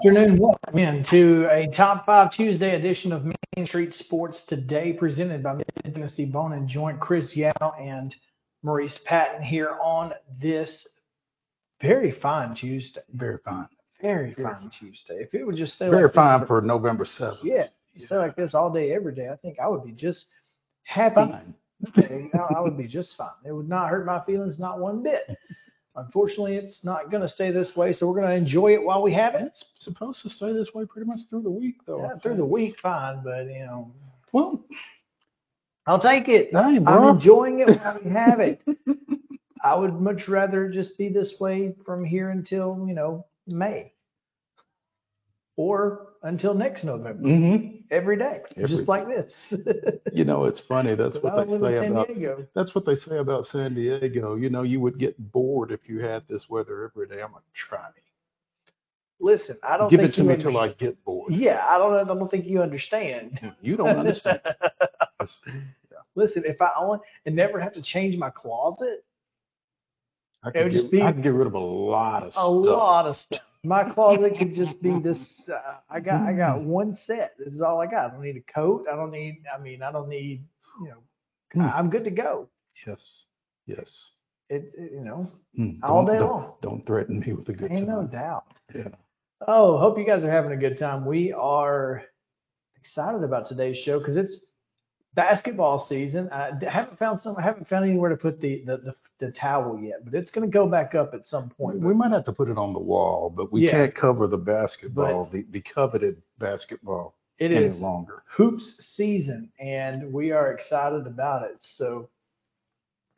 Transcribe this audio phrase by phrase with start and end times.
[0.00, 0.38] Good afternoon.
[0.38, 5.66] Welcome into a Top 5 Tuesday edition of Main Street Sports Today, presented by Mid
[5.92, 7.00] Tennessee Bone and Joint.
[7.00, 8.14] Chris Yao and
[8.62, 10.86] Maurice Patton here on this
[11.82, 13.00] very fine Tuesday.
[13.12, 13.66] Very fine.
[14.00, 15.14] Very fine Tuesday.
[15.14, 17.38] If it would just stay Very like fine this, for November 7th.
[17.42, 20.26] yeah, stay like this all day, every day, I think I would be just
[20.84, 21.14] happy.
[21.16, 21.54] Fine.
[22.54, 23.30] I would be just fine.
[23.44, 25.22] It would not hurt my feelings, not one bit.
[25.98, 29.02] Unfortunately, it's not going to stay this way, so we're going to enjoy it while
[29.02, 29.42] we have it.
[29.46, 32.02] It's supposed to stay this way pretty much through the week, though.
[32.02, 33.92] Yeah, through the week, fine, but you know,
[34.32, 34.64] Well,
[35.86, 36.52] I'll take it.
[36.52, 38.60] dang, I'm enjoying it while we have it.
[39.64, 43.92] I would much rather just be this way from here until you know May,
[45.58, 47.56] or until next November, hmm
[47.90, 49.32] every day, Every just like this.
[50.12, 50.94] You know, it's funny.
[50.94, 52.08] That's what they say about.
[52.54, 54.36] That's what they say about San Diego.
[54.36, 57.22] You know, you would get bored if you had this weather every day.
[57.22, 58.02] I'm like, try me.
[59.20, 61.34] Listen, I don't Give think it to you me till I get bored.
[61.34, 61.94] Yeah, I don't.
[61.94, 63.40] I don't think you understand.
[63.60, 64.40] You don't understand.
[66.14, 69.04] Listen, if I only and never have to change my closet,
[70.44, 72.28] I It could would get, just be I could get rid of a lot of
[72.28, 72.44] a stuff.
[72.44, 73.40] A lot of stuff.
[73.64, 75.48] My closet could just be this.
[75.52, 77.32] Uh, I got I got one set.
[77.38, 78.10] This is all I got.
[78.10, 78.86] I don't need a coat.
[78.90, 79.42] I don't need.
[79.52, 80.44] I mean, I don't need.
[80.80, 80.98] You know,
[81.52, 81.62] Hmm.
[81.62, 82.48] I'm good to go.
[82.86, 83.24] Yes.
[83.66, 84.10] Yes.
[84.50, 86.52] It, it you know, Hmm, All don't- day don't- long.
[86.62, 88.44] Don't threaten me with a good ain't no doubt.
[88.74, 88.88] Yeah.
[89.46, 91.04] Oh, hope you guys are having a good time.
[91.04, 92.02] We are
[92.76, 94.38] excited about today's show because it's
[95.22, 96.28] basketball season.
[96.30, 97.34] I haven't found some.
[97.36, 98.94] I haven't found anywhere to put the the, the,
[99.26, 101.80] the towel yet, but it's going to go back up at some point.
[101.80, 103.72] We might have to put it on the wall, but we Yeah.
[103.72, 108.22] can't cover the basketball, the, the coveted basketball, It any is longer.
[108.28, 111.56] hoops season, and we are excited about it.
[111.60, 112.08] So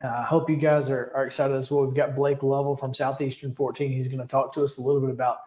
[0.03, 1.85] uh, I hope you guys are, are excited as well.
[1.85, 3.91] We've got Blake Lovell from Southeastern 14.
[3.91, 5.37] He's going to talk to us a little bit about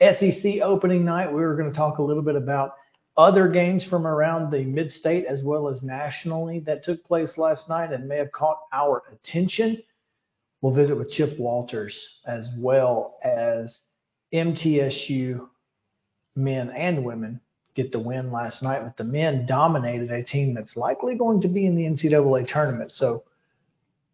[0.00, 1.26] SEC opening night.
[1.30, 2.76] We were going to talk a little bit about
[3.20, 7.68] other games from around the mid state as well as nationally that took place last
[7.68, 9.82] night and may have caught our attention.
[10.60, 13.80] We'll visit with Chip Walters as well as
[14.32, 15.46] MTSU
[16.36, 17.40] men and women
[17.74, 21.48] get the win last night, but the men dominated a team that's likely going to
[21.48, 22.92] be in the NCAA tournament.
[22.92, 23.24] So,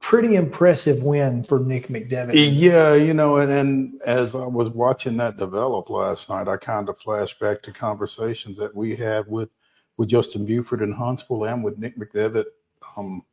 [0.09, 2.33] pretty impressive win for Nick McDevitt.
[2.35, 6.89] Yeah, you know, and, and as I was watching that develop last night, I kind
[6.89, 9.49] of flashed back to conversations that we had with
[9.97, 12.45] with Justin Buford in Huntsville and with Nick McDevitt
[12.99, 13.25] um,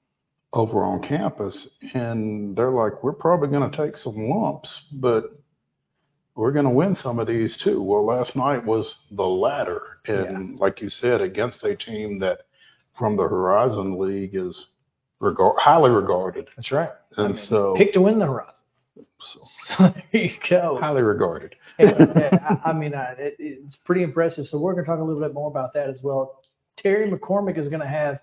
[0.54, 5.38] over on campus, and they're like, we're probably going to take some lumps, but
[6.36, 7.82] we're going to win some of these too.
[7.84, 12.40] Well, last night was the latter, and like you said, against a team that
[12.98, 14.68] from the Horizon League is
[15.24, 16.90] regard highly regarded, That's right.
[17.18, 18.54] and I mean, so, Pick to win the Horizon.
[18.96, 19.40] so
[19.78, 20.78] So there you go.
[20.82, 21.56] highly regarded.
[21.80, 21.86] Uh,
[22.64, 24.46] I, I mean, I, it, it's pretty impressive.
[24.46, 26.42] So we're going to talk a little bit more about that as well.
[26.78, 28.20] Terry McCormick is going to have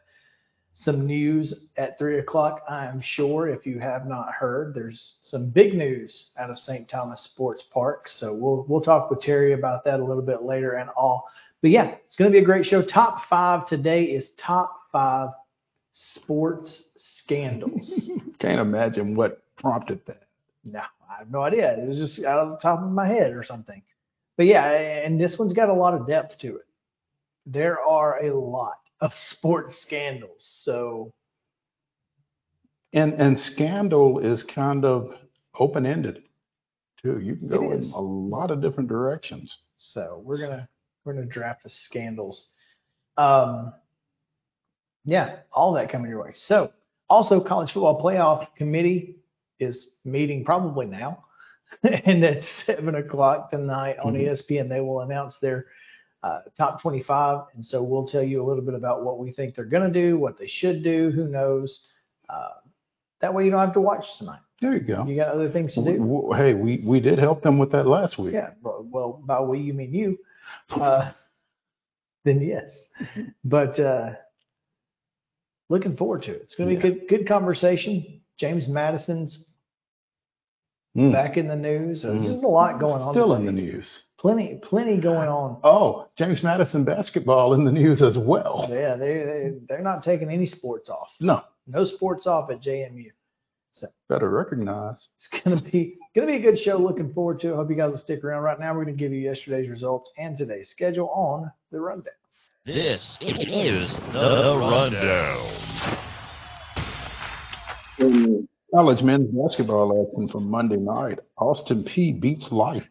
[0.74, 2.60] some news at three o'clock.
[2.68, 6.88] I'm sure if you have not heard, there's some big news out of St.
[6.88, 8.08] Thomas Sports Park.
[8.08, 11.24] So we'll we'll talk with Terry about that a little bit later and all.
[11.60, 12.82] But yeah, it's going to be a great show.
[12.82, 15.30] Top five today is top five
[16.14, 18.10] sports scandals.
[18.38, 20.24] Can't imagine what prompted that.
[20.64, 20.80] No,
[21.10, 21.72] I have no idea.
[21.78, 23.82] It was just out of the top of my head or something.
[24.36, 26.66] But yeah, and this one's got a lot of depth to it.
[27.46, 30.36] There are a lot of sports scandals.
[30.64, 31.12] So
[32.92, 35.12] And and scandal is kind of
[35.58, 36.22] open ended
[37.02, 37.18] too.
[37.20, 39.56] You can go in a lot of different directions.
[39.76, 40.68] so we're gonna
[41.04, 42.48] we're gonna draft the scandals.
[43.16, 43.72] Um
[45.04, 46.32] yeah, all that coming your way.
[46.36, 46.72] So
[47.08, 49.16] also college football playoff committee
[49.58, 51.24] is meeting probably now.
[51.82, 54.28] and at seven o'clock tonight on Mhm.
[54.28, 55.66] ESPN, they will announce their
[56.22, 57.46] uh, top 25.
[57.54, 60.02] And so we'll tell you a little bit about what we think they're going to
[60.02, 61.80] do, what they should do, who knows.
[62.28, 62.48] Uh,
[63.20, 64.40] that way you don't have to watch tonight.
[64.60, 65.06] There you go.
[65.06, 66.32] You got other things to do.
[66.36, 68.34] Hey, we we did help them with that last week.
[68.34, 68.50] Yeah.
[68.62, 70.18] Well, well, by we, you mean you.
[70.70, 71.12] Uh,
[72.24, 72.88] then yes.
[73.44, 74.10] But uh,
[75.70, 76.42] looking forward to it.
[76.42, 76.94] It's going to be Yeah.
[76.94, 78.20] good, good conversation.
[78.38, 79.46] James Madison's
[80.96, 81.12] Mm.
[81.12, 82.02] back in the news.
[82.02, 82.26] There's Mm.
[82.32, 83.14] just a lot going on.
[83.14, 84.02] Still in the news.
[84.18, 85.60] Plenty, plenty going on.
[85.62, 88.66] Oh, James Madison basketball in the news as well.
[88.68, 91.08] Yeah, they, they they're not taking any sports off.
[91.20, 93.12] No, No sports off at JMU.
[94.08, 95.06] better recognize.
[95.16, 96.76] It's gonna be gonna be a good show.
[96.76, 97.54] Looking forward to it.
[97.54, 98.42] Hope you guys will stick around.
[98.42, 102.12] Right now, we're gonna give you yesterday's results and today's schedule on the rundown.
[102.66, 103.38] This is
[104.12, 105.59] the rundown.
[108.00, 112.84] In college men's basketball action from Monday night, Austin Peay beats Life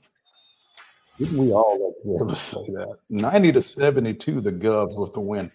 [1.17, 2.97] Didn't we all be say that?
[3.09, 5.51] 90 to 72, the Govs with the win.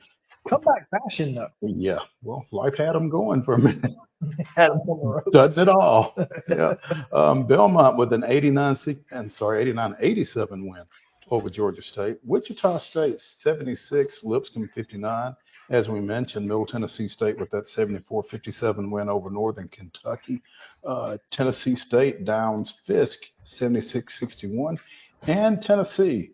[0.48, 1.48] Comeback fashion though.
[1.62, 3.92] Yeah, well, life had them going for a minute.
[4.56, 5.30] Had 'em on the.
[5.30, 6.14] Does it all.
[6.48, 6.74] yeah.
[7.12, 8.76] Um, Belmont with an 89
[9.10, 10.82] and sorry, 89 87 win
[11.30, 12.18] over Georgia State.
[12.24, 15.34] Wichita State 76, Lipscomb 59.
[15.70, 20.42] As we mentioned, Middle Tennessee State with that 74 57 win over Northern Kentucky.
[20.86, 24.78] Uh, Tennessee State downs Fisk 76 61.
[25.26, 26.32] And Tennessee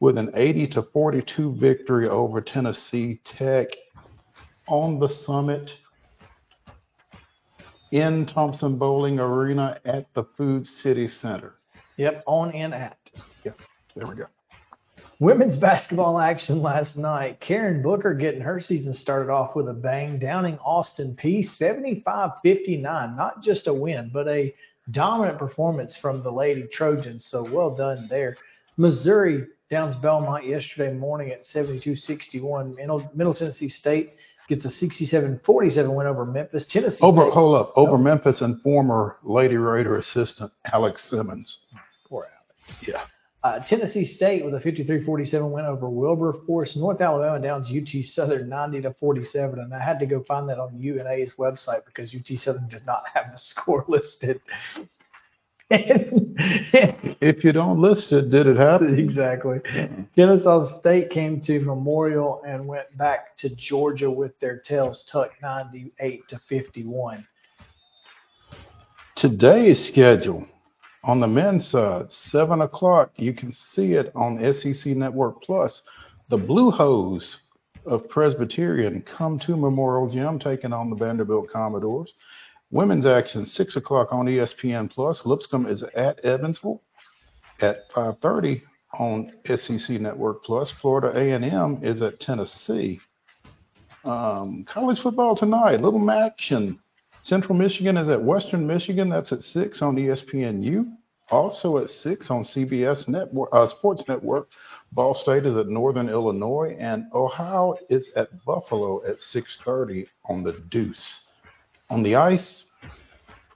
[0.00, 3.66] with an 80 to 42 victory over Tennessee Tech
[4.68, 5.70] on the Summitt
[7.90, 11.54] in Thompson-Boling Arena at the Food City Center.
[11.96, 12.98] Yep, on and at.
[13.96, 14.26] There we go.
[15.20, 17.40] Women's basketball action last night.
[17.40, 23.16] Karen Booker getting her season started off with a bang, downing Austin Peay 75 59.
[23.16, 24.54] Not just a win, but a
[24.92, 27.26] dominant performance from the Lady Trojans.
[27.30, 28.36] So well done there.
[28.76, 32.76] Missouri downs Belmont yesterday morning at 72 61.
[32.76, 34.12] Middle, Middle Tennessee State
[34.48, 36.64] gets a 67 47 win over Memphis.
[36.70, 37.32] Tennessee Over, State.
[37.34, 37.72] hold up.
[37.74, 37.98] Over Oh.
[37.98, 41.58] Memphis and former Lady Raider assistant Alex Simmons.
[42.08, 42.86] Poor Alex.
[42.86, 43.00] Yeah.
[43.44, 46.74] Uh, Tennessee State with a 53-47 win over Wilberforce.
[46.74, 50.58] North Alabama downs UT Southern 90 to 47, and I had to go find that
[50.58, 54.40] on UNA's website because UT Southern did not have the score listed.
[57.20, 58.98] If you don't list it, did it happen?
[58.98, 59.58] exactly.
[60.14, 66.28] Kennesaw State came to Memorial and went back to Georgia with their tails tucked 98
[66.28, 67.26] to 51.
[69.16, 70.46] Today's schedule
[71.04, 73.12] on the men's side, 7 o'clock.
[73.16, 75.82] You can see it on SEC Network Plus.
[76.28, 77.36] The Blue Hose
[77.86, 82.12] of Presbyterian come to Memorial Gym, taking on the Vanderbilt Commodores.
[82.70, 85.22] Women's action, 6 o'clock on ESPN Plus.
[85.24, 86.82] Lipscomb is at Evansville
[87.60, 88.62] at 5.30
[88.98, 90.72] on SEC Network Plus.
[90.80, 93.00] Florida A&M is at Tennessee.
[94.04, 96.78] Um, college football tonight, little action.
[97.22, 99.08] Central Michigan is at Western Michigan.
[99.08, 100.92] That's at 6 on ESPNU.
[101.30, 104.48] Also at 6 on CBS Network, uh, Sports Network.
[104.92, 106.76] Ball State is at Northern Illinois.
[106.78, 111.20] And Ohio is at Buffalo at 6.30 on the Deuce.
[111.90, 112.64] On the ice,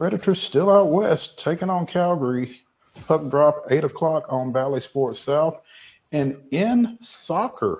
[0.02, 2.61] Predators still out west, taking on Calgary.
[3.07, 5.61] Puck drop 8 o'clock on Bally Sports South.
[6.11, 7.78] And in soccer,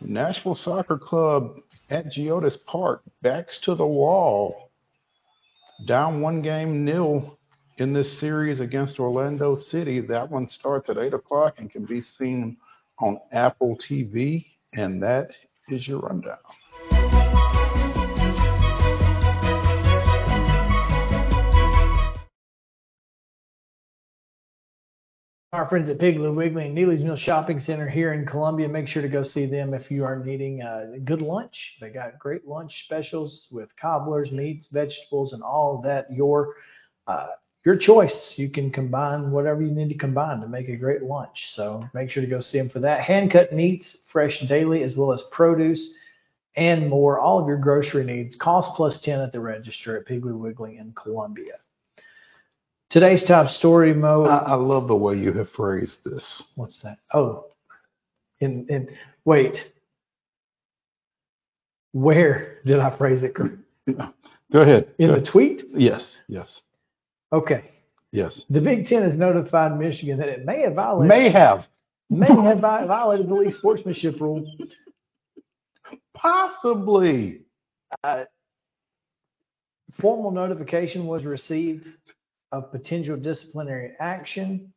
[0.00, 4.67] Nashville Soccer Club at Geodis Park backs to the wall
[5.86, 7.38] down one game nil
[7.78, 10.00] in this series against Orlando City.
[10.00, 12.56] That one starts at 8 o'clock and can be seen
[12.98, 14.46] on Apple TV.
[14.74, 15.30] And that
[15.68, 16.38] is your rundown.
[25.58, 28.68] Our friends at Piggly Wiggly and Neely's Mill Shopping Center here in Columbia.
[28.68, 31.74] Make sure to go see them if you are needing a good lunch.
[31.80, 36.06] They got great lunch specials with cobblers, meats, vegetables, and all that.
[36.12, 36.54] Your
[37.08, 37.30] uh,
[37.64, 38.34] your choice.
[38.36, 41.50] You can combine whatever you need to combine to make a great lunch.
[41.54, 43.00] So make sure to go see them for that.
[43.00, 45.92] Hand cut meats, fresh daily, as well as produce
[46.54, 47.18] and more.
[47.18, 48.36] All of your grocery needs.
[48.36, 51.54] Cost plus 10 at the register at Piggly Wiggly in Columbia.
[52.90, 54.24] Today's top story, Mo.
[54.24, 56.42] I, I love the way you have phrased this.
[56.54, 56.98] What's that?
[57.12, 57.46] Oh,
[58.40, 58.88] in in
[59.24, 59.58] wait.
[61.92, 63.34] Where did I phrase it?
[64.54, 64.88] Go ahead.
[64.98, 65.28] In Go the ahead.
[65.32, 65.62] tweet?
[65.74, 66.60] Yes, yes,
[67.32, 67.64] Okay.
[68.12, 68.42] yes.
[68.50, 71.66] The Big Ten has notified Michigan that it may have violated May have.
[72.10, 74.50] may have violated the league sportsmanship rule.
[76.14, 77.42] Possibly.
[78.04, 78.24] Uh,
[80.00, 81.86] formal notification was received
[82.52, 84.72] of potential disciplinary action.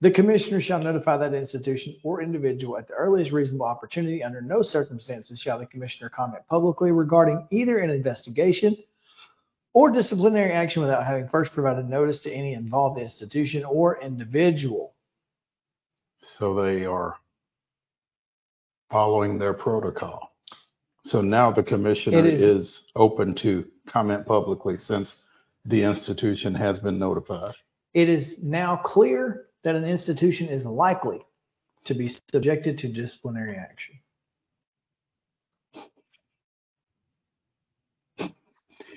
[0.00, 4.22] the commissioner shall notify that institution or individual at the earliest reasonable opportunity.
[4.22, 8.76] Under no circumstances shall the commissioner comment publicly regarding either an investigation
[9.72, 14.92] or disciplinary action without having first provided notice to any involved institution or individual.
[16.18, 17.16] So they are
[18.90, 20.32] following their protocol.
[21.04, 25.16] So now the commissioner It is- is open to comment publicly since
[25.64, 27.54] the institution has been notified.
[27.94, 31.18] It is now clear that an institution is likely
[31.84, 33.96] to be subjected to disciplinary action.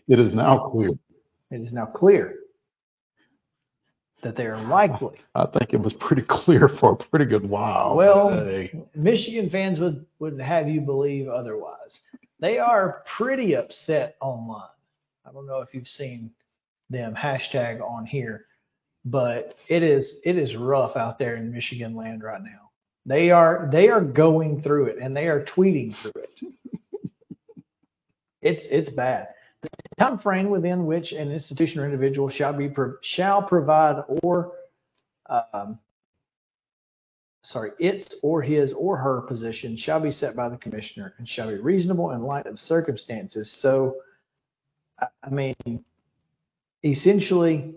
[0.07, 0.91] It is now clear.
[1.49, 2.35] It is now clear
[4.21, 5.17] that they are likely.
[5.33, 7.95] I think it was pretty clear for a pretty good while.
[7.95, 8.71] Well, today.
[8.93, 11.99] Michigan fans would, would have you believe otherwise.
[12.39, 14.69] They are pretty upset online.
[15.25, 16.29] I don't know if you've seen
[16.91, 18.45] them hashtag on here,
[19.05, 22.71] but it is it is rough out there in Michigan land right now.
[23.05, 26.39] They are they are going through it and they are tweeting through it.
[28.41, 29.29] it's it's bad.
[29.61, 32.69] The time frame within which an institution or individual shall be
[33.01, 34.53] shall provide or
[35.29, 35.79] um,
[37.43, 41.49] sorry, its or his or her position shall be set by the commissioner and shall
[41.49, 43.51] be reasonable in light of circumstances.
[43.61, 43.97] So,
[44.99, 45.83] I mean,
[46.83, 47.75] essentially,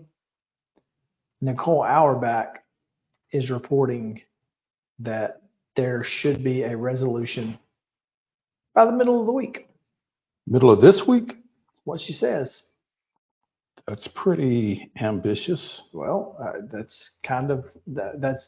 [1.43, 2.63] Nicole Auerbach
[3.33, 4.21] is reporting
[4.99, 5.41] that
[5.75, 7.59] there should be a resolution
[8.73, 9.67] by the middle of the week.
[10.47, 11.33] Middle of this week?
[11.83, 12.61] What she says.
[13.85, 15.81] That's pretty ambitious.
[15.91, 18.47] Well, uh, that's kind of that, that's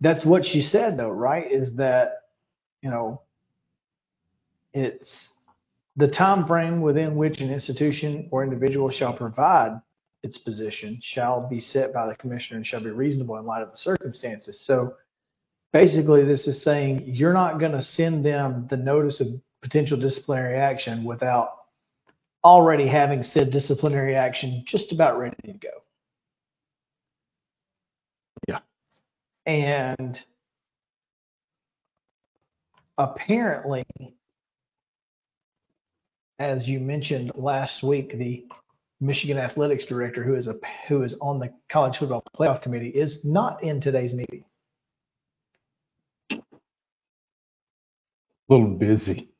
[0.00, 1.52] that's what she said though, right?
[1.52, 2.12] Is that
[2.80, 3.20] you know
[4.72, 5.28] it's
[5.96, 9.82] the time frame within which an institution or individual shall provide
[10.22, 13.70] its position shall be set by the commissioner and shall be reasonable in light of
[13.70, 14.60] the circumstances.
[14.64, 14.94] So
[15.72, 19.28] basically this is saying you're not going to send them the notice of
[19.62, 21.48] potential disciplinary action without
[22.44, 25.68] already having said disciplinary action just about ready to go.
[28.48, 28.58] Yeah.
[29.46, 30.18] And
[32.98, 33.84] apparently,
[36.38, 38.44] as you mentioned last week, the
[39.02, 40.54] Michigan athletics director, who is a
[40.86, 44.44] who is on the college football playoff committee, is not in today's meeting.
[46.30, 46.36] A
[48.48, 49.30] little busy.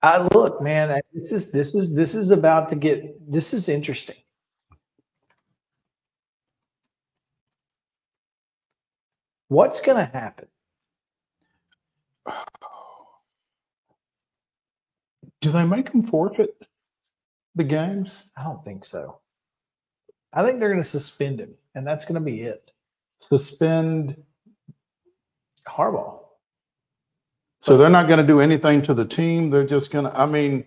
[0.00, 4.14] I look, man, this is this is this is about to get this is interesting.
[9.48, 10.46] What's going to happen?
[15.40, 16.56] Do they make them forfeit
[17.54, 18.24] the games?
[18.36, 19.20] I don't think so.
[20.32, 22.70] I think they're going to suspend him, and that's going to be it.
[23.20, 24.16] Suspend.
[25.66, 26.20] Harbaugh.
[27.62, 29.50] So they're not going to do anything to the team.
[29.50, 30.64] They're just going to, I mean,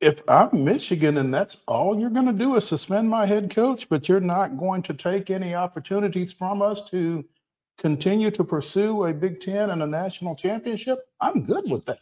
[0.00, 3.86] if I'm Michigan and that's all you're going to do is suspend my head coach,
[3.90, 7.24] but you're not going to take any opportunities from us to
[7.80, 11.98] continue to pursue a Big Ten and a national championship, I'm good with that.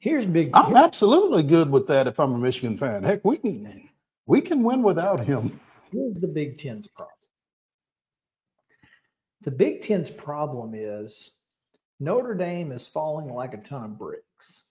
[0.00, 0.50] Here's big.
[0.54, 3.02] I'm absolutely good with that if I'm a Michigan fan.
[3.02, 3.88] Heck, we can
[4.26, 5.60] we can win without him.
[5.90, 7.14] Here's the Big Ten's problem.
[9.44, 11.32] The Big Ten's problem is
[12.00, 14.62] Notre Dame is falling like a ton of bricks.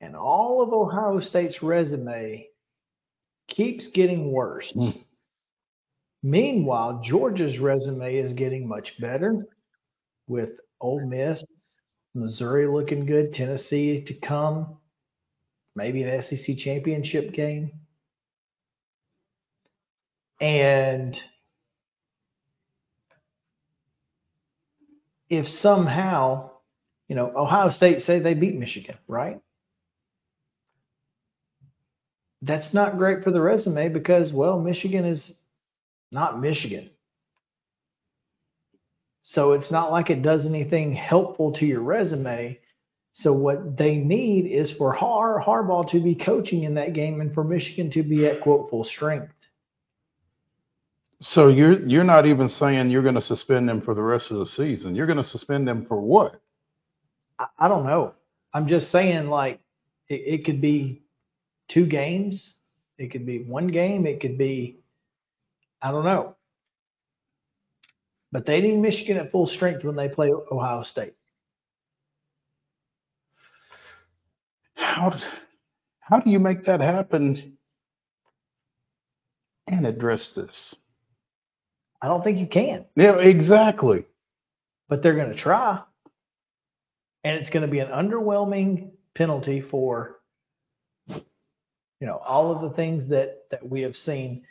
[0.00, 2.48] And all of Ohio State's resume
[3.48, 4.72] keeps getting worse.
[4.74, 5.04] Mm.
[6.24, 9.46] Meanwhile, Georgia's resume is getting much better
[10.26, 10.50] with
[10.80, 11.44] Ole Miss,
[12.14, 14.76] Missouri looking good, Tennessee to come,
[15.74, 17.72] maybe an SEC championship game.
[20.40, 21.16] And
[25.30, 26.50] if somehow,
[27.08, 29.40] you know, Ohio State say they beat Michigan, right?
[32.42, 35.30] That's not great for the resume because, well, Michigan is
[36.10, 36.90] not Michigan.
[39.22, 42.58] So it's not like it does anything helpful to your resume.
[43.12, 47.32] So what they need is for Har- Harbaugh to be coaching in that game and
[47.32, 49.32] for Michigan to be at quote full strength.
[51.20, 54.38] So you're you're not even saying you're going to suspend them for the rest of
[54.38, 54.96] the season.
[54.96, 56.40] You're going to suspend them for what?
[57.38, 58.14] I, I don't know.
[58.52, 59.60] I'm just saying like
[60.08, 61.02] it, it could be
[61.68, 62.54] two games,
[62.98, 64.80] it could be one game, it could be
[65.80, 66.36] I don't know.
[68.32, 71.12] But they need Michigan at full strength when they play Ohio State.
[74.74, 75.14] How
[76.00, 77.56] how do you make that happen
[79.68, 80.74] and address this?
[82.00, 84.04] I don't think you can, Yeah, exactly.
[84.88, 85.82] but they're going to try.
[87.22, 90.18] And it's going to be an underwhelming penalty for
[91.06, 94.44] you know all of the things that that we have seen.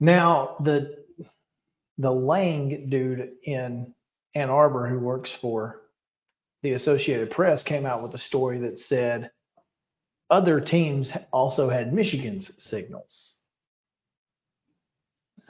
[0.00, 1.04] Now, the
[1.98, 3.94] the Lang dude in
[4.34, 5.82] Ann Arbor who works for
[6.62, 9.30] the Associated Press came out with a story that said
[10.28, 13.34] other teams also had Michigan's signals.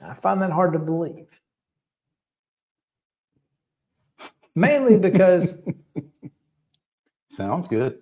[0.03, 1.29] I find that hard to believe.
[4.55, 5.49] Mainly because
[7.31, 7.99] Sounds good.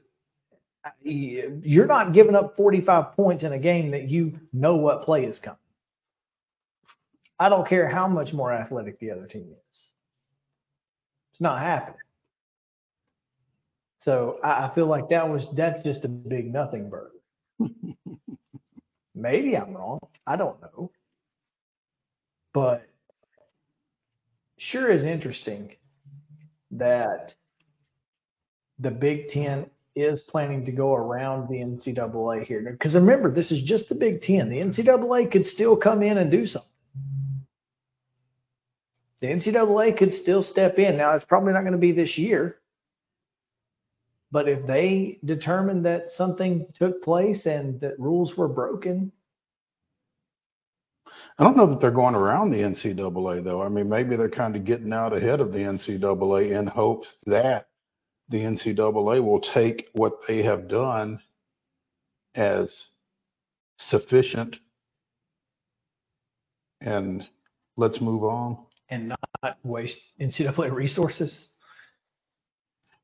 [1.03, 5.41] you're not giving up 45 points in a game that you know what play is
[5.41, 5.59] coming.
[7.39, 9.89] I don't care how much more athletic the other team is.
[11.33, 11.99] It's not happening.
[14.01, 17.11] So I, I feel like that was that's just a big nothing burger.
[19.15, 20.01] Maybe I'm wrong.
[20.27, 20.91] I don't know.
[22.53, 22.87] But
[24.59, 25.77] sure is interesting
[26.73, 27.35] that
[28.79, 29.67] the Big Ten
[29.97, 32.61] is planning to go around the NCAA here.
[32.61, 34.51] Because remember, this is just the Big Ten.
[34.51, 36.69] The NCAA could still come in and do something.
[39.25, 40.99] The NCAA could still step in.
[40.99, 42.59] Now, it's probably not going to be this year.
[44.31, 49.13] But if they determine that something took place and that rules were broken,
[51.39, 53.63] I don't know that they're going around the NCAA though.
[53.63, 57.69] I mean, maybe they're kind of getting out ahead of the NCAA in hopes that
[58.29, 61.19] the NCAA will take what they have done
[62.35, 62.89] as
[63.79, 64.57] sufficient
[66.83, 67.25] and
[67.79, 68.59] let's move on.
[68.89, 71.47] And not waste NCAA resources.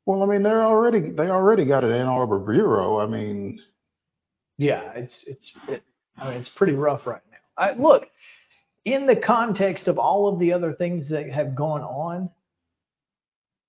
[0.06, 2.98] Well, I mean, they're already they already got an Ann Arbor bureau.
[3.00, 3.60] I mean,
[4.58, 5.82] Yeah, it's it's it,
[6.16, 7.62] I mean it's pretty rough right now.
[7.62, 8.06] I, look,
[8.84, 12.30] in the context of all of the other things that have gone on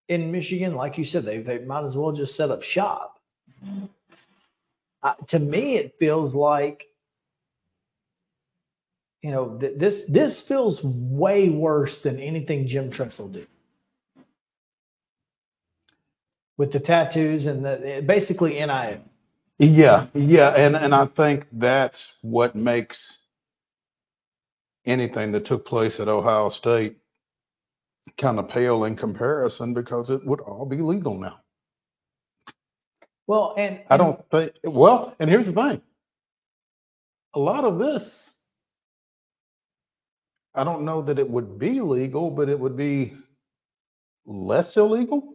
[0.07, 3.19] in Michigan, like you said, they they might as well just set up shop.
[5.03, 6.85] Uh, to me, it feels like
[9.21, 13.47] you know th- this this feels way worse than anything Jim Tressel did
[16.57, 18.99] with the tattoos and the basically NIL.
[19.57, 23.17] yeah, yeah, and and I think that's what makes
[24.85, 26.97] anything that took place at Ohio State
[28.19, 31.37] kind of pale in comparison because it would all be legal now.
[33.27, 35.81] Well, and I don't think, well, and here's the thing.
[37.33, 38.03] A lot of this,
[40.55, 43.13] I don't know that it would be legal, but it would be
[44.25, 45.33] less illegal.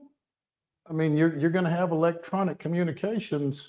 [0.89, 3.61] I mean, you're, you're going to have electronic communications,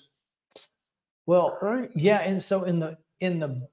[1.25, 1.89] Well, right?
[1.95, 3.67] yeah, and so in the in the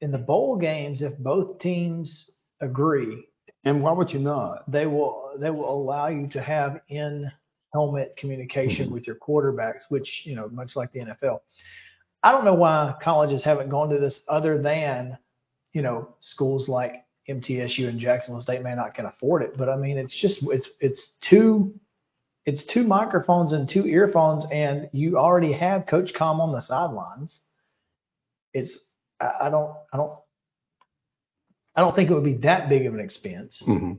[0.00, 3.24] in the bowl games, if both teams agree,
[3.64, 4.70] And why would you not?
[4.70, 7.30] they will they will allow you to have in
[7.74, 8.92] helmet communication Mhm.
[8.92, 11.40] with your quarterbacks, which you know, much like the NFL.
[12.22, 15.16] I don't know why colleges haven't gone to this other than,
[15.72, 19.76] you know, schools like MTSU and Jacksonville State may not can afford it, but I
[19.76, 21.74] mean, it's just it's it's two
[22.46, 27.40] it's two microphones and two earphones, and you already have CoachComm on the sidelines.
[28.54, 28.78] It's
[29.20, 30.18] I, I don't I don't
[31.76, 33.62] I don't think it would be that big of an expense.
[33.64, 33.94] hmm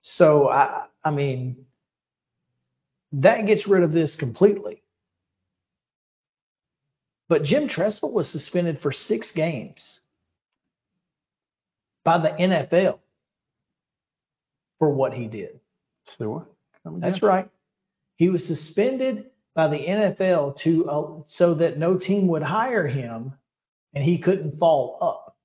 [0.00, 1.66] So I I mean
[3.12, 4.82] that gets rid of this completely.
[7.28, 10.00] But Jim Tressel was suspended for six games
[12.06, 12.98] by the NFL
[14.78, 15.58] for what he did.
[16.16, 16.46] So what?
[17.00, 17.50] That's right.
[18.14, 23.32] He was suspended by the NFL to uh, so that no team would hire him
[23.92, 25.36] and he couldn't fall up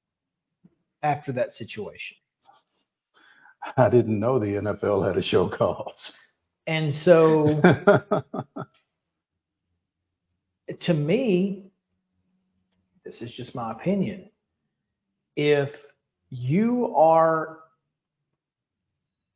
[1.02, 2.18] after that situation.
[3.76, 6.14] I didn't know the NFL had a show cause.
[6.68, 7.60] And so
[10.82, 11.72] to me,
[13.04, 14.30] this is just my opinion.
[15.36, 15.72] If
[16.32, 17.60] you are,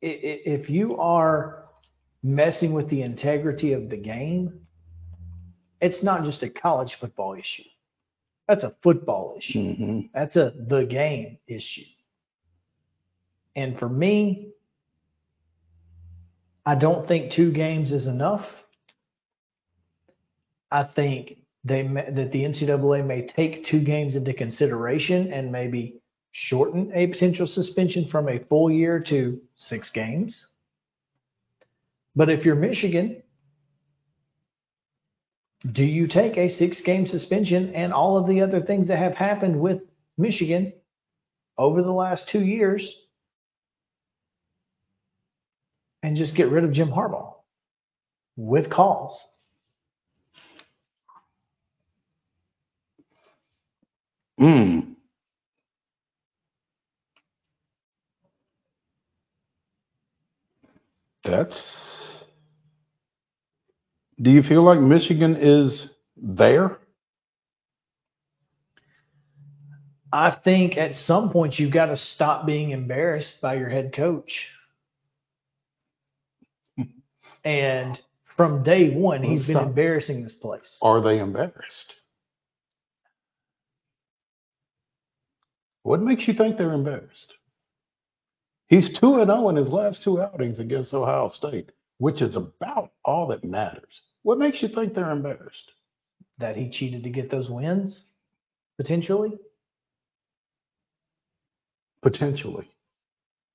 [0.00, 1.66] if you are
[2.22, 4.60] messing with the integrity of the game,
[5.80, 7.68] it's not just a college football issue.
[8.48, 9.74] That's a football issue.
[9.74, 11.82] hmm That's a the game issue.
[13.54, 14.48] And for me,
[16.64, 18.46] I don't think two games is enough.
[20.70, 26.00] I think they may, that the NCAA may take two games into consideration and maybe
[26.38, 30.46] shorten a potential suspension from a full year to six games.
[32.14, 33.22] But if you're Michigan,
[35.72, 39.14] do you take a six game suspension and all of the other things that have
[39.14, 39.80] happened with
[40.18, 40.74] Michigan
[41.56, 42.86] over the last two years
[46.02, 47.32] and just get rid of Jim Harbaugh
[48.36, 49.18] with calls?
[54.38, 54.95] Mm.
[61.26, 62.24] That's.
[64.20, 66.78] Do you feel like Michigan is there?
[70.12, 74.46] I think at some point you've got to stop being embarrassed by your head coach.
[77.44, 78.00] and
[78.36, 79.66] from day one, he's been stop.
[79.66, 80.78] embarrassing this place.
[80.80, 81.94] Are they embarrassed?
[85.82, 87.34] What makes you think they're embarrassed?
[88.68, 92.92] He's 2 and 0 in his last two outings against Ohio State, which is about
[93.04, 94.02] all that matters.
[94.22, 95.70] What makes you think they're embarrassed?
[96.38, 98.04] That he cheated to get those wins,
[98.76, 99.32] potentially.
[102.02, 102.68] Potentially.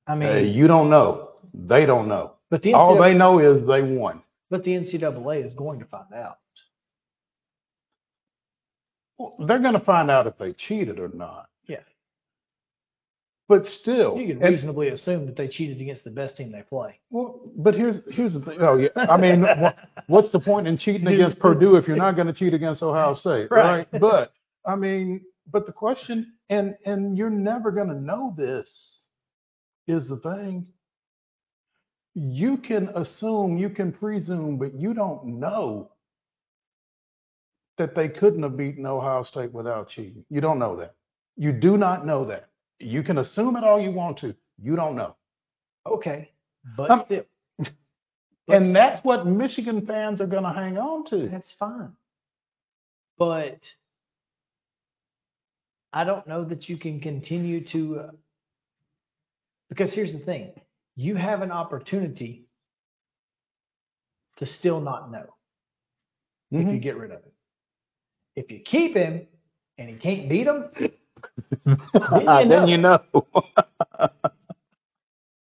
[0.07, 1.29] I mean, Hey, you don't know.
[1.53, 2.33] They don't know.
[2.49, 4.21] but the All they know is they won.
[4.49, 6.37] but the NCAA is going to find out.
[9.17, 11.49] Well, they're going to find out if they cheated or not.
[13.51, 16.61] But still, You can and- reasonably assume that they cheated against the best team they
[16.61, 16.91] play.
[17.09, 18.57] well, but here's here's the thing.
[18.61, 19.45] Oh yeah, I mean,
[20.07, 23.13] what's the point in cheating against Purdue if you're not going to cheat against Ohio
[23.13, 23.85] State, Right.
[23.91, 23.99] right?
[23.99, 24.31] But
[24.65, 26.17] I mean, but the question,
[26.49, 28.69] and and you're never going to know this,
[29.87, 30.65] is the thing.
[32.13, 35.91] You can assume, you can presume, but you don't know
[37.77, 40.23] that they couldn't have beaten Ohio State without cheating.
[40.29, 40.95] You don't know that.
[41.35, 42.47] You do not know that.
[42.81, 44.35] You can assume it all you want to.
[44.61, 45.15] You don't know.
[45.85, 46.31] Okay,
[46.77, 47.23] but Um, still,
[48.47, 51.29] And that's what Michigan fans are going to hang on to.
[51.29, 51.93] That's fine.
[53.17, 53.59] But
[55.93, 58.11] I don't know that you can continue to, uh,
[59.69, 60.53] because here's the thing
[60.95, 62.45] you have an opportunity
[64.37, 65.33] to still not know
[66.51, 66.81] if you Mhm.
[66.81, 67.31] get rid of him.
[68.35, 69.27] If you keep him
[69.77, 70.69] and he can't beat him,
[71.65, 71.75] you
[72.23, 72.49] know.
[72.49, 72.99] then you know.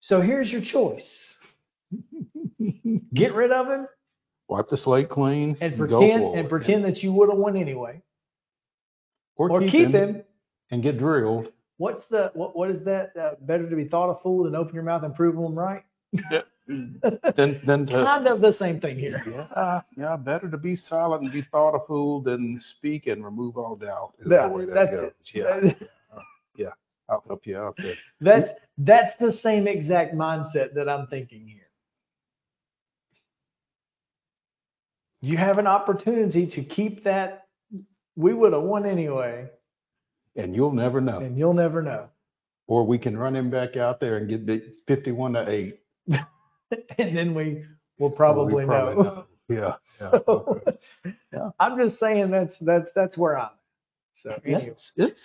[0.01, 1.35] so here's your choice
[3.15, 3.87] get rid of him
[4.49, 8.01] Wipe the slate clean and pretend and pretend that you would have won anyway,
[9.35, 10.23] or, or keep him
[10.71, 11.49] and get drilled.
[11.79, 12.57] What's the what?
[12.57, 13.11] What is that?
[13.21, 15.83] Uh, better to be thought a fool than open your mouth and prove them right.
[16.69, 17.01] Mm.
[17.37, 19.23] Then, then to, kind of the same thing here.
[19.57, 23.57] yeah, yeah, better to be silent and be thought a fool than speak and remove
[23.57, 24.15] all doubt.
[24.19, 25.13] Is Yeah, the way that goes.
[25.33, 25.77] it.
[26.17, 26.21] Uh,
[26.57, 26.71] yeah,
[27.11, 27.95] I'll help you out there.
[28.21, 31.69] That's that's the same exact mindset that I'm thinking here.
[35.21, 37.47] You have an opportunity to keep that.
[38.17, 39.49] We would have won anyway,
[40.37, 41.19] And you'll never know.
[41.19, 42.09] and you'll never know.
[42.67, 45.79] Or we can run him back out there and get the 51 to 8.
[46.99, 47.65] and then we
[47.99, 49.25] will We probably, know.
[49.49, 49.57] Yeah.
[50.01, 50.11] yeah.
[50.13, 50.61] So,
[51.33, 51.51] Yeah.
[51.61, 53.51] I'm just saying that's that's that's where I'm.
[54.23, 54.69] So anyway.
[54.71, 55.23] It's, it's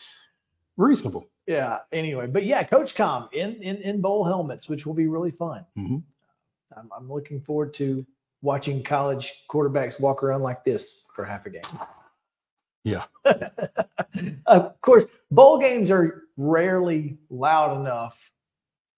[0.78, 1.28] reasonable.
[1.48, 1.80] Yeah.
[1.92, 5.66] Anyway, but yeah, CoachComm in in in bowl helmets, which will be really fun.
[5.76, 5.98] hmm
[6.78, 8.06] I'm, I'm looking forward to
[8.42, 11.62] watching college quarterbacks walk around like this for half a game.
[12.84, 13.04] Yeah.
[14.48, 18.14] of course, bowl games are rarely loud enough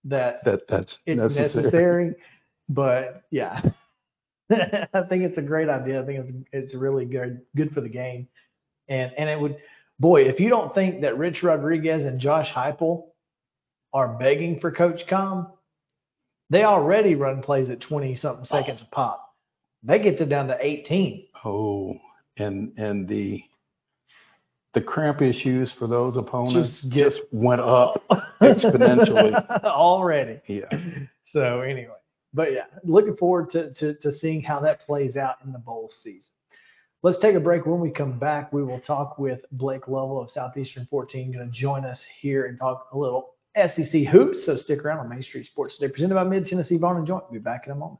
[0.05, 1.63] that That that's it's necessary.
[1.63, 2.15] necessary.
[2.69, 3.61] But yeah,
[4.51, 6.01] I think it's a great idea.
[6.01, 8.27] I think it's it's really good good for the game,
[8.87, 9.57] and and it would,
[9.99, 13.07] boy, if you don't think that Rich Rodriguez and Josh Heupel
[13.93, 15.49] are begging for CoachComm,
[16.49, 19.29] they already run plays at twenty something seconds a pop.
[19.83, 21.27] They get to down to eighteen.
[21.43, 21.95] Oh,
[22.37, 23.43] and and the
[24.73, 28.03] the cramp issues for those opponents Just just went up
[28.41, 29.33] exponentially.
[29.63, 30.39] already.
[30.47, 30.65] Yeah.
[31.31, 31.93] So anyway,
[32.33, 35.91] but yeah, looking forward to, to, to seeing how that plays out in the bowl
[36.01, 36.31] season.
[37.03, 37.65] Let's take a break.
[37.65, 41.51] When we come back, we will talk with Blake Lovell of Southeastern 14, going to
[41.51, 44.45] join us here and talk a little SEC hoops.
[44.45, 47.25] So stick around on Main Street Sports today, presented by Mid Tennessee Bone and Joint.
[47.29, 47.99] We'll be back in a moment.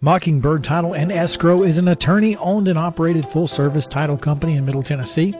[0.00, 4.64] Mockingbird Title and Escrow is an attorney owned and operated full service title company in
[4.64, 5.34] Middle Tennessee.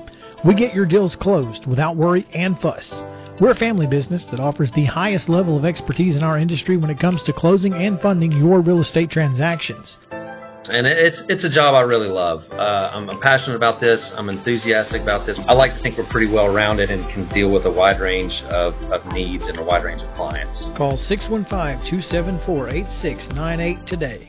[0.45, 3.05] We get your deals closed without worry and fuss.
[3.41, 6.91] We're a family business that offers the highest level of expertise in our industry when
[6.91, 9.97] it comes to closing and funding your real estate transactions.
[10.11, 12.43] And it's it's a job I really love.
[12.51, 14.13] Uh, I'm passionate about this.
[14.17, 15.39] I'm enthusiastic about this.
[15.47, 18.43] I like to think we're pretty well rounded and can deal with a wide range
[18.51, 20.69] of, of needs and a wide range of clients.
[20.77, 21.47] Call 615
[21.89, 24.29] 274 8698 today.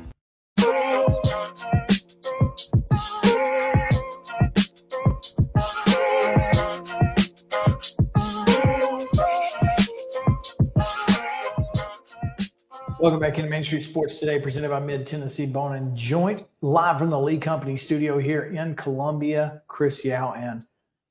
[13.01, 16.99] Welcome back into Main Street Sports today, presented by Mid Tennessee Bone and Joint, live
[16.99, 19.63] from the Lee Company studio here in Columbia.
[19.67, 20.61] Chris Yao and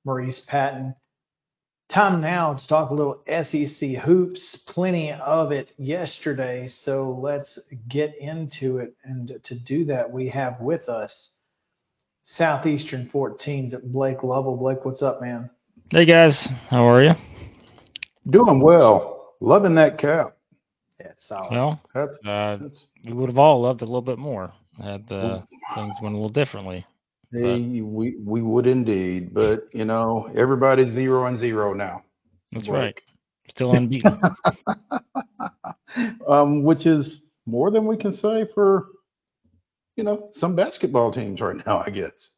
[0.05, 0.95] Maurice Patton.
[1.93, 4.57] Time now to talk a little SEC hoops.
[4.69, 8.95] Plenty of it yesterday, so let's get into it.
[9.03, 11.33] And to do that, we have with us
[12.23, 14.57] Southeastern 14s at Blake Lovell.
[14.57, 15.51] Blake, what's up, man?
[15.91, 17.15] Hey guys, how are you?
[18.31, 19.35] Doing well.
[19.41, 20.37] Loving that cap.
[21.01, 21.51] Yeah, it's solid.
[21.53, 25.43] Well, That's, uh, that's we would have all loved a little bit more had uh,
[25.75, 26.85] things went a little differently.
[27.33, 32.03] Hey, we we would indeed, but you know everybody's zero and zero now,
[32.53, 32.83] That's Right.
[32.85, 33.01] right.
[33.49, 34.21] Still unbeaten.
[36.29, 38.89] um, which is more than we can say for
[39.97, 42.31] you know some basketball teams right now, I guess.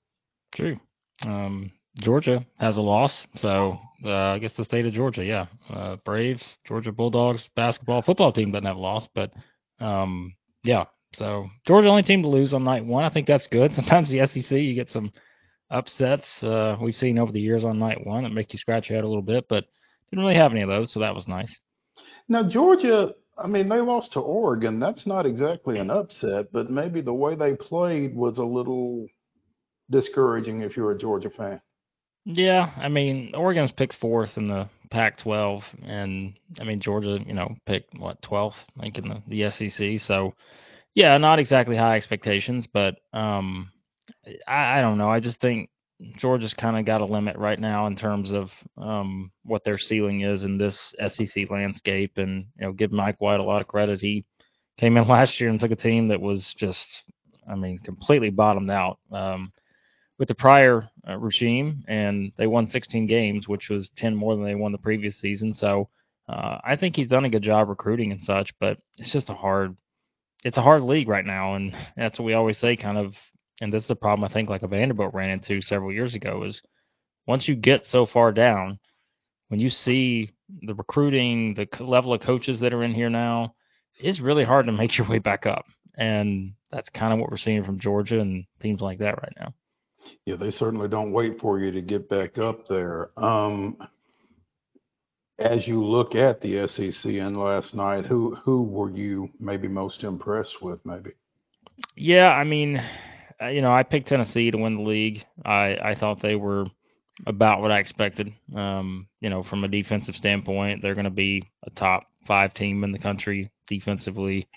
[0.55, 0.79] True.
[1.23, 5.47] Um, Georgia has a loss, so uh, I guess the state of Georgia, yeah.
[5.71, 9.33] Uh, Braves, Georgia Bulldogs basketball football team doesn't have a loss, but
[9.81, 10.35] um,
[10.65, 10.85] yeah.
[11.15, 13.05] So Georgia only team to lose on night one.
[13.05, 13.73] I think that's good.
[13.75, 15.13] Sometimes the SEC you get some
[15.71, 18.97] upsets uh, we've seen over the years on night one that make you scratch your
[18.97, 19.65] head a little bit, but
[20.11, 21.59] didn't really have any of those, so that was nice.
[22.29, 24.79] Now Georgia, I mean they lost to Oregon.
[24.79, 29.07] That's not exactly an upset, but maybe the way they played was a little
[29.91, 31.61] discouraging if you're a Georgia fan.
[32.25, 37.57] Yeah, I mean Oregon's picked fourth in the Pac-12, and I mean Georgia, you know,
[37.67, 40.01] picked what 12th, I think in the, the SEC.
[40.07, 40.35] So,
[40.95, 43.71] yeah, not exactly high expectations, but um,
[44.47, 45.11] I, I don't know.
[45.11, 45.71] I just think
[46.19, 50.23] Georgia's kind of got a limit right now in terms of um what their ceiling
[50.23, 54.01] is in this SEC landscape, and you know, give Mike White a lot of credit.
[54.01, 54.25] He
[54.79, 56.87] came in last year and took a team that was just,
[57.49, 58.99] I mean, completely bottomed out.
[59.11, 59.53] Um,
[60.23, 64.45] with the prior uh, regime, and they won 16 games, which was 10 more than
[64.45, 65.53] they won the previous season.
[65.53, 65.89] So
[66.29, 69.35] uh, I think he's done a good job recruiting and such, but it's just a
[69.35, 69.77] hard,
[70.45, 72.77] it's a hard league right now, and that's what we always say.
[72.77, 73.15] Kind of,
[73.61, 76.45] and this is a problem I think like a Vanderbilt ran into several years ago
[76.45, 76.63] is
[77.27, 78.79] once you get so far down,
[79.49, 80.31] when you see
[80.61, 83.57] the recruiting, the level of coaches that are in here now,
[83.99, 85.65] it's really hard to make your way back up,
[85.97, 89.53] and that's kind of what we're seeing from Georgia and teams like that right now.
[90.27, 93.11] Yeah, they certainly don't wait for you to get back up there.
[93.17, 93.77] Um,
[95.39, 100.05] as you look at the SEC and last night, who who were you maybe most
[100.05, 100.85] impressed with?
[100.85, 101.11] Maybe.
[101.97, 102.83] Yeah, I mean,
[103.41, 105.25] uh, you know, I picked Tennessee to win the league.
[105.45, 106.67] I I thought they were
[107.27, 108.33] about what I expected.
[108.55, 112.85] Um, you know, from a defensive standpoint, they're going to be a top five team
[112.85, 114.49] in the country defensively.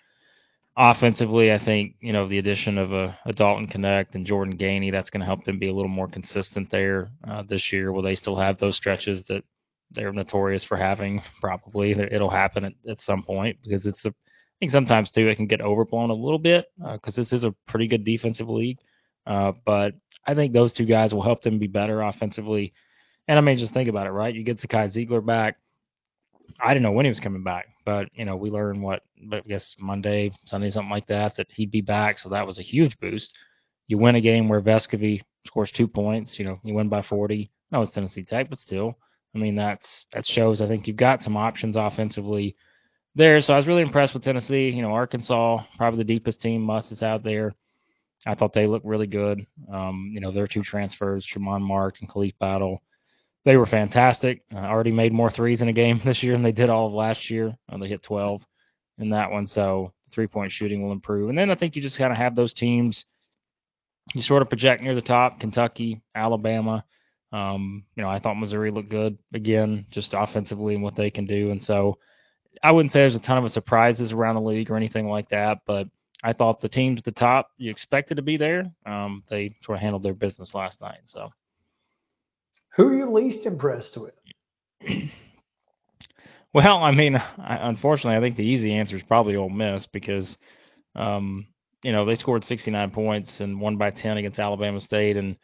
[0.78, 4.92] Offensively, I think you know the addition of a, a Dalton Knecht and Jordan Gainey
[4.92, 7.92] that's going to help them be a little more consistent there uh, this year.
[7.94, 9.44] Will they still have those stretches that
[9.92, 11.22] they're notorious for having.
[11.42, 14.10] Probably it'll happen at, at some point because it's a.
[14.10, 17.44] I think sometimes too it can get overblown a little bit because uh, this is
[17.44, 18.78] a pretty good defensive league.
[19.28, 22.74] Uh, but I think those two guys will help them be better offensively.
[23.28, 24.34] And I mean, just think about it, right?
[24.34, 25.58] You get Zakai Zeigler back.
[26.64, 29.42] I didn't know when he was coming back, but you know, we learned what, I
[29.48, 32.18] guess Monday, Sunday, something like that, that he'd be back.
[32.20, 33.38] So that was a huge boost.
[33.88, 36.40] You win a game where Vescovi scores two points.
[36.40, 37.52] You know, you win by 40.
[37.72, 38.98] No, it's Tennessee Tech, but still,
[39.36, 40.62] I mean, that's that shows.
[40.62, 42.56] I think you've got some options offensively
[43.16, 43.42] there.
[43.42, 44.70] So I was really impressed with Tennessee.
[44.70, 46.62] You know, Arkansas, probably the deepest team.
[46.62, 47.54] Muss is out there.
[48.26, 49.46] I thought they looked really good.
[49.72, 52.82] Um, you know, their two transfers, Tramon Mark and Khalif Battle
[53.46, 54.42] they were fantastic.
[54.54, 56.94] Uh, already made more threes in a game this year than they did all of
[56.94, 57.56] last year.
[57.72, 58.42] Uh, they hit 12
[58.98, 61.30] in that one, so three point shooting will improve.
[61.30, 63.06] And then I think you just kind of have those teams
[64.14, 66.84] you sort of project near the top Kentucky, Alabama.
[67.32, 71.26] Um, you know, I thought Missouri looked good again, just offensively and what they can
[71.26, 71.52] do.
[71.52, 71.98] And so
[72.64, 75.60] I wouldn't say there's a ton of surprises around the league or anything like that,
[75.66, 75.88] but
[76.24, 78.72] I thought the teams at the top you expected to be there.
[78.86, 81.00] Um, they sort of handled their business last night.
[81.06, 81.30] So
[82.76, 84.14] who are you least impressed with?
[86.54, 90.38] well, I mean, I, unfortunately, I think the easy answer is probably Ole Miss because,
[90.96, 91.48] um,
[91.84, 95.16] you know, they scored 69 points and won by 10 against Alabama State.
[95.18, 95.38] And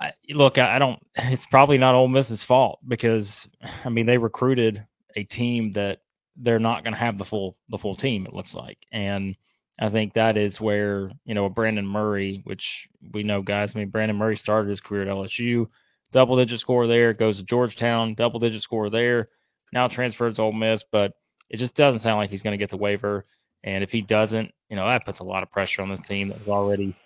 [0.00, 1.00] I, look, I, I don't.
[1.16, 3.48] It's probably not Ole Miss's fault because,
[3.84, 4.84] I mean, they recruited
[5.16, 5.98] a team that
[6.36, 8.24] they're not going to have the full the full team.
[8.24, 9.36] It looks like, and
[9.80, 13.72] I think that is where you know Brandon Murray, which we know guys.
[13.74, 15.66] I mean, Brandon Murray started his career at LSU
[16.12, 17.12] double digit score there.
[17.12, 19.28] Goes to Georgetown, double digit score there.
[19.72, 21.12] Now transfers to Ole Miss, but
[21.48, 23.24] it just doesn't sound like he's going to get the waiver.
[23.62, 26.28] And if he doesn't, you know, that puts a lot of pressure on this team
[26.28, 26.96] that's already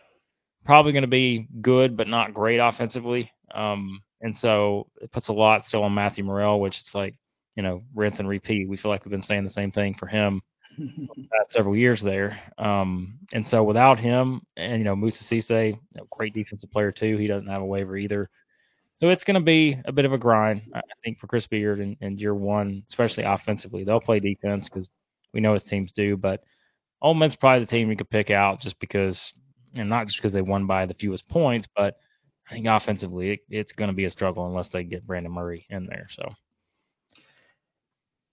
[0.65, 3.31] probably going to be good, but not great offensively.
[3.55, 7.15] Um, and so it puts a lot still on Matthew Murrell, which is like,
[7.57, 8.69] you know, rinse and repeat.
[8.69, 10.43] We feel like we've been saying the same thing for him
[11.51, 12.41] several years there.
[12.59, 16.93] Um, and so without him, and you know, Moussa Cisse, you know, great defensive player
[16.93, 17.17] too.
[17.17, 18.31] He doesn't have a waiver either.
[18.97, 21.81] So it's going to be a bit of a grind, I think, for Chris Beard
[21.81, 23.85] and, in year one, especially offensively.
[23.85, 24.89] They'll play defense because
[25.33, 26.43] we know his teams do, but
[27.03, 29.33] Ole Miss probably the team you could pick out just because,
[29.75, 31.97] and not just because they won by the fewest points, but
[32.49, 35.67] I think offensively it, it's going to be a struggle unless they get Brandon Murray
[35.71, 36.07] in there.
[36.11, 36.33] So.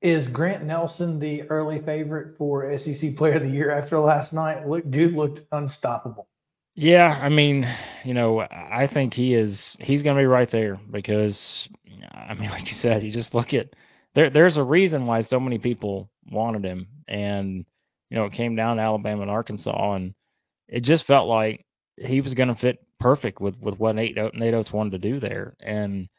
[0.01, 4.67] Is Grant Nelson the early favorite for SEC Player of the Year after last night?
[4.67, 6.27] Look, dude looked unstoppable.
[6.75, 7.67] Yeah, I mean,
[8.05, 11.67] you know, I think he is he's going to be right there because
[12.11, 13.67] I mean, like you said, you just look at
[14.15, 17.65] there there's a reason why so many people wanted him and
[18.09, 20.13] you know, it came down to Alabama and Arkansas and
[20.67, 21.65] it just felt like
[21.97, 25.19] he was going to fit perfect with with what Nate Nate Oats wanted to do
[25.19, 25.55] there.
[25.61, 26.09] And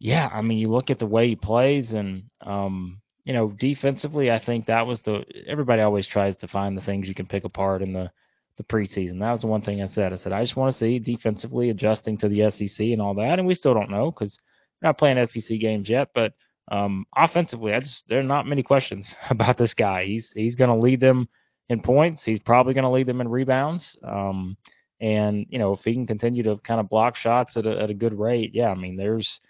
[0.00, 4.32] yeah, I mean, you look at the way he plays and um you know, defensively,
[4.32, 7.44] I think that was the everybody always tries to find the things you can pick
[7.44, 8.10] apart in the
[8.56, 9.20] the preseason.
[9.20, 10.12] That was the one thing I said.
[10.12, 13.38] I said I just want to see defensively adjusting to the SEC and all that,
[13.38, 14.38] and we still don't know because
[14.80, 16.08] we're not playing SEC games yet.
[16.14, 16.32] But
[16.70, 20.04] um, offensively, I just there are not many questions about this guy.
[20.04, 21.28] He's he's going to lead them
[21.68, 22.22] in points.
[22.24, 23.96] He's probably going to lead them in rebounds.
[24.02, 24.56] Um,
[25.00, 27.90] and you know if he can continue to kind of block shots at a, at
[27.90, 29.40] a good rate, yeah, I mean there's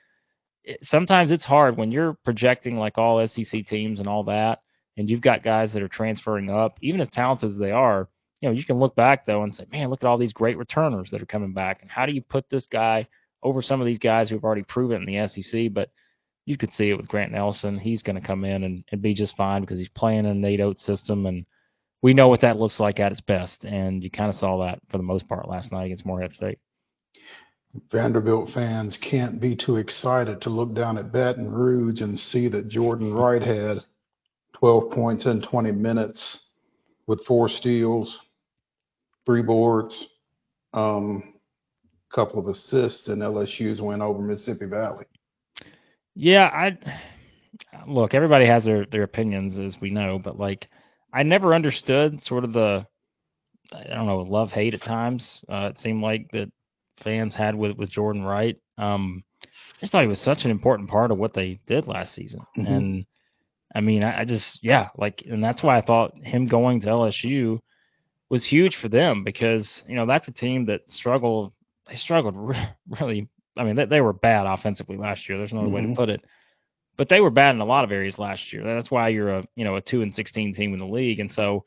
[0.83, 4.61] sometimes it's hard when you're projecting like all SEC teams and all that,
[4.97, 8.09] and you've got guys that are transferring up, even as talented as they are
[8.43, 10.59] you know, you can look back though and say, man, look at all these great
[10.59, 13.07] returners that are coming back, and how do you put this guy
[13.43, 15.73] over some of these guys who've already proven in the SEC?
[15.73, 15.91] But
[16.45, 17.79] you could see it with Grant Nelson.
[17.79, 20.35] He's going to come in and, and be just fine because he's playing in a
[20.35, 21.47] Nate Oats system, and
[22.03, 23.65] we know what that looks like at its best.
[23.65, 26.59] And you kind of saw that for the most part last night against Morehead State.
[27.93, 32.69] Vanderbilt fans can't be too excited to look down at Baton Rouge and see that
[32.69, 33.79] Jordan Wright had
[34.55, 36.41] 12 points in 20 minutes
[37.07, 38.19] with four steals,
[39.27, 40.07] three boards,
[40.73, 41.35] um,
[42.13, 45.07] couple of assists, and LSU's win over Mississippi Valley.
[46.15, 46.79] Yeah, I
[47.87, 48.15] look.
[48.15, 50.69] Everybody has their their opinions, as we know, but like,
[51.13, 52.87] I never understood sort of the,
[53.73, 55.41] I don't know, love hate at times.
[55.49, 56.53] Uh, it seemed like that
[57.03, 58.57] fans had with with Jordan Wright.
[58.77, 62.15] Um, I just thought he was such an important part of what they did last
[62.15, 62.67] season, mm-hmm.
[62.67, 63.07] and
[63.75, 66.89] I mean, I, I just yeah, like, and that's why I thought him going to
[66.89, 67.59] LSU
[68.33, 71.53] was huge for them because you know that's a team that struggled.
[71.87, 72.35] They struggled
[72.89, 73.29] really.
[73.59, 75.37] I mean, they, they were bad offensively last year.
[75.37, 75.73] There's no mm-hmm.
[75.73, 75.97] way to mm-hmm.
[75.97, 76.25] put it.
[76.97, 78.65] But they were bad in a lot of areas last year.
[78.65, 81.21] That's why you're a you know a two and sixteen team in the league.
[81.21, 81.65] And so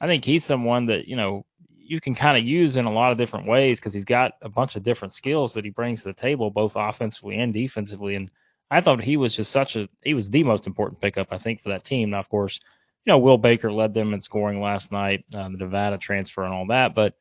[0.00, 3.12] I think he's someone that you know you can kind of use in a lot
[3.12, 6.08] of different ways because he's got a bunch of different skills that he brings to
[6.08, 8.14] the table, both offensively and defensively.
[8.14, 8.30] And
[8.70, 11.62] I thought he was just such a he was the most important pickup I think
[11.62, 12.10] for that team.
[12.10, 12.58] Now, of course,
[13.06, 16.52] you know Will Baker led them in scoring last night, uh, the Nevada transfer and
[16.52, 17.14] all that, but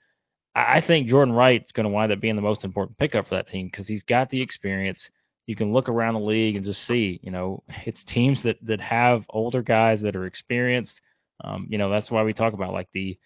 [0.56, 3.50] I think Jordan Wright's going to wind up being the most important pickup for that
[3.50, 5.10] team because he's got the experience.
[5.48, 8.80] You can look around the league and just see, you know, it's teams that that
[8.80, 11.02] have older guys that are experienced.
[11.44, 13.18] Um, you know, that's why we talk about like the.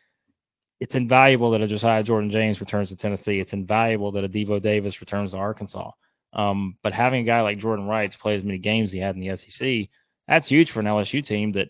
[0.79, 3.39] It's invaluable that a Josiah Jordan James returns to Tennessee.
[3.39, 5.91] It's invaluable that a Devo Davis returns to Arkansas.
[6.31, 9.15] Um, but having a guy like Jordan Wright to play as many games he had
[9.15, 9.89] in the SEC,
[10.25, 11.69] that's huge for an LSU team that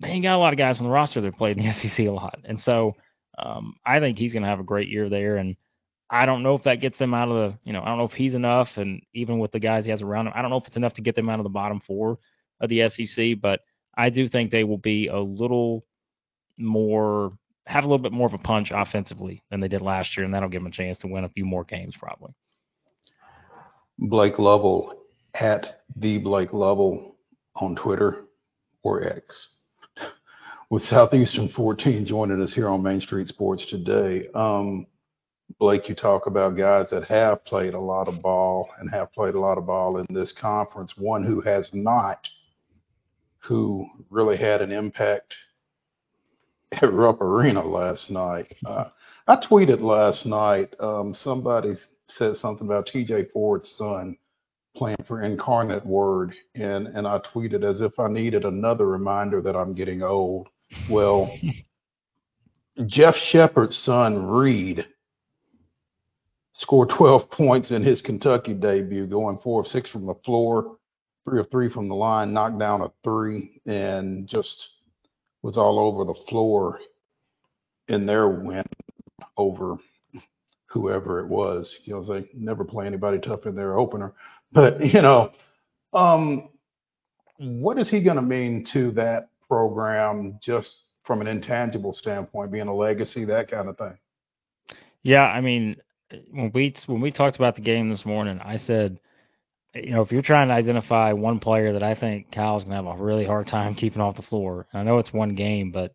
[0.00, 2.06] they ain't got a lot of guys on the roster that played in the SEC
[2.06, 2.38] a lot.
[2.44, 2.96] And so
[3.38, 5.36] um, I think he's going to have a great year there.
[5.36, 5.56] And
[6.08, 8.04] I don't know if that gets them out of the, you know, I don't know
[8.04, 8.68] if he's enough.
[8.76, 10.94] And even with the guys he has around him, I don't know if it's enough
[10.94, 12.18] to get them out of the bottom four
[12.60, 13.40] of the SEC.
[13.40, 13.60] But
[13.96, 15.84] I do think they will be a little
[16.56, 17.32] more,
[17.66, 20.24] have a little bit more of a punch offensively than they did last year.
[20.24, 22.32] And that'll give them a chance to win a few more games probably.
[23.98, 24.94] Blake Lovell
[25.34, 27.16] at the Blake Lovell
[27.54, 28.24] on Twitter
[28.82, 29.48] or X
[30.70, 34.28] with Southeastern 14 joining us here on Main Street Sports today.
[34.36, 34.86] Um,
[35.58, 39.34] Blake, you talk about guys that have played a lot of ball and have played
[39.34, 40.94] a lot of ball in this conference.
[40.96, 42.28] One who has not,
[43.38, 45.34] who really had an impact
[46.70, 48.54] at Rupp Arena last night.
[48.64, 48.84] Uh,
[49.26, 51.74] I tweeted last night, um, somebody
[52.06, 54.16] said something about TJ Ford's son
[54.76, 59.56] playing for Incarnate Word, and, and I tweeted as if I needed another reminder that
[59.56, 60.48] I'm getting old.
[60.90, 61.30] Well,
[62.86, 64.86] Jeff Sheppard's son, Reed,
[66.54, 70.76] scored 12 points in his Kentucky debut, going four of six from the floor,
[71.24, 74.68] three of three from the line, knocked down a three, and just
[75.42, 76.78] was all over the floor
[77.88, 78.64] in their win
[79.36, 79.76] over
[80.66, 81.74] whoever it was.
[81.84, 84.12] You know, they never play anybody tough in their opener.
[84.52, 85.32] But, you know,
[85.92, 86.50] um,
[87.38, 92.68] what is he going to mean to that program just from an intangible standpoint, being
[92.68, 93.98] a legacy, that kind of thing?
[95.02, 95.76] Yeah, I mean,
[96.30, 99.00] when we when we talked about the game this morning, I said,
[99.74, 102.86] you know, if you're trying to identify one player that I think Kyle's gonna have
[102.86, 105.94] a really hard time keeping off the floor, I know it's one game, but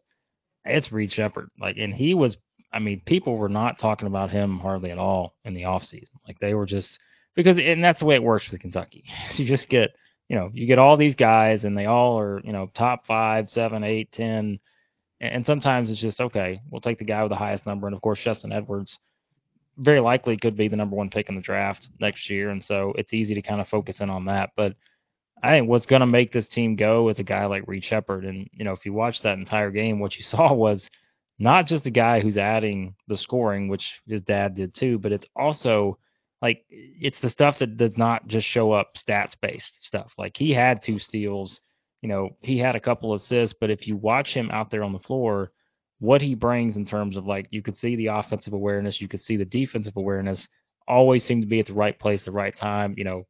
[0.65, 1.49] it's Reed Sheppard.
[1.59, 2.37] Like, and he was,
[2.73, 6.09] I mean, people were not talking about him hardly at all in the offseason.
[6.27, 6.99] Like they were just
[7.35, 9.05] because, and that's the way it works with Kentucky.
[9.31, 9.91] So you just get,
[10.29, 13.49] you know, you get all these guys, and they all are, you know, top five,
[13.49, 14.59] seven, eight, ten,
[15.21, 16.61] and sometimes it's just okay.
[16.69, 18.97] We'll take the guy with the highest number, and of course, Justin Edwards
[19.77, 22.93] very likely could be the number one pick in the draft next year, and so
[22.97, 24.51] it's easy to kind of focus in on that.
[24.55, 24.75] But
[25.43, 28.25] I think what's going to make this team go is a guy like Reed Sheppard.
[28.25, 30.89] and you know if you watch that entire game, what you saw was
[31.37, 35.27] not just a guy who's adding the scoring, which his dad did too, but it's
[35.35, 35.97] also
[36.45, 40.11] like it's the stuff that does not just show up stats based stuff.
[40.15, 41.59] Like he had two steals,
[42.03, 44.93] you know, he had a couple assists, but if you watch him out there on
[44.93, 45.51] the floor
[45.99, 49.21] what he brings in terms of like you could see the offensive awareness, you could
[49.21, 50.47] see the defensive awareness,
[50.87, 52.93] always seem to be at the right place, the right time.
[52.95, 53.23] You know,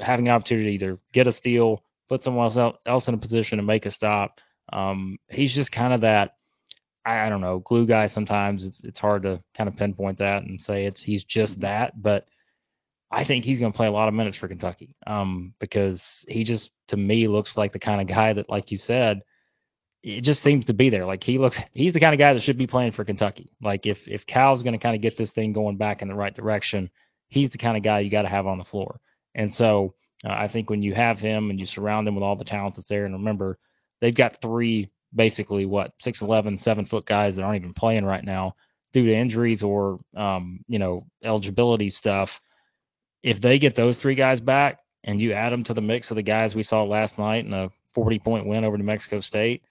[0.00, 3.58] having an opportunity to either get a steal, put someone else else in a position
[3.58, 4.40] to make a stop.
[4.72, 6.36] Um, he's just kind of that.
[7.04, 8.06] I, I don't know, glue guy.
[8.06, 12.00] Sometimes it's it's hard to kind of pinpoint that and say it's he's just that,
[12.00, 12.26] but
[13.14, 16.44] I think he's going to play a lot of minutes for Kentucky um, because he
[16.44, 19.22] just to me looks like the kind of guy that, like you said
[20.04, 21.06] it just seems to be there.
[21.06, 23.50] Like he looks, he's the kind of guy that should be playing for Kentucky.
[23.62, 26.14] Like if if Cal's going to kind of get this thing going back in the
[26.14, 26.90] right direction,
[27.28, 29.00] he's the kind of guy you got to have on the floor.
[29.34, 29.94] And so
[30.24, 32.76] uh, I think when you have him and you surround him with all the talent
[32.76, 33.58] that's there, and remember
[34.02, 38.24] they've got three basically what six eleven, seven foot guys that aren't even playing right
[38.24, 38.54] now
[38.92, 42.28] due to injuries or um, you know eligibility stuff.
[43.24, 46.16] If they get those three guys back and you add them to the mix of
[46.16, 49.62] the guys we saw last night in a 40 point win over New Mexico State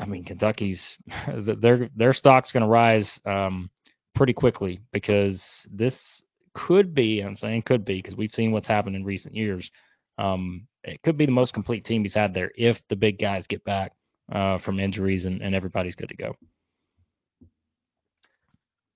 [0.00, 0.82] I mean, Kentucky's
[1.36, 3.70] their their stock's going to rise um,
[4.14, 5.96] pretty quickly because this
[6.54, 7.20] could be.
[7.20, 9.70] I'm saying could be because we've seen what's happened in recent years.
[10.16, 13.46] Um, it could be the most complete team he's had there if the big guys
[13.46, 13.92] get back
[14.32, 16.34] uh, from injuries and, and everybody's good to go.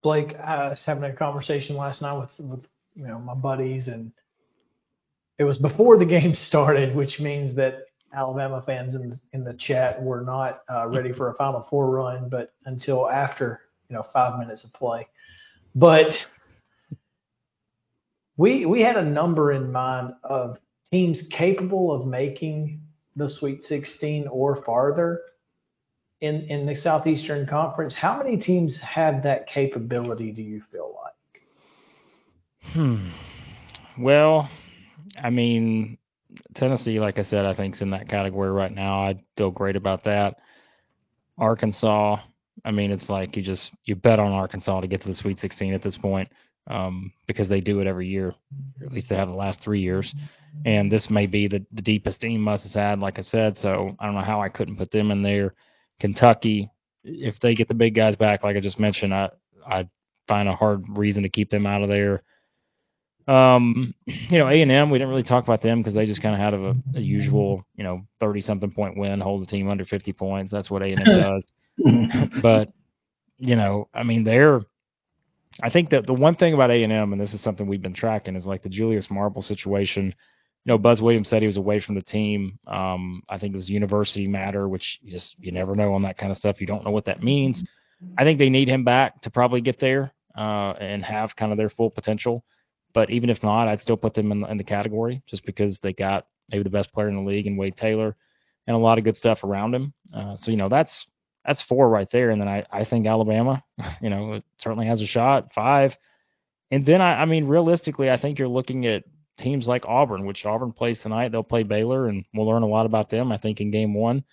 [0.02, 2.60] Blake, I was having a conversation last night with, with
[2.94, 4.12] you know my buddies, and
[5.38, 10.02] it was before the game started, which means that Alabama fans in in the chat
[10.02, 14.38] were not uh, ready for a Final Four run, but until after you know five
[14.38, 15.06] minutes of play.
[15.74, 16.14] But
[18.36, 20.58] we we had a number in mind of
[20.90, 22.80] teams capable of making
[23.16, 25.20] the Sweet 16 or farther
[26.20, 27.94] in in the Southeastern Conference.
[27.94, 30.32] How many teams have that capability?
[30.32, 31.13] Do you feel like?
[32.72, 33.10] Hmm.
[33.98, 34.48] Well,
[35.22, 35.98] I mean,
[36.56, 39.04] Tennessee, like I said, I think is in that category right now.
[39.04, 40.36] I feel great about that.
[41.38, 42.16] Arkansas,
[42.64, 45.38] I mean, it's like you just you bet on Arkansas to get to the Sweet
[45.38, 46.28] 16 at this point
[46.68, 48.34] um, because they do it every year,
[48.84, 50.14] at least they have the last three years.
[50.64, 53.58] And this may be the, the deepest team Muss has had, like I said.
[53.58, 55.54] So I don't know how I couldn't put them in there.
[56.00, 56.70] Kentucky,
[57.02, 59.30] if they get the big guys back, like I just mentioned, I
[59.66, 59.88] I
[60.28, 62.22] find a hard reason to keep them out of there.
[63.26, 66.22] Um, you know, A and M, we didn't really talk about them because they just
[66.22, 69.68] kind of had a, a usual, you know, thirty something point win, hold the team
[69.68, 70.52] under fifty points.
[70.52, 72.40] That's what A and M does.
[72.42, 72.68] but
[73.38, 74.62] you know, I mean, they're.
[75.62, 77.82] I think that the one thing about A and M, and this is something we've
[77.82, 80.06] been tracking, is like the Julius Marble situation.
[80.06, 82.58] You know, Buzz Williams said he was away from the team.
[82.66, 86.18] Um, I think it was university matter, which you just you never know on that
[86.18, 86.60] kind of stuff.
[86.60, 87.62] You don't know what that means.
[88.18, 91.58] I think they need him back to probably get there uh, and have kind of
[91.58, 92.44] their full potential.
[92.94, 95.92] But even if not, I'd still put them in, in the category just because they
[95.92, 98.16] got maybe the best player in the league in Wade Taylor
[98.66, 99.92] and a lot of good stuff around him.
[100.14, 101.04] Uh, so you know that's
[101.44, 102.30] that's four right there.
[102.30, 103.62] And then I, I think Alabama,
[104.00, 105.52] you know, certainly has a shot.
[105.54, 105.94] Five.
[106.70, 109.04] And then I, I mean, realistically, I think you're looking at
[109.38, 111.30] teams like Auburn, which Auburn plays tonight.
[111.30, 113.32] They'll play Baylor, and we'll learn a lot about them.
[113.32, 114.24] I think in game one,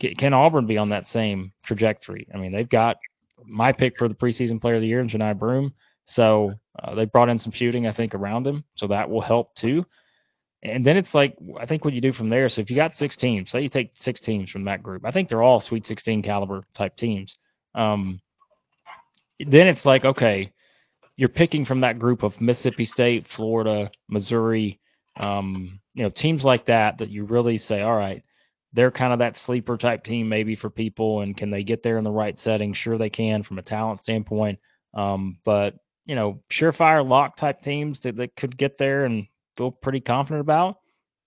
[0.00, 2.26] can Auburn be on that same trajectory?
[2.32, 2.96] I mean, they've got
[3.44, 5.74] my pick for the preseason player of the year, Johni Broome.
[6.08, 6.52] So
[6.82, 9.84] uh, they brought in some shooting, I think, around him, so that will help too.
[10.62, 12.48] And then it's like I think what you do from there.
[12.48, 15.12] So if you got six teams, say you take six teams from that group, I
[15.12, 17.36] think they're all Sweet 16 caliber type teams.
[17.74, 18.20] Um,
[19.38, 20.52] then it's like okay,
[21.16, 24.80] you're picking from that group of Mississippi State, Florida, Missouri,
[25.18, 28.22] um, you know, teams like that that you really say, all right,
[28.72, 31.98] they're kind of that sleeper type team maybe for people, and can they get there
[31.98, 32.72] in the right setting?
[32.72, 34.58] Sure, they can from a talent standpoint.
[34.94, 35.74] Um, but
[36.08, 40.40] you know, surefire lock type teams that, that could get there and feel pretty confident
[40.40, 40.78] about.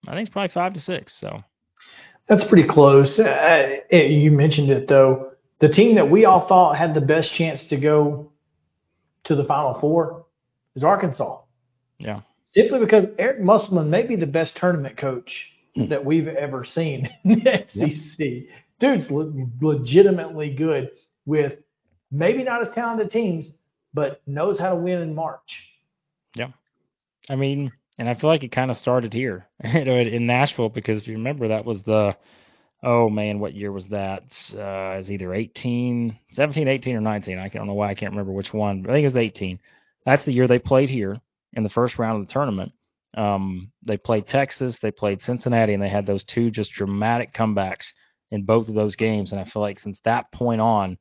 [0.07, 1.15] I think it's probably five to six.
[1.21, 1.43] So
[2.27, 3.19] that's pretty close.
[3.19, 5.34] Uh, you mentioned it though.
[5.59, 8.32] The team that we all thought had the best chance to go
[9.25, 10.25] to the Final Four
[10.75, 11.41] is Arkansas.
[11.99, 12.21] Yeah.
[12.53, 15.32] Simply because Eric Musselman may be the best tournament coach
[15.77, 15.89] mm.
[15.89, 18.17] that we've ever seen in the SEC.
[18.17, 18.41] Yeah.
[18.79, 20.89] Dude's le- legitimately good
[21.27, 21.53] with
[22.09, 23.47] maybe not as talented teams,
[23.93, 25.39] but knows how to win in March.
[26.35, 26.49] Yeah.
[27.29, 31.07] I mean, and I feel like it kind of started here in Nashville because if
[31.07, 32.15] you remember that was the
[32.83, 34.23] oh man what year was that?
[34.53, 38.31] Uh it's either 18 17 18 or 19 I don't know why I can't remember
[38.31, 39.59] which one but I think it was 18
[40.05, 41.17] that's the year they played here
[41.53, 42.71] in the first round of the tournament.
[43.15, 47.85] Um they played Texas they played Cincinnati and they had those two just dramatic comebacks
[48.31, 49.31] in both of those games.
[49.31, 50.97] And I feel like since that point on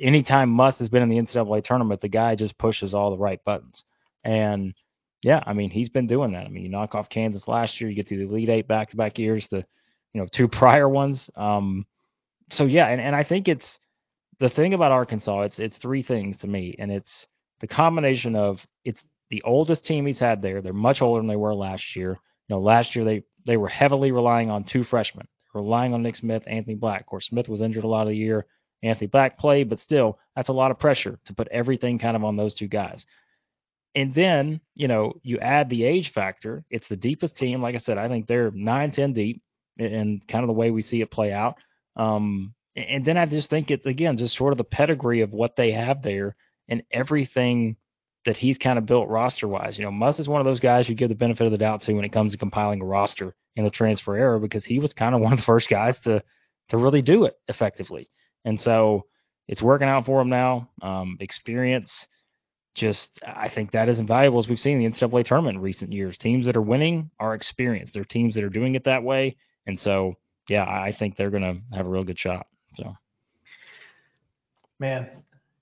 [0.00, 3.42] anytime Muss has been in the NCAA tournament the guy just pushes all the right
[3.44, 3.84] buttons
[4.24, 4.74] and
[5.22, 6.46] yeah, I mean, he's been doing that.
[6.46, 8.90] I mean, you knock off Kansas last year, you get to the Elite Eight back
[8.90, 9.64] to back years, the
[10.12, 11.28] you know, two prior ones.
[11.36, 11.86] Um,
[12.52, 13.78] so yeah, and, and I think it's
[14.40, 17.26] the thing about Arkansas, it's it's three things to me, and it's
[17.60, 20.62] the combination of it's the oldest team he's had there.
[20.62, 22.18] They're much older than they were last year.
[22.48, 26.16] You know, last year they they were heavily relying on two freshmen, relying on Nick
[26.16, 27.02] Smith, Anthony Black.
[27.02, 28.46] Of course, Smith was injured a lot of the year.
[28.82, 32.24] Anthony Black played, but still, that's a lot of pressure to put everything kind of
[32.24, 33.04] on those two guys.
[33.94, 36.64] And then, you know, you add the age factor.
[36.70, 37.60] It's the deepest team.
[37.60, 39.42] Like I said, I think they're 9, 10 deep
[39.78, 41.56] and kind of the way we see it play out.
[41.96, 45.56] Um, and then I just think it's, again, just sort of the pedigree of what
[45.56, 46.36] they have there
[46.68, 47.76] and everything
[48.24, 49.78] that he's kind of built roster wise.
[49.78, 51.82] You know, Muss is one of those guys you give the benefit of the doubt
[51.82, 54.92] to when it comes to compiling a roster in the transfer era because he was
[54.92, 56.22] kind of one of the first guys to
[56.68, 58.08] to really do it effectively.
[58.44, 59.06] And so
[59.48, 60.70] it's working out for him now.
[60.82, 62.06] Um, experience
[62.74, 65.92] just I think that is invaluable as we've seen in the NCAA tournament in recent
[65.92, 66.16] years.
[66.18, 67.94] Teams that are winning are experienced.
[67.94, 69.36] They're teams that are doing it that way,
[69.66, 70.14] and so
[70.48, 72.46] yeah, I think they're going to have a real good shot.
[72.76, 72.94] So,
[74.78, 75.08] man,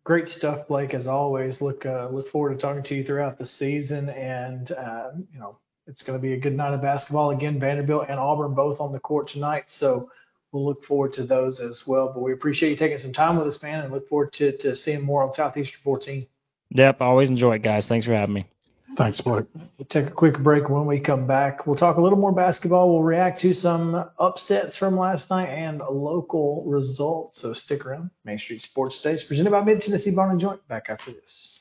[0.05, 0.95] great stuff, Blake.
[0.95, 5.11] As always, look uh, look forward to talking to you throughout the season, and uh,
[5.33, 7.59] you know it's going to be a good night of basketball again.
[7.59, 10.11] Vanderbilt and Auburn both on the court tonight, so
[10.53, 12.13] we'll look forward to those as well.
[12.13, 14.75] But we appreciate you taking some time with us, man, and look forward to, to
[14.75, 16.27] seeing more on Southeastern 14.
[16.71, 17.87] Yep, always enjoy it, guys.
[17.87, 18.47] Thanks for having me.
[18.97, 19.45] Thanks, Blake.
[19.55, 20.69] We'll take a quick break.
[20.69, 22.93] When we come back, we'll talk a little more basketball.
[22.93, 27.41] We'll react to some upsets from last night and local results.
[27.41, 28.11] So stick around.
[28.25, 30.67] Main Street Sports Days presented by Mid Tennessee Bone and Joint.
[30.69, 31.61] Back after this.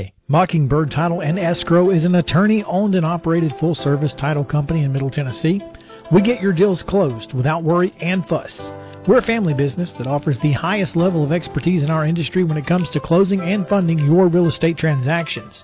[0.27, 4.93] Mockingbird Title and Escrow is an attorney owned and operated full service title company in
[4.93, 5.61] Middle Tennessee.
[6.11, 8.71] We get your deals closed without worry and fuss.
[9.07, 12.57] We're a family business that offers the highest level of expertise in our industry when
[12.57, 15.63] it comes to closing and funding your real estate transactions.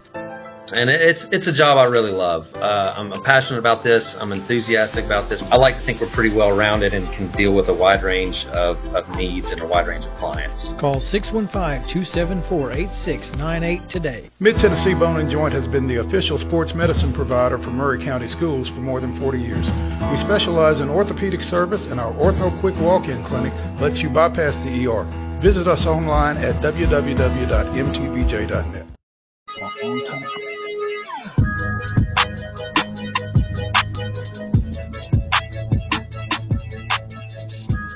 [0.71, 2.45] And it's it's a job I really love.
[2.53, 4.15] Uh, I'm, I'm passionate about this.
[4.19, 5.41] I'm enthusiastic about this.
[5.47, 8.45] I like to think we're pretty well rounded and can deal with a wide range
[8.51, 10.73] of, of needs and a wide range of clients.
[10.79, 14.29] Call 615-274-8698 today.
[14.39, 18.27] Mid Tennessee Bone and Joint has been the official sports medicine provider for Maury County
[18.27, 19.65] Schools for more than 40 years.
[20.11, 24.87] We specialize in orthopedic service, and our Ortho Quick Walk-In Clinic lets you bypass the
[24.87, 25.05] ER.
[25.41, 26.97] Visit us online at www.mtbj.net.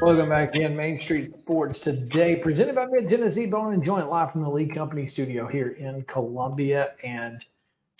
[0.02, 4.32] Welcome back in Main Street Sports today, presented by Mid Tennessee Bone and Joint, live
[4.32, 7.46] from the Lee Company studio here in Columbia, and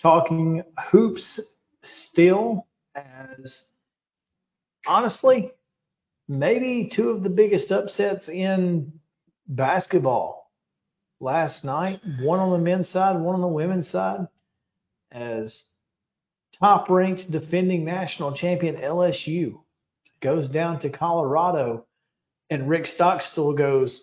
[0.00, 1.40] talking hoops
[1.84, 3.62] still as
[4.84, 5.52] honestly,
[6.26, 8.92] maybe two of the biggest upsets in
[9.46, 10.50] basketball
[11.20, 12.00] last night.
[12.20, 14.26] One on the men's side, one on the women's side,
[15.12, 15.62] as
[16.58, 19.60] top ranked defending national champion LSU
[20.20, 21.86] goes down to Colorado,
[22.52, 23.98] and Rick Stockstill goes.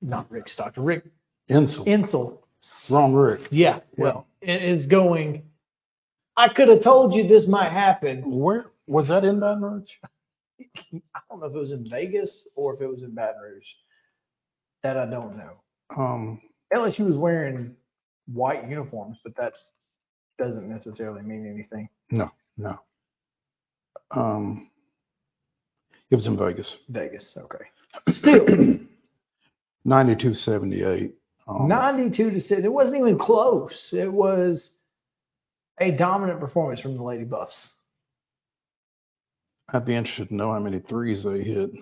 [0.00, 1.04] Not Rick Stockstill, Rick
[1.50, 1.86] Insell.
[1.86, 2.38] Insell.
[2.90, 3.42] Wrong Rick.
[3.50, 5.42] Yeah, well, it is going.
[6.36, 8.22] I could have told you this might happen.
[8.38, 9.88] Where was that in Baton Rouge?
[10.60, 13.66] I don't know if it was in Vegas or if it was in Baton Rouge.
[14.82, 15.52] That I don't know.
[15.96, 16.40] Um,
[16.72, 17.74] LSU was wearing
[18.32, 19.52] white uniforms, but that
[20.38, 21.88] doesn't necessarily mean anything.
[22.10, 22.78] no, no.
[24.10, 24.70] Um,
[26.10, 26.74] it was in Vegas.
[26.88, 27.64] Vegas, okay.
[28.10, 28.46] Still,
[29.86, 31.12] 92-78.
[31.46, 32.64] Um, 92 to 6.
[32.64, 33.90] It wasn't even close.
[33.92, 34.70] It was
[35.80, 37.70] a dominant performance from the Lady Buffs.
[39.70, 41.70] I'd be interested to know how many threes they hit.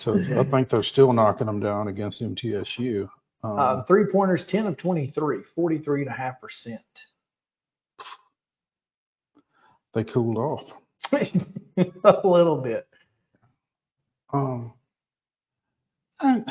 [0.00, 3.06] Because I think they're still knocking them down against MTSU.
[3.44, 6.78] Um, uh, three pointers, 10 of 23, 43.5%.
[9.94, 10.62] they cooled off.
[11.12, 12.86] a little bit.
[14.32, 14.74] Um,
[16.20, 16.42] I,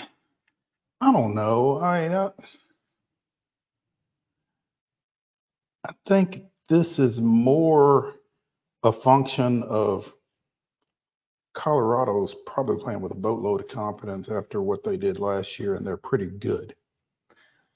[1.01, 1.77] I don't know.
[1.77, 2.31] I, I
[5.85, 8.13] I think this is more
[8.83, 10.03] a function of
[11.55, 15.85] Colorado's probably playing with a boatload of confidence after what they did last year, and
[15.85, 16.75] they're pretty good.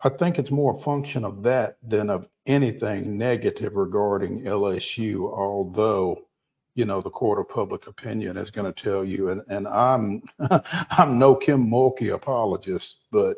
[0.01, 6.19] I think it's more a function of that than of anything negative regarding LSU, although
[6.75, 10.23] you know the court of public opinion is going to tell you and and I'm
[10.89, 13.37] I'm no Kim Mulkey apologist but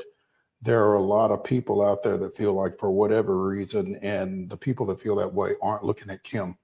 [0.62, 4.50] there are a lot of people out there that feel like for whatever reason and
[4.50, 6.58] the people that feel that way aren't looking at Kim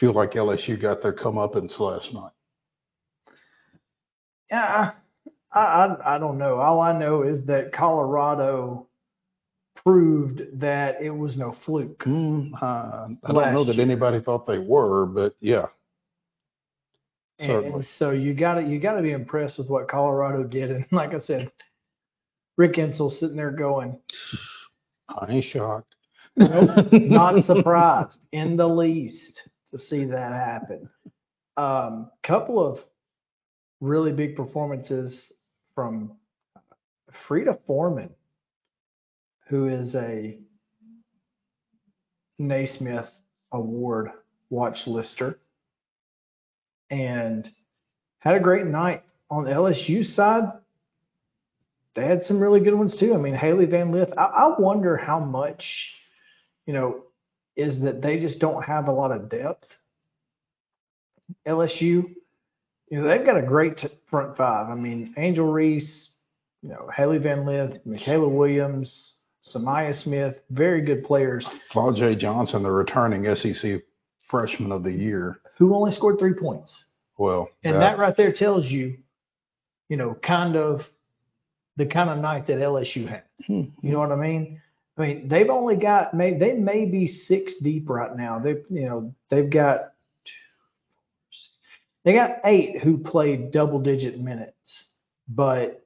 [0.00, 2.32] feel like LSU got their comeuppance last night
[4.50, 4.92] Yeah,
[5.52, 6.58] I, I, I don't know.
[6.58, 8.88] All I know is that Colorado
[9.84, 11.98] proved that it was no fluke.
[12.00, 13.84] mm, uh, I don't know that year.
[13.84, 15.66] anybody thought they were but yeah
[17.38, 20.70] And, and so you got to you got to be impressed with what Colorado did.
[20.70, 21.50] And like I said,
[22.56, 23.98] Rick Insell sitting there going,
[25.08, 25.94] I ain't shocked
[26.36, 30.88] Nope, not surprised in the least to see that happen.
[31.56, 32.78] Um, couple of
[33.80, 35.32] really big performances
[35.74, 36.12] from
[37.26, 38.10] Frida Formann,
[39.48, 40.38] who is a
[42.38, 43.08] Naismith
[43.52, 44.10] Award
[44.50, 45.38] watch lister
[46.90, 47.48] and
[48.18, 50.44] had a great night on the LSU side.
[51.94, 53.14] They had some really good ones too.
[53.14, 54.10] I mean, Hailey Van Lith.
[54.16, 55.64] I, I wonder how much,
[56.66, 57.02] you know,
[57.56, 59.66] is that they just don't have a lot of depth.
[61.46, 62.12] LSU, you
[62.90, 64.70] know, they've got a great t- front five.
[64.70, 66.10] I mean, Angel Reese,
[66.62, 72.70] you know, Hailey Van Lith, Mikaylah Williams, Sa'Myah Smith, very good players Flaw Johnson, the
[72.70, 73.82] returning SEC
[74.30, 75.40] freshman of the year.
[75.58, 76.84] who only scored three points.
[77.18, 78.96] Well, And that right there tells you,
[79.88, 80.80] you know, kind of
[81.76, 83.24] the kind of night that LSU had.
[83.46, 83.62] Hmm.
[83.82, 84.60] You know what I mean?
[84.96, 88.38] I mean, they've only got may they may be six deep right now.
[88.38, 89.92] They you know they've got
[92.04, 94.84] they got eight who played double digit minutes,
[95.28, 95.84] but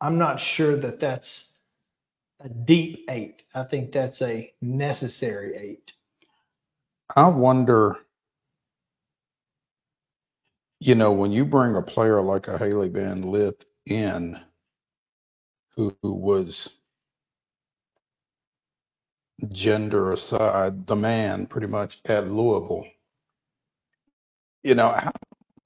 [0.00, 1.44] I'm not sure that that's
[2.40, 3.42] a deep eight.
[3.54, 5.92] I think that's a necessary eight.
[7.14, 7.96] I wonder,
[10.78, 14.38] you know, when you bring a player like a Hailey Van Lith in,
[15.74, 16.70] who, who was
[19.50, 22.84] gender aside, the man pretty much at Louisville,
[24.62, 25.12] you know, how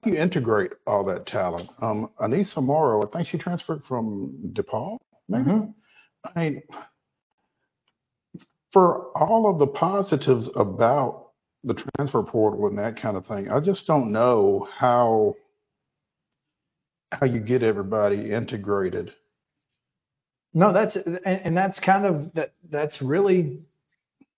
[0.03, 1.69] do you integrate all that talent?
[1.81, 5.51] Um, Aneesah Morrow, I think she transferred from DePaul, maybe.
[5.51, 5.73] Mhm.
[6.23, 6.63] I mean,
[8.71, 11.29] for all of the positives about
[11.63, 15.35] the transfer portal and that kind of thing, I just don't know how
[17.11, 19.11] how you get everybody integrated.
[20.53, 23.59] No, that's and, and that's kind of that that's really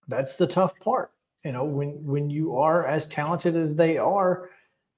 [0.08, 1.12] that's the tough part.
[1.44, 4.50] You know, when when you are as talented as they are,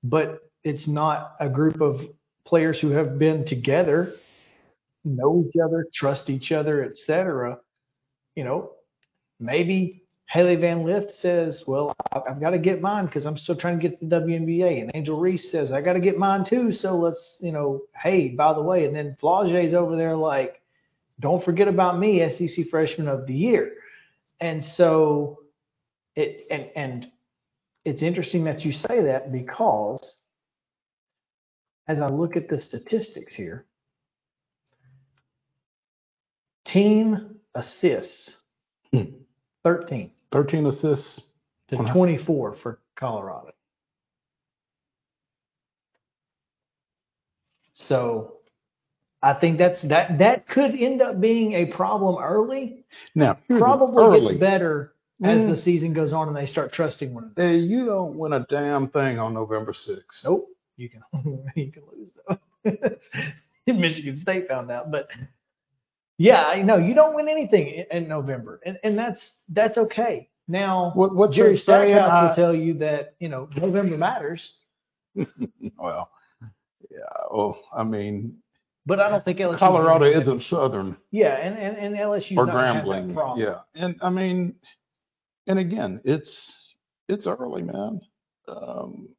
[0.04, 2.02] but it's not a group of
[2.46, 4.14] players who have been together,
[5.16, 7.60] know each other, trust each other, etc.
[8.36, 8.72] You know,
[9.40, 13.80] maybe Hailey Van Lith says, "Well, I've got to get mine because I'm still trying
[13.80, 16.72] to get to the WNBA," and Angel Reese says, "I got to get mine too."
[16.72, 20.62] So let's, you know, hey, by the way, and then Flage's over there like,
[21.20, 23.74] "Don't forget about me, SEC Freshman of the Year,"
[24.42, 25.40] and so
[26.16, 27.12] it and and
[27.86, 30.18] it's interesting that you say that because
[31.88, 33.66] as I look at the statistics here,
[36.72, 38.38] team assists
[38.92, 39.04] Hmm.
[39.64, 41.22] 13 13 assists.
[41.70, 43.52] to 24 for Colorado.
[47.74, 48.38] So
[49.22, 52.86] I think that's that that could end up being a problem early.
[53.16, 54.34] Now, Probably early.
[54.34, 54.94] gets better
[55.24, 55.50] as Mm.
[55.50, 57.42] the season goes on and they start trusting one another.
[57.50, 60.24] Hey, you don't win a damn thing on November 6th.
[60.24, 60.48] Nope,
[60.78, 61.02] you can
[61.56, 62.80] you can lose though.
[63.74, 65.08] Michigan State found out, but
[66.18, 70.30] yeah, I know you don't win anything in, in November, and and that's that's okay.
[70.48, 71.58] Now, What, what's Jerry?
[71.58, 74.54] Stackhouse will I- tell you that you know November matters,
[75.78, 76.10] well,
[76.90, 76.98] yeah.
[77.32, 78.38] Well, I mean,
[78.86, 79.60] but I don't think LSU.
[79.60, 83.40] Colorado isn't Southern Yeah, and and, and LSU or not gonna have that Grambling.
[83.40, 84.56] Yeah, and I mean,
[85.48, 86.56] and again, it's
[87.10, 88.02] it's early, man.
[88.48, 89.10] Um,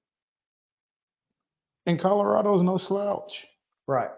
[1.87, 3.33] and Colorado's no slouch.
[3.87, 4.11] Right.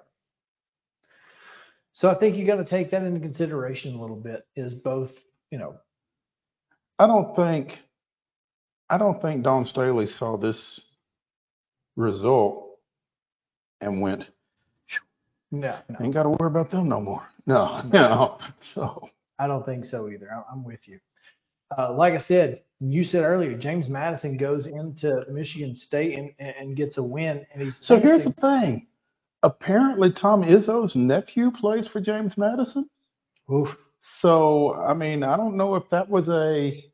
[2.01, 4.47] So I think you got to take that into consideration a little bit.
[4.57, 5.11] Is both
[5.51, 5.75] you know
[6.99, 7.73] I don't think
[8.89, 10.81] I don't think Dawn Staley saw this
[11.97, 12.79] result
[13.83, 14.25] and went,
[15.51, 17.29] no no ain't got to worry about them no more.
[17.47, 18.39] No, no.
[18.75, 19.07] So
[19.39, 20.31] I don't think so either.
[20.51, 21.01] I'm with you.
[21.77, 26.77] Uh, like I said, you said earlier, James Madison goes into Michigan State and, and
[26.77, 28.87] gets a win, and he's So here's the thing.
[29.43, 32.89] Apparently, Tom Izzo's nephew plays for James Madison.
[33.53, 33.69] Oof.
[34.21, 36.85] So, I mean, I don't know if that was a.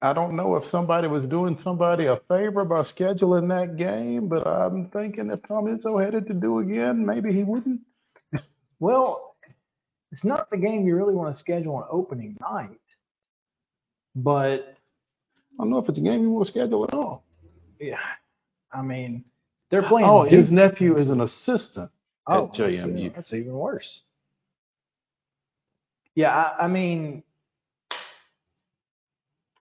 [0.00, 4.46] I don't know if somebody was doing somebody a favor by scheduling that game, but
[4.46, 7.80] I'm thinking if Tom Izzo had it to do again, maybe he wouldn't.
[8.80, 9.34] Well,
[10.12, 12.80] it's not the game you really want to schedule on opening night,
[14.14, 14.76] but
[15.58, 17.24] I don't know if it's a game you want to schedule at all.
[17.80, 17.96] yeah,
[18.72, 19.24] I mean,
[19.70, 20.08] they're playing.
[20.08, 21.90] Oh, his nephew is an assistant
[22.28, 23.04] Oh, at JMU.
[23.04, 24.02] That's, that's even worse.
[26.14, 27.22] Yeah, I, I mean,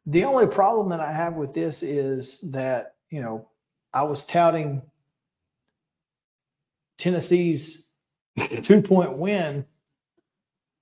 [0.05, 3.47] the only problem that I have with this is that, you know,
[3.93, 4.81] I was touting
[6.97, 7.83] Tennessee's
[8.67, 9.65] two point win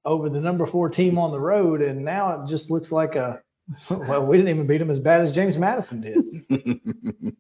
[0.05, 3.41] over the number four team on the road, and now it just looks like a,
[3.89, 6.17] well, we didn't even beat them as bad as James Madison did.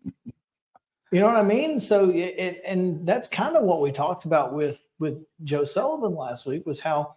[1.11, 1.79] You know what I mean?
[1.79, 6.45] So it, and that's kind of what we talked about with with Joe Sullivan last
[6.45, 7.15] week was how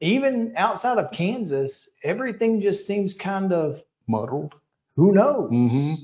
[0.00, 4.54] even outside of Kansas, everything just seems kind of Muddled.
[4.96, 5.48] who knows.
[5.50, 5.94] hmm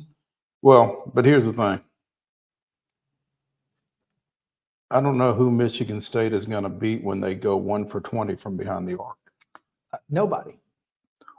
[0.63, 1.81] Well, but here's the thing.
[4.91, 8.01] I don't know who Michigan State is going to beat when they go one for
[8.01, 9.17] 20 from behind the arc,
[10.09, 10.59] Nobody.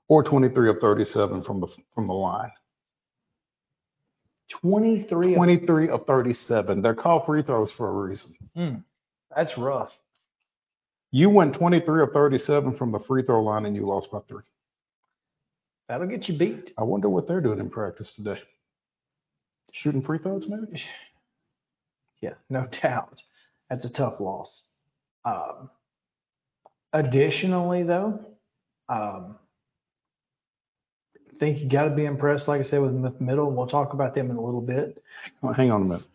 [0.07, 2.51] or 23 of 37 from the from the line.
[4.61, 5.31] 23.
[5.31, 6.81] of- 23 of 37.
[6.81, 8.35] They're called free throws for a reason.
[8.55, 8.83] Mm,
[9.35, 9.91] that's rough.
[11.11, 14.43] You went 23 of 37 from the free throw line and you lost by three.
[15.89, 16.71] That'll get you beat.
[16.77, 18.39] I wonder what they're doing in practice today.
[19.73, 20.81] Shooting free throws, maybe?
[22.21, 23.19] Yeah, no doubt.
[23.69, 24.63] That's a tough loss.
[25.25, 25.71] Um,
[26.93, 28.19] additionally, though,
[28.89, 29.37] um,
[31.41, 33.51] think you got to be impressed, like I said, with Myth Middle.
[33.51, 35.03] We'll talk about them in a little bit.
[35.41, 36.05] Well, hang on a minute.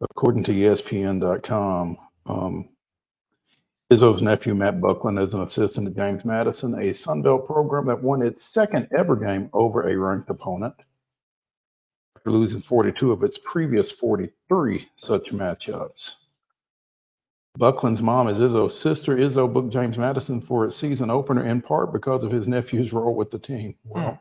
[0.00, 2.68] According to ESPN.com, um,
[3.92, 8.00] Izzo's nephew Matt Buckland is an assistant to James Madison, a Sun Belt program that
[8.00, 10.74] won its second ever game over a ranked opponent
[12.16, 16.12] after losing 42 of its previous 43 such matchups.
[17.58, 19.16] Buckland's mom is Izzo's sister.
[19.16, 23.16] Izzo booked James Madison for its season opener in part because of his nephew's role
[23.16, 23.74] with the team.
[23.84, 24.20] Well,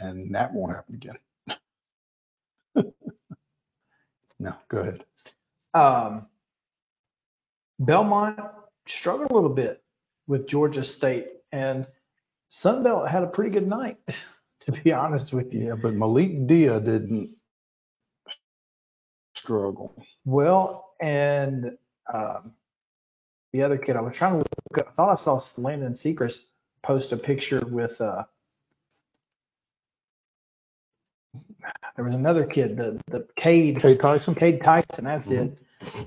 [0.00, 1.18] and that won't happen again.
[4.38, 5.04] no, go ahead.
[5.74, 6.26] Um,
[7.78, 8.38] Belmont
[8.88, 9.82] struggled a little bit
[10.26, 11.86] with Georgia State, and
[12.50, 13.98] Sunbelt had a pretty good night,
[14.60, 15.68] to be honest with you.
[15.68, 17.30] Yeah, but Malik Dia didn't
[19.36, 19.94] struggle.
[20.24, 21.76] Well, and
[22.12, 22.52] um,
[23.52, 26.38] the other kid, I was trying to look up, I thought I saw Landon Sechrist
[26.82, 28.24] post a picture with, uh,
[31.96, 34.34] there was another kid, the, the Cade, Kay Tyson?
[34.34, 35.54] Cade Tyson, that's mm-hmm.
[35.54, 35.58] it.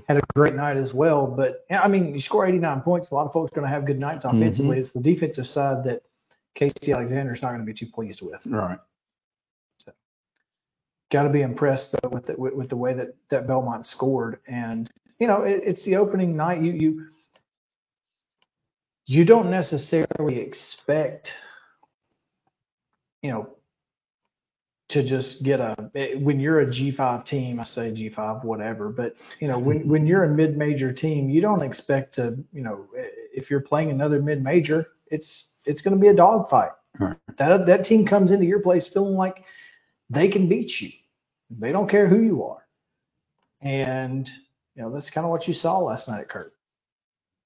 [0.08, 1.26] Had a great night as well.
[1.26, 3.86] But, I mean, you score 89 points, a lot of folks are going to have
[3.86, 4.40] good nights mm-hmm.
[4.40, 4.78] offensively.
[4.78, 6.02] It's the defensive side that
[6.54, 8.40] Casey Alexander is not going to be too pleased with.
[8.46, 8.78] Right.
[11.12, 14.40] got to be impressed though with the, with, with the way that that Belmont scored,
[14.46, 16.60] and you know it, it's the opening night.
[16.60, 17.06] You you
[19.06, 21.30] you don't necessarily expect
[23.22, 23.48] you know
[24.90, 25.74] to just get a
[26.20, 27.60] when you're a G5 team.
[27.60, 31.62] I say G5 whatever, but you know when when you're a mid-major team, you don't
[31.62, 32.86] expect to you know
[33.34, 36.70] if you're playing another mid-major, it's it's going to be a dogfight.
[36.98, 37.16] Right.
[37.38, 39.44] That that team comes into your place feeling like
[40.10, 40.90] they can beat you.
[41.58, 42.66] They don't care who you are.
[43.60, 44.28] And,
[44.74, 46.54] you know, that's kind of what you saw last night at Kurt.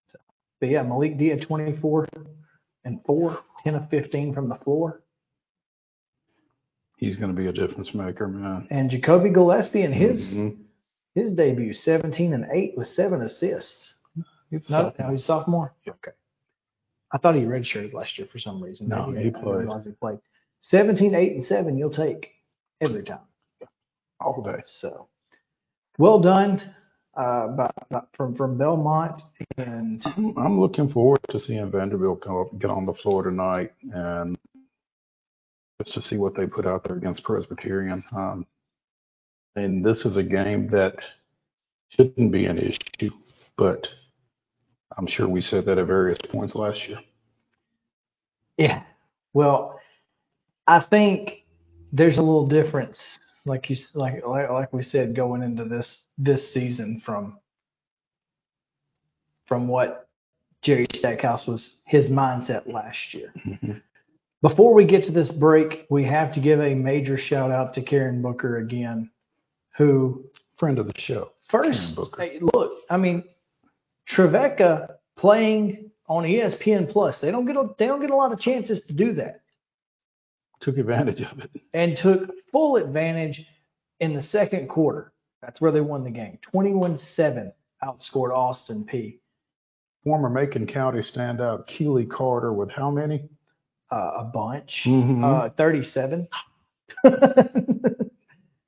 [0.09, 0.19] So,
[0.61, 2.09] but yeah, Malik Dia 24
[2.85, 5.03] and 4, 10 of 15 from the floor.
[7.05, 8.67] He's going to be a difference maker, man.
[8.71, 10.57] And Jacoby Gillespie in his Mhm.
[11.15, 13.95] his debut, 17 and 8 with seven assists.
[14.51, 15.75] He's No, no, he's sophomore?
[15.87, 16.11] Okay.
[17.13, 18.89] I thought he redshirted last year for some reason.
[18.89, 19.69] No, Maybe he played.
[19.85, 20.19] he played.
[20.61, 22.31] 17, 8, and 7 you'll take
[22.81, 23.21] every time.
[24.21, 24.63] all day.
[24.65, 25.09] So,
[25.99, 26.63] well done
[27.17, 29.23] uh, by, by, from from Belmont,
[29.59, 33.73] and I'm, I'm looking forward to seeing Vanderbilt come up, get on the floor tonight
[33.93, 34.39] and
[35.85, 38.05] just to see what they put out there against Presbyterian.
[38.17, 38.47] Um,
[39.57, 40.97] and this is a game that
[41.91, 43.11] shouldn't be an issue,
[43.57, 43.87] but
[44.97, 46.99] I'm sure we said that at various points last year.
[48.57, 48.83] yeah.
[49.33, 49.81] Well,
[50.67, 51.45] I think
[51.93, 53.01] there's a little difference,
[53.45, 57.39] like you like like, like we said, going into this this season from
[59.47, 60.09] from what
[60.63, 63.33] Jerry Stackhouse was his mindset last year.
[64.45, 67.83] Before we get to this break, we have to give a major shout out to
[67.83, 69.11] Karen Booker again,
[69.79, 70.27] who
[70.59, 71.31] Friend of the show.
[71.51, 73.25] First, hey, look, I mean,
[74.07, 78.39] Trevecca playing on ESPN Plus, they don't get a, they don't get a lot of
[78.39, 79.41] chances to do that,
[80.61, 81.51] Took advantage of it.
[81.73, 83.47] and took full advantage
[84.01, 85.15] in the second quarter.
[85.41, 86.39] That's where they won the game.
[86.55, 87.51] 21-7
[87.83, 89.21] outscored Austin Peay.
[90.05, 93.27] Former Macon County standout Keely Carter with how many?
[93.95, 95.23] Uh, a bunch, Mhm.
[95.23, 96.27] uh, 37.
[97.05, 97.11] uh,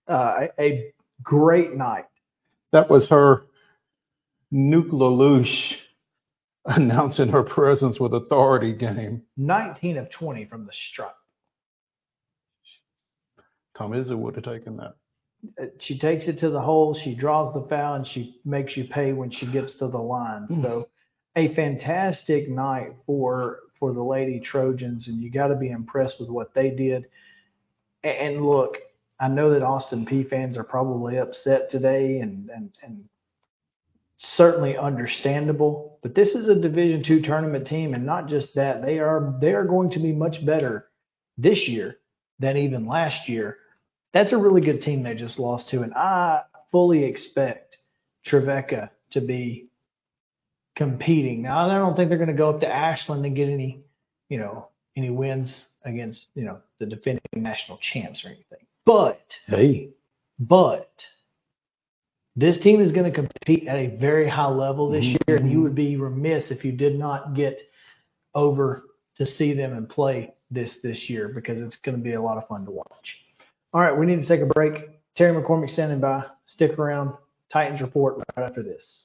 [0.08, 2.04] a, a great night.
[2.70, 3.46] That was her
[4.52, 5.74] Nuke
[6.66, 9.22] announcing her presence with authority game.
[9.36, 11.16] 19 of 20 from the stripe.
[13.76, 14.94] Tom Izzo would have taken that.
[15.60, 18.84] Uh, she takes it to the hole, she draws the foul, and she makes you
[18.84, 20.46] pay when she gets to the line.
[20.62, 20.86] So,
[21.34, 26.28] a fantastic night for for the Lady Trojans, and you got to be impressed with
[26.28, 27.06] what they did.
[28.02, 28.76] And, look,
[29.18, 33.04] I know that Austin Peay fans are probably upset today, and and and
[34.18, 35.98] certainly understandable.
[36.02, 39.52] But this is a Division two tournament team, and not just that, they are they
[39.52, 40.88] are going to be much better
[41.38, 41.96] this year
[42.38, 43.58] than even last year.
[44.12, 47.78] That's a really good team they just lost to, and I fully expect
[48.26, 49.68] Trevecca to be
[50.76, 51.42] competing.
[51.42, 53.82] Now, I don't think they're going to go up to Ashland and get any,
[54.28, 58.66] you know, any wins against, you know, the defending national champs or anything.
[58.84, 59.90] But, Hey,
[60.38, 60.90] but
[62.36, 65.56] this team is going to compete at a very high level this year, and you
[65.56, 65.62] mm-hmm.
[65.62, 67.58] would be remiss if you did not get
[68.34, 68.84] over
[69.16, 72.36] to see them and play this this year because it's going to be a lot
[72.36, 73.16] of fun to watch.
[73.72, 74.74] All right, we need to take a break.
[75.16, 76.24] Terry McCormick standing by.
[76.44, 77.14] Stick around.
[77.52, 79.04] Titans report right after this.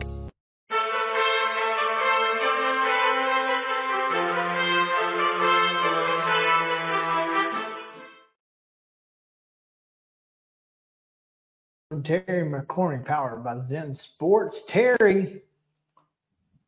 [12.03, 14.61] Terry McCormick, powered by Zen Sports.
[14.69, 15.41] Terry,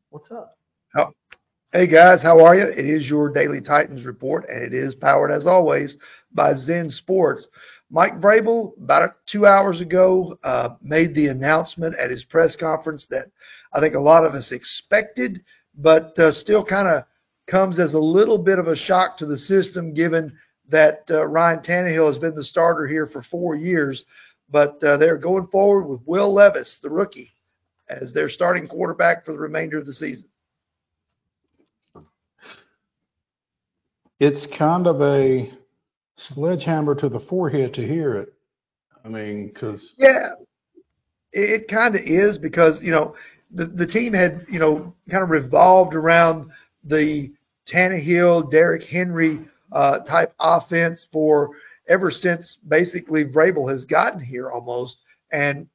[0.10, 0.58] what's up?
[1.72, 2.66] Hey guys, how are you?
[2.66, 5.96] It is your Daily Titans report, and it is powered as always
[6.34, 7.48] by Zen Sports.
[7.90, 13.32] Mike Vrabel, about two hours ago, uh, made the announcement at his press conference that
[13.72, 15.42] I think a lot of us expected,
[15.74, 17.06] but uh, still kind of
[17.48, 20.34] comes as a little bit of a shock to the system, given
[20.70, 24.04] that uh, Ryan Tannehill has been the starter here for four years.
[24.54, 27.34] But uh, they're going forward with Will Levis, the rookie,
[27.90, 30.30] as their starting quarterback for the remainder of the season.
[34.20, 35.52] it's kind of a
[36.16, 38.34] sledgehammer to the forehead to hear it.
[39.04, 40.30] I mean, because Yeah,
[41.34, 43.16] it, it kind of is because you know
[43.54, 46.52] the the team had you know kind of revolved around
[46.86, 47.34] the
[47.72, 49.42] Tannehill, Derrick Henry
[49.72, 51.52] uh, type offense for
[51.88, 54.98] ever since basically Vrabel has gotten here almost,
[55.32, 55.68] and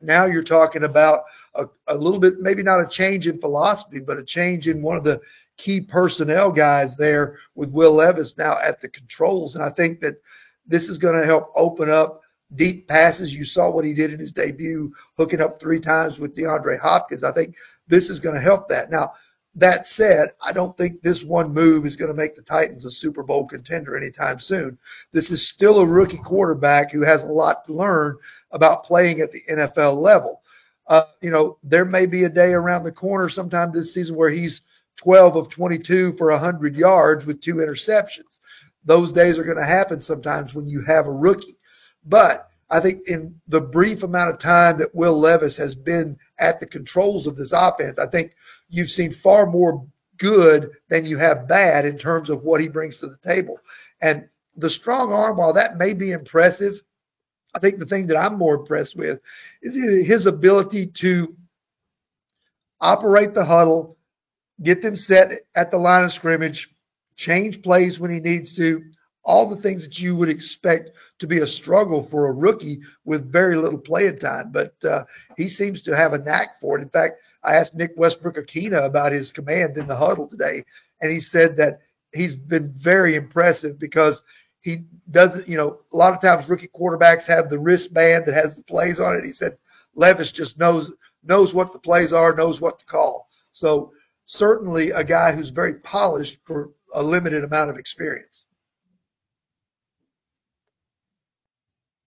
[0.00, 1.22] now you're talking about
[1.54, 4.96] a, a little bit maybe not a change in philosophy, but a change in one
[4.96, 5.20] of the
[5.56, 10.20] key personnel guys there with Will Levis now at the controls, and I think that
[10.66, 12.20] this is going to help open up
[12.56, 13.32] deep passes.
[13.32, 17.24] You saw what he did in his debut, hooking up three times with DeAndre Hopkins.
[17.24, 17.54] I think
[17.88, 18.90] this is going to help that.
[18.90, 19.12] Now,
[19.54, 22.90] that said, I don't think this one move is going to make the Titans a
[22.90, 24.78] Super Bowl contender anytime soon.
[25.12, 28.16] This is still a rookie quarterback who has a lot to learn
[28.52, 30.42] about playing at the NFL level.
[30.86, 34.30] Uh, you know, there may be a day around the corner sometime this season where
[34.30, 34.60] he's
[35.02, 38.38] 12 of 22 for 100 yards with two interceptions.
[38.84, 41.56] Those days are going to happen sometimes when you have a rookie.
[42.06, 46.60] But I think in the brief amount of time that Will Levis has been at
[46.60, 48.32] the controls of this offense, I think
[48.68, 49.86] you've seen far more
[50.18, 53.58] good than you have bad in terms of what he brings to the table.
[54.00, 56.74] And the strong arm, while that may be impressive,
[57.54, 59.20] I think the thing that I'm more impressed with
[59.62, 59.74] is
[60.06, 61.34] his ability to
[62.80, 63.96] operate the huddle,
[64.62, 66.68] get them set at the line of scrimmage,
[67.16, 68.82] change plays when he needs to,
[69.24, 73.30] all the things that you would expect to be a struggle for a rookie with
[73.30, 74.50] very little playing time.
[74.52, 75.04] But uh,
[75.36, 76.82] he seems to have a knack for it.
[76.82, 80.64] In fact, I asked Nick Westbrook-Ikhine about his command in the huddle today,
[81.00, 81.80] and he said that
[82.12, 84.22] he's been very impressive because
[84.60, 88.56] he doesn't, you know, a lot of times rookie quarterbacks have the wristband that has
[88.56, 89.24] the plays on it.
[89.24, 89.56] He said
[89.94, 93.28] Levis just knows knows what the plays are, knows what to call.
[93.52, 93.92] So
[94.26, 98.44] certainly a guy who's very polished for a limited amount of experience.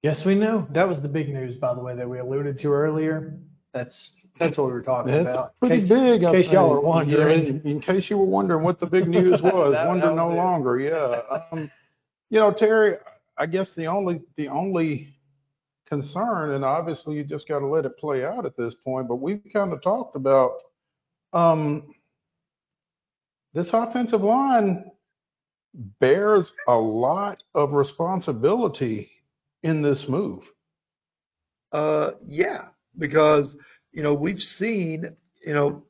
[0.01, 0.67] Yes, we know.
[0.73, 3.37] That was the big news, by the way, that we alluded to earlier.
[3.73, 5.59] That's that's what we were talking That's about.
[5.59, 6.23] pretty case, big.
[6.23, 6.77] I In case y'all think.
[6.77, 7.43] are wondering.
[7.45, 10.15] Yeah, in, in case you were wondering what the big news was, That- wonder that
[10.15, 10.37] no was it.
[10.37, 10.79] longer.
[10.79, 11.21] Yeah.
[11.51, 11.71] Um,
[12.29, 12.95] you know, Terry,
[13.37, 15.09] I guess the only the only
[15.87, 19.15] concern, and obviously you just got to let it play out at this point, but
[19.17, 20.51] we've kind of talked about
[21.33, 21.93] um,
[23.53, 24.85] this offensive line
[25.99, 29.09] bears a lot of responsibility
[29.63, 30.43] in this move.
[31.71, 32.65] Uh, yeah,
[32.97, 33.55] because
[33.91, 35.05] you know we've seen,
[35.45, 35.83] you know,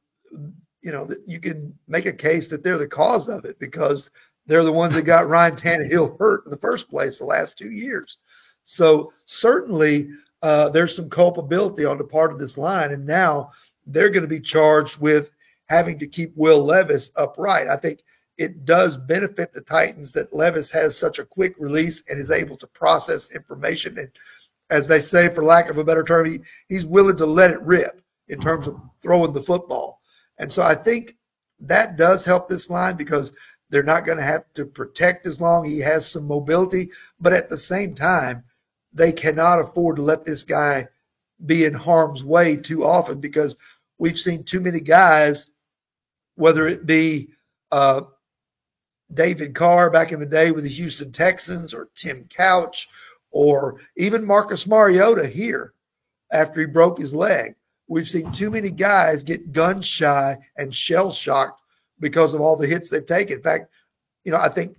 [0.81, 4.09] you know that you can make a case that they're the cause of it because
[4.47, 7.71] they're the ones that got Ryan Tannehill hurt in the first place the last two
[7.71, 8.17] years.
[8.63, 10.09] So certainly
[10.41, 13.51] uh, there's some culpability on the part of this line, and now
[13.85, 15.27] they're going to be charged with
[15.67, 17.67] having to keep Will Levis upright.
[17.67, 17.99] I think
[18.37, 22.57] it does benefit the Titans that Levis has such a quick release and is able
[22.57, 24.09] to process information and
[24.71, 27.61] as they say, for lack of a better term, he, he's willing to let it
[27.61, 29.99] rip in terms of throwing the football.
[30.39, 31.15] And so I think
[31.59, 33.31] that does help this line because
[33.69, 35.65] they're not going to have to protect as long.
[35.65, 38.43] He has some mobility, but at the same time,
[38.93, 40.87] they cannot afford to let this guy
[41.45, 43.55] be in harm's way too often because
[43.97, 45.47] we've seen too many guys,
[46.35, 47.29] whether it be
[47.71, 48.01] uh,
[49.13, 52.87] David Carr back in the day with the Houston Texans or Tim Couch
[53.31, 55.73] or even Marcus Mariota here
[56.31, 57.55] after he broke his leg.
[57.87, 61.59] We've seen too many guys get gun shy and shell shocked
[61.99, 63.37] because of all the hits they've taken.
[63.37, 63.69] In fact,
[64.23, 64.77] you know, I think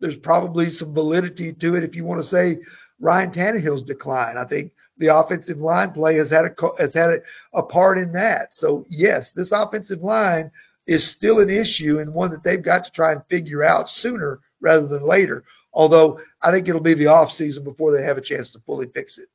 [0.00, 2.58] there's probably some validity to it if you want to say
[3.00, 4.36] Ryan Tannehill's decline.
[4.36, 7.18] I think the offensive line play has had a has had a,
[7.58, 8.48] a part in that.
[8.52, 10.50] So yes, this offensive line
[10.86, 14.40] is still an issue and one that they've got to try and figure out sooner
[14.60, 15.44] rather than later.
[15.74, 18.86] Although I think it'll be the off season before they have a chance to fully
[18.94, 19.28] fix it.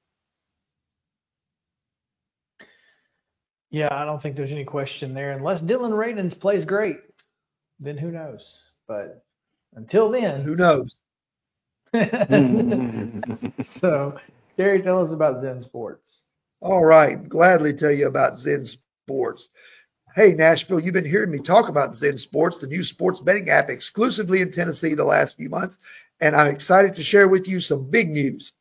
[3.71, 5.31] Yeah, I don't think there's any question there.
[5.31, 6.97] Unless Dillon Radunz plays great,
[7.79, 8.59] then who knows?
[8.87, 9.23] But
[9.75, 10.95] until then, Who knows?
[13.79, 14.17] so,
[14.55, 16.21] Terry, tell us about Zen Sports.
[16.61, 18.65] All right, gladly tell you about Zen
[19.05, 19.49] Sports.
[20.15, 23.69] Hey, Nashville, you've been hearing me talk about Zen Sports, the new sports betting app
[23.69, 25.77] exclusively in Tennessee the last few months,
[26.21, 28.51] and I'm excited to share with you some big news.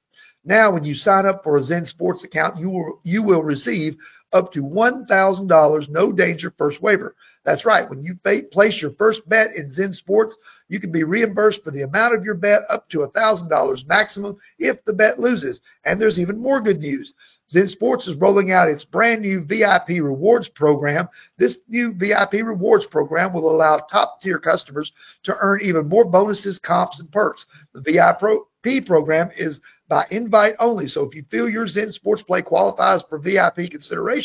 [0.44, 3.96] Now, when you sign up for a Zen Sports account, you will, you will receive
[4.32, 7.14] up to $1,000 no danger first waiver.
[7.44, 7.88] That's right.
[7.88, 8.16] When you
[8.50, 10.36] place your first bet in Zen Sports,
[10.68, 14.84] you can be reimbursed for the amount of your bet up to $1,000 maximum if
[14.84, 15.60] the bet loses.
[15.84, 17.12] And there's even more good news.
[17.50, 21.08] Zen Sports is rolling out its brand new VIP rewards program.
[21.38, 24.92] This new VIP rewards program will allow top tier customers
[25.24, 27.46] to earn even more bonuses, comps, and perks.
[27.72, 30.88] The VIP program is by invite only.
[30.88, 34.17] So if you feel your Zen Sports play qualifies for VIP consideration,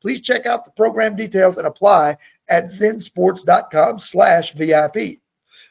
[0.00, 2.16] please check out the program details and apply
[2.48, 5.20] at zensports.com slash VIP.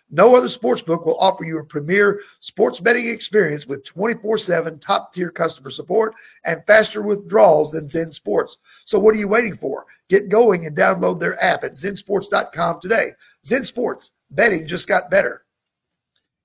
[0.09, 5.69] No other sportsbook will offer you a premier sports betting experience with 24-7 top-tier customer
[5.69, 6.13] support
[6.45, 8.57] and faster withdrawals than Zen Sports.
[8.85, 9.85] So what are you waiting for?
[10.09, 13.07] Get going and download their app at zensports.com today.
[13.45, 15.43] Zen Sports, betting just got better.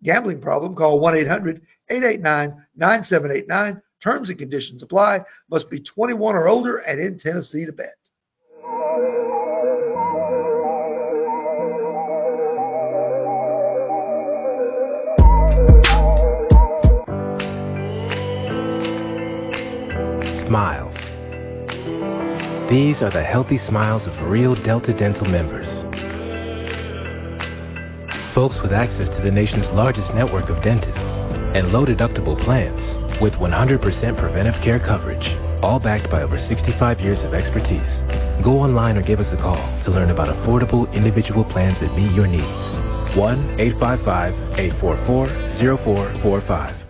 [0.03, 0.75] Gambling problem?
[0.75, 1.01] Call
[1.91, 3.81] 1-800-889-9789.
[4.03, 5.21] Terms and conditions apply.
[5.49, 7.95] Must be 21 or older and in Tennessee to bet.
[20.47, 20.97] Smiles.
[22.69, 25.69] These are the healthy smiles of real Delta Dental members.
[28.35, 30.99] Folks with access to the nation's largest network of dentists
[31.55, 33.79] and low deductible plans with 100%
[34.19, 35.25] preventive care coverage,
[35.63, 38.03] all backed by over 65 years of expertise.
[38.43, 42.11] Go online or give us a call to learn about affordable individual plans that meet
[42.13, 42.67] your needs.
[43.17, 45.27] 1 855 844
[45.79, 46.82] 0445.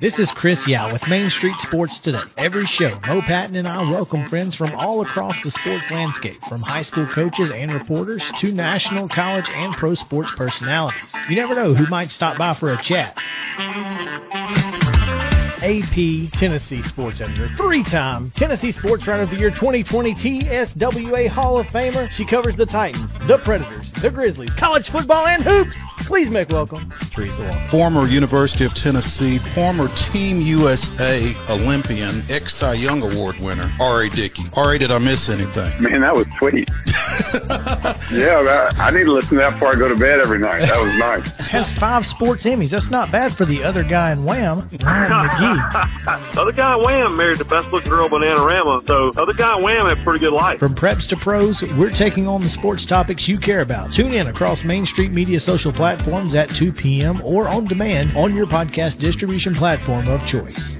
[0.00, 2.22] This is Chris Yao with Main Street Sports Today.
[2.36, 6.60] Every show, Mo Patton and I welcome friends from all across the sports landscape, from
[6.60, 11.02] high school coaches and reporters to national, college, and pro sports personalities.
[11.28, 13.16] You never know who might stop by for a chat.
[15.58, 21.66] AP Tennessee Sports Editor, three-time Tennessee Sports Writer of the Year 2020 TSWA Hall of
[21.66, 22.08] Famer.
[22.12, 25.74] She covers the Titans, the Predators, the Grizzlies, college football, and hoops.
[26.08, 27.68] Please make welcome Teresa Walker.
[27.70, 34.08] Former University of Tennessee, former Team USA Olympian, ex Cy Young Award winner, R.A.
[34.08, 34.48] Dickey.
[34.56, 35.68] R.A., did I miss anything?
[35.84, 36.64] Man, that was sweet.
[38.08, 40.64] yeah, that, I need to listen to that before I go to bed every night.
[40.64, 41.28] That was nice.
[41.44, 42.72] Has five sports Emmys.
[42.72, 46.40] That's not bad for the other guy in Wham, Ryan McGee.
[46.40, 49.84] other guy in Wham married the best looking girl, Bananarama, so other guy in Wham
[49.84, 50.56] had a pretty good life.
[50.56, 53.92] From preps to pros, we're taking on the sports topics you care about.
[53.92, 55.97] Tune in across Main Street Media social platforms
[56.34, 57.20] at 2 p.m.
[57.24, 60.76] or on demand on your podcast distribution platform of choice.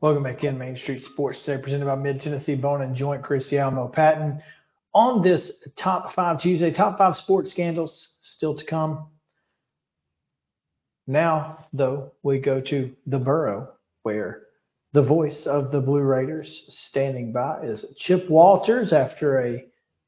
[0.00, 3.22] Welcome back in Main Street Sports Today, presented by Mid Tennessee Bone and Joint.
[3.22, 4.40] Chris Yalmo Patton.
[4.94, 9.08] On this Top 5 Tuesday, Top 5 Sports Scandals still to come.
[11.06, 13.68] Now, though, we go to the Borough,
[14.02, 14.42] where
[14.92, 19.64] the voice of the Blue Raiders standing by is Chip Walters after a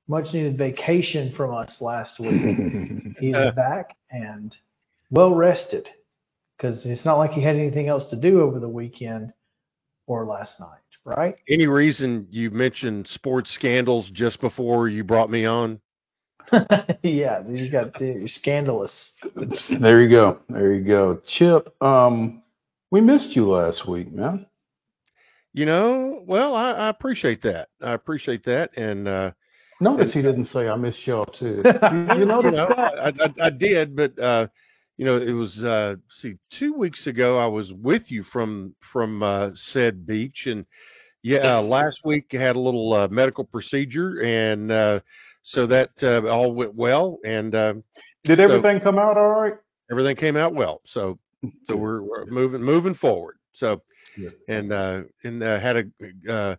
[0.08, 3.16] much needed vacation from us last week.
[3.20, 4.56] He's back and
[5.10, 5.88] well rested
[6.56, 9.32] because it's not like he had anything else to do over the weekend
[10.06, 11.36] or last night, right?
[11.48, 15.80] Any reason you mentioned sports scandals just before you brought me on?
[17.02, 19.10] yeah, you got the scandalous.
[19.80, 20.38] There you go.
[20.48, 21.20] There you go.
[21.26, 22.42] Chip, um,
[22.90, 24.46] we missed you last week, man.
[25.52, 27.68] You know, well, I, I appreciate that.
[27.82, 29.30] I appreciate that, and uh,
[29.80, 31.62] notice he didn't say I missed y'all too.
[31.92, 32.98] you, you noticed you know, that?
[32.98, 34.46] I, I, I did, but uh,
[34.96, 37.38] you know, it was uh, see two weeks ago.
[37.38, 40.66] I was with you from from uh, said beach, and
[41.22, 45.00] yeah, last week I had a little uh, medical procedure, and uh,
[45.48, 47.18] so that uh, all went well.
[47.24, 47.74] And uh,
[48.24, 49.54] did everything so, come out all right?
[49.90, 50.82] Everything came out well.
[50.86, 51.18] So
[51.64, 53.36] so we're, we're moving moving forward.
[53.52, 53.82] So
[54.16, 54.30] yeah.
[54.48, 56.56] and uh, and uh, had a uh,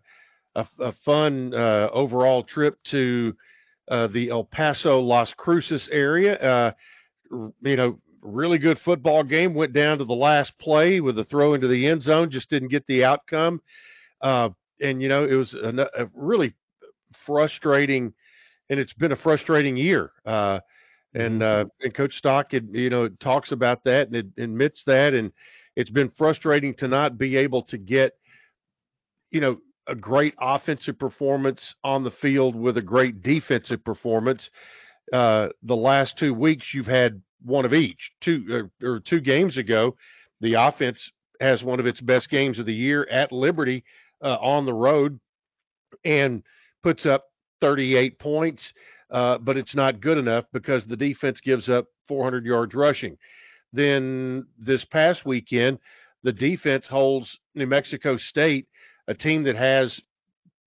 [0.56, 3.34] a, a fun uh, overall trip to
[3.90, 6.36] uh, the El Paso Las Cruces area.
[6.36, 6.72] Uh,
[7.62, 9.54] you know, really good football game.
[9.54, 12.30] Went down to the last play with a throw into the end zone.
[12.30, 13.60] Just didn't get the outcome.
[14.20, 14.50] Uh,
[14.80, 16.54] and you know, it was a, a, really
[17.26, 18.12] frustrating,
[18.70, 20.12] and it's been a frustrating year.
[20.24, 20.60] Uh,
[21.12, 25.12] and uh, and Coach Stock, it, you know, talks about that and it admits that,
[25.12, 25.32] and
[25.76, 28.12] it's been frustrating to not be able to get,
[29.32, 34.48] you know, a great offensive performance on the field with a great defensive performance.
[35.12, 38.12] Uh, the last two weeks, you've had one of each.
[38.20, 39.96] Two or, uh, or two games ago,
[40.40, 41.10] the offense
[41.40, 43.82] has one of its best games of the year at Liberty
[44.22, 45.18] uh, on the road,
[46.04, 46.44] and
[46.84, 47.29] puts up
[47.60, 48.72] 38 points.
[49.10, 53.16] Uh, but it's not good enough because the defense gives up 400 yards rushing.
[53.72, 55.78] Then this past weekend,
[56.22, 58.68] the defense holds New Mexico State,
[59.08, 60.00] a team that has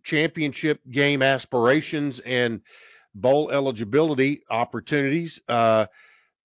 [0.03, 2.59] championship game aspirations and
[3.15, 5.39] bowl eligibility opportunities.
[5.47, 5.85] Uh,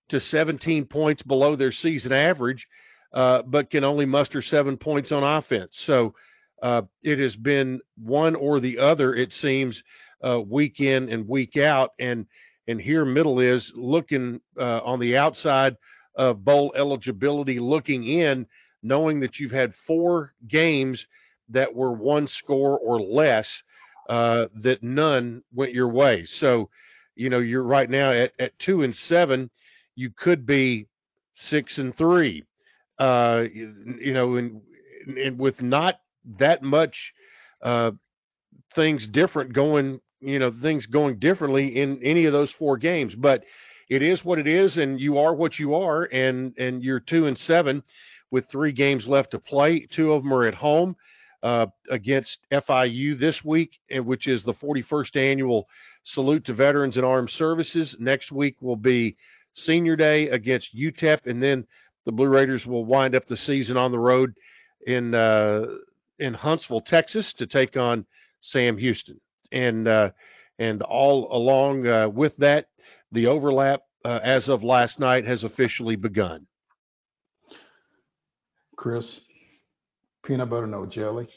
[0.08, 2.66] to 17 points below their season average,
[3.12, 5.70] uh, but can only muster seven points on offense.
[5.86, 6.14] So
[6.62, 9.82] uh, it has been one or the other, it seems,
[10.26, 11.92] uh, week in and week out.
[11.98, 12.26] And
[12.66, 15.76] and here middle is looking uh, on the outside
[16.16, 18.46] of bowl eligibility, looking in,
[18.82, 21.04] knowing that you've had four games
[21.48, 23.48] that were one score or less,
[24.10, 26.26] uh, that none went your way.
[26.26, 26.68] So,
[27.14, 29.50] you know, you're right now at, at two and seven
[29.98, 30.86] you could be
[31.34, 32.44] six and three.
[32.98, 34.60] Uh, you know, and,
[35.06, 35.96] and with not
[36.38, 37.12] that much
[37.62, 37.90] uh,
[38.74, 43.14] things different going, you know, things going differently in any of those four games.
[43.14, 43.44] But
[43.88, 47.26] it is what it is, and you are what you are, and and you're two
[47.26, 47.82] and seven
[48.30, 49.86] with three games left to play.
[49.94, 50.96] Two of them are at home
[51.42, 55.68] uh, against FIU this week, which is the 41st annual
[56.04, 57.96] salute to veterans and armed services.
[57.98, 59.16] Next week will be
[59.54, 61.66] Senior Day against UTEP, and then
[62.04, 64.34] the Blue Raiders will wind up the season on the road
[64.86, 65.64] in uh,
[66.18, 68.04] in Huntsville, Texas, to take on
[68.40, 69.20] Sam Houston.
[69.52, 70.10] And uh,
[70.58, 72.66] and all along uh, with that,
[73.12, 76.46] the overlap uh, as of last night has officially begun.
[78.76, 79.20] Chris,
[80.24, 81.28] peanut butter no jelly,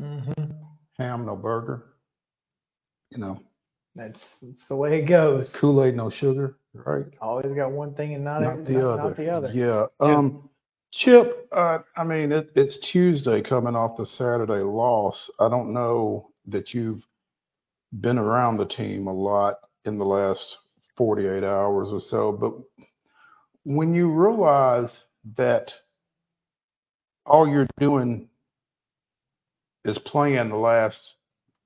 [0.00, 0.52] mm-hmm.
[0.98, 1.84] ham no burger.
[3.10, 3.40] You know,
[3.94, 5.54] that's, that's the way it goes.
[5.60, 6.56] Kool Aid no sugar.
[6.74, 7.04] Right.
[7.20, 9.02] Always got one thing and not, not every, the not, other.
[9.02, 9.50] Not the other.
[9.52, 9.86] Yeah.
[10.00, 10.48] Um,
[10.92, 15.30] Chip, uh, I mean, it, it's Tuesday coming off the Saturday loss.
[15.38, 17.02] I don't know that you've
[18.00, 20.56] been around the team a lot in the last
[20.96, 22.52] 48 hours or so, but
[23.64, 25.02] when you realize
[25.36, 25.72] that
[27.26, 28.28] all you're doing
[29.84, 30.98] is playing the last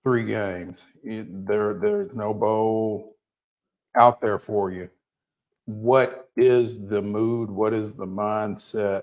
[0.02, 3.16] three games, there there's no bowl
[3.98, 4.88] out there for you.
[5.66, 7.50] What is the mood?
[7.50, 9.02] What is the mindset?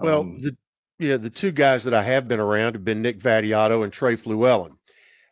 [0.00, 0.56] Well, Um, the
[0.98, 4.16] yeah, the two guys that I have been around have been Nick Vattiato and Trey
[4.16, 4.76] Fluellen,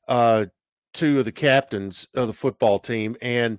[0.08, 0.46] uh,
[0.94, 3.16] two of the captains of the football team.
[3.22, 3.58] And,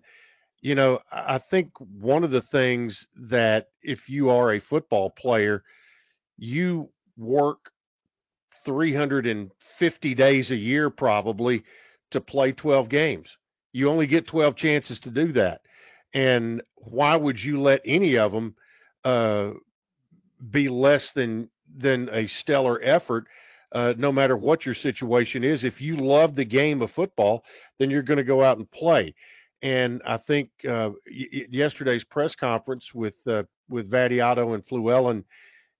[0.61, 5.63] you know, I think one of the things that if you are a football player,
[6.37, 7.71] you work
[8.65, 11.63] 350 days a year probably
[12.11, 13.27] to play 12 games.
[13.73, 15.61] You only get 12 chances to do that.
[16.13, 18.55] And why would you let any of them
[19.03, 19.51] uh,
[20.51, 23.25] be less than than a stellar effort?
[23.73, 27.43] Uh, no matter what your situation is, if you love the game of football,
[27.79, 29.13] then you're going to go out and play.
[29.63, 35.23] And I think uh, y- yesterday's press conference with uh, with Vattiato and Fluellen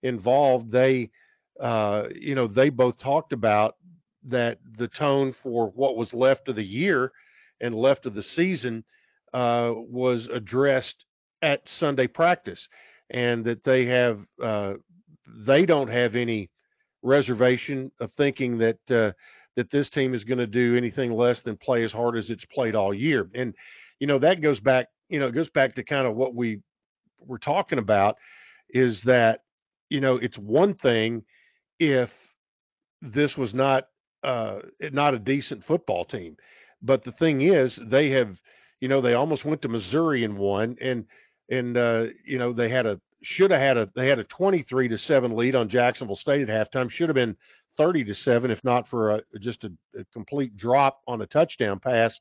[0.02, 1.11] involved, they
[1.60, 3.76] uh, you know they both talked about
[4.28, 7.11] that the tone for what was left of the year
[7.61, 8.84] and left of the season
[9.34, 11.06] uh, was addressed
[11.41, 12.68] at Sunday practice,
[13.10, 14.74] and that they have uh,
[15.45, 16.49] they don't have any
[17.03, 19.11] reservation of thinking that uh,
[19.55, 22.45] that this team is going to do anything less than play as hard as it's
[22.45, 23.30] played all year.
[23.35, 23.53] And
[23.99, 26.59] you know that goes back you know it goes back to kind of what we
[27.19, 28.17] were talking about
[28.69, 29.41] is that
[29.89, 31.23] you know it's one thing
[31.80, 32.09] if
[33.01, 33.85] this was not
[34.23, 34.59] uh,
[34.91, 36.38] not a decent football team,
[36.81, 38.38] but the thing is they have
[38.80, 41.05] you know they almost went to Missouri and won and
[41.49, 44.90] and uh, you know they had a should have had a they had a 23
[44.90, 47.36] to 7 lead on Jacksonville State at halftime should have been
[47.78, 51.80] 30 to 7 if not for a, just a, a complete drop on a touchdown
[51.80, 52.14] pass.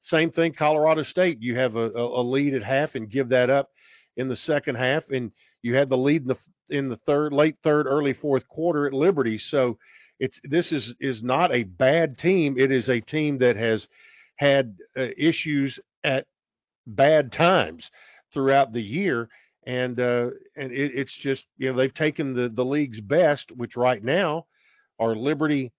[0.00, 1.38] Same thing Colorado State.
[1.40, 3.70] You have a, a, lead at half and give that up
[4.16, 5.32] in the second half and
[5.62, 6.38] you had the lead in the
[6.70, 9.38] in the third late third early fourth quarter at Liberty.
[9.38, 9.78] So
[10.20, 12.56] it's this is is not a bad team.
[12.58, 13.86] It is a team that has
[14.36, 16.26] had uh, issues at
[16.86, 17.90] bad times
[18.32, 19.28] throughout the year
[19.66, 23.76] and uh, and it, it's just you know they've taken the the league's best, which
[23.76, 24.46] right now
[24.98, 25.72] are Liberty,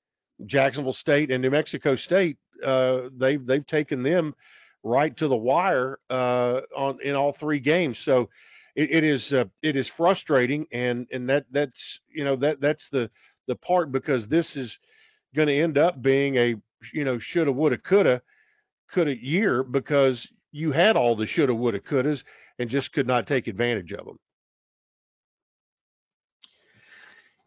[0.45, 2.37] Jacksonville State, and New Mexico State.
[2.65, 4.35] Uh, they've they've taken them
[4.83, 7.97] right to the wire uh, on in all three games.
[8.03, 8.29] So
[8.75, 12.85] it, it is uh, it is frustrating, and and that that's you know that that's
[12.91, 13.09] the
[13.47, 14.77] the part because this is
[15.35, 16.55] going to end up being a
[16.93, 18.21] you know shoulda woulda coulda
[18.93, 22.21] coulda year because you had all the shoulda woulda couldas
[22.59, 24.19] and just could not take advantage of them.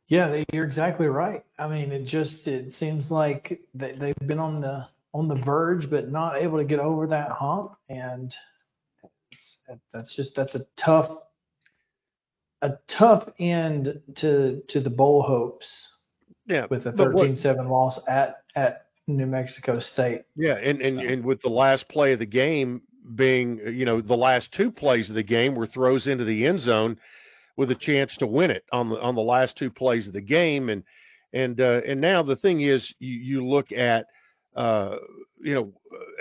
[0.09, 1.45] Yeah, you're exactly right.
[1.59, 5.89] I mean, it just it seems like they, they've been on the on the verge,
[5.89, 8.35] but not able to get over that hump, and
[9.31, 9.57] it's,
[9.93, 11.11] that's just that's a tough
[12.63, 15.89] a tough end to to the bowl hopes
[16.47, 20.23] Yeah, with a but 13-7 loss at at New Mexico State.
[20.35, 22.83] Yeah, and and, and with the last play of the game
[23.15, 26.61] being, you know, the last two plays of the game were throws into the end
[26.61, 26.97] zone
[27.57, 30.21] with a chance to win it on the on the last two plays of the
[30.21, 30.83] game, and
[31.33, 34.07] and uh, and now the thing is, you you look at,
[34.57, 34.97] uh,
[35.43, 35.73] you know,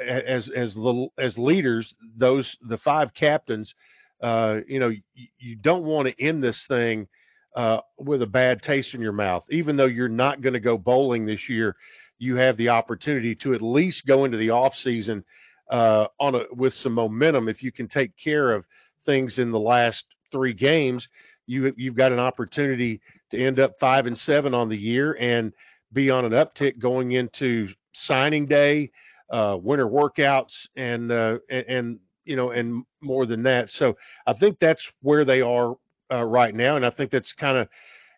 [0.06, 3.74] as as the as leaders, those the five captains,
[4.22, 7.08] uh, you know, you, you don't want to end this thing
[7.56, 10.78] uh, with a bad taste in your mouth, even though you're not going to go
[10.78, 11.76] bowling this year
[12.20, 15.24] you have the opportunity to at least go into the off season
[15.70, 17.48] uh, on a, with some momentum.
[17.48, 18.66] If you can take care of
[19.06, 21.08] things in the last three games,
[21.48, 23.02] you you've got an opportunity
[23.32, 25.54] to end up five and seven on the year and
[25.94, 28.92] be on an uptick going into signing day,
[29.32, 33.70] uh, winter workouts, and, uh, and and you know and more than that.
[33.72, 33.98] So
[34.28, 35.76] I think that's where they are
[36.12, 37.68] uh, right now, and I think that's kind of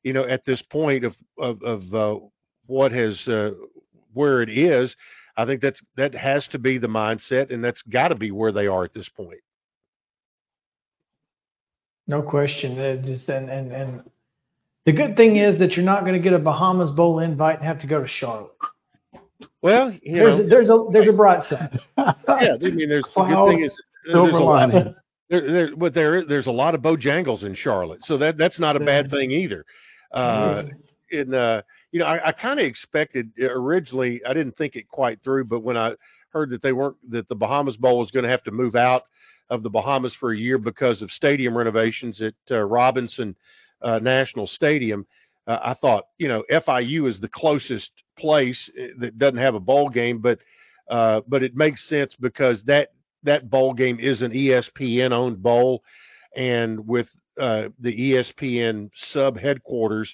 [0.03, 2.19] you know at this point of of, of uh,
[2.67, 3.51] what has uh,
[4.13, 4.95] where it is,
[5.41, 8.51] I think that's that has to be the mindset, and that's got to be where
[8.51, 9.39] they are at this point.
[12.07, 12.77] No question.
[12.77, 14.03] It just and and and
[14.85, 17.65] the good thing is that you're not going to get a Bahamas Bowl invite and
[17.65, 18.51] have to go to Charlotte.
[19.61, 21.79] Well, you there's know, a, there's a there's a bright side.
[21.97, 24.69] yeah, I mean, there's the good thing is there's a lot.
[24.69, 24.95] lining.
[25.29, 28.75] There, there, but there, there's a lot of Bojangles in Charlotte, so that that's not
[28.75, 29.65] a bad thing either.
[30.11, 30.63] Uh,
[31.09, 31.61] in uh,
[31.91, 34.21] you know, I, I kind of expected uh, originally.
[34.25, 35.93] I didn't think it quite through, but when I
[36.31, 39.03] heard that they weren't that the Bahamas Bowl was going to have to move out
[39.49, 43.35] of the Bahamas for a year because of stadium renovations at uh, Robinson
[43.81, 45.05] uh, National Stadium,
[45.47, 49.59] uh, I thought, you know, FIU is the closest place uh, that doesn't have a
[49.59, 50.39] bowl game, but
[50.89, 52.89] uh, but it makes sense because that
[53.23, 55.83] that bowl game is an ESPN owned bowl,
[56.35, 57.07] and with
[57.39, 60.13] uh, the ESPN sub headquarters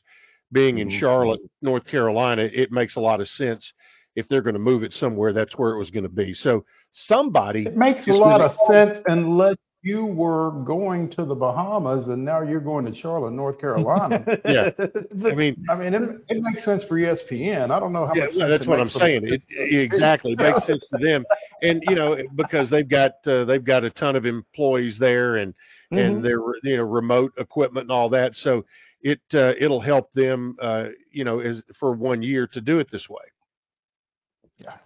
[0.51, 0.99] being in Mhm.
[0.99, 3.73] Charlotte, North Carolina, it makes a lot of sense.
[4.15, 6.33] If they're going to move it somewhere, that's where it was going to be.
[6.33, 12.07] So somebody It makes a lot of sense unless you were going to the Bahamas
[12.07, 14.25] and now you're going to Charlotte, North Carolina.
[14.45, 14.71] Yeah.
[15.25, 17.69] I mean, I mean, it, it makes sense for ESPN.
[17.69, 19.27] I don't know how yeah, much well, sense that's it what I'm saying.
[19.27, 21.23] It, it- exactly it makes sense to them,
[21.61, 25.53] and you know because they've got uh, they've got a ton of employees there, and
[25.93, 25.99] Mhm.
[25.99, 28.35] and their you know remote equipment and all that.
[28.35, 28.65] So
[29.01, 32.87] it uh, it'll help them uh, you know as for one year to do it
[32.91, 33.23] this way.
[34.59, 34.77] Yeah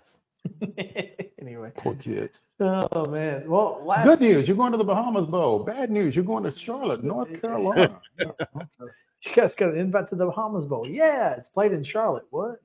[1.41, 1.71] anyway.
[1.77, 2.39] Poor kids.
[2.59, 3.43] Oh man.
[3.47, 5.63] Well, last Good news, you're going to the Bahamas Bowl.
[5.63, 7.99] Bad news, you're going to Charlotte, North Carolina.
[8.19, 10.88] you guys got an invite to the Bahamas Bowl.
[10.88, 12.25] Yeah, it's played in Charlotte.
[12.29, 12.59] What?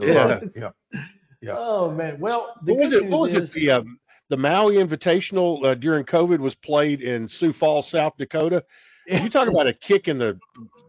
[0.00, 0.40] Yeah.
[0.56, 0.70] yeah.
[1.40, 1.54] Yeah.
[1.56, 2.20] Oh man.
[2.20, 3.10] Well, the What was good it?
[3.10, 3.54] What was news it?
[3.54, 3.98] The um,
[4.30, 8.62] the Maui Invitational uh, during COVID was played in Sioux Falls, South Dakota.
[9.06, 10.38] You talk about a kick in the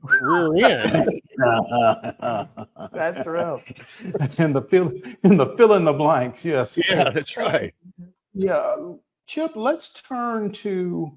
[0.04, 1.22] rear end.
[2.94, 3.62] That's rough.
[4.38, 4.92] and the fill
[5.24, 6.72] in the fill in the blanks, yes.
[6.90, 7.74] Yeah, that's right.
[8.34, 8.76] Yeah.
[9.28, 11.12] Chip, let's turn to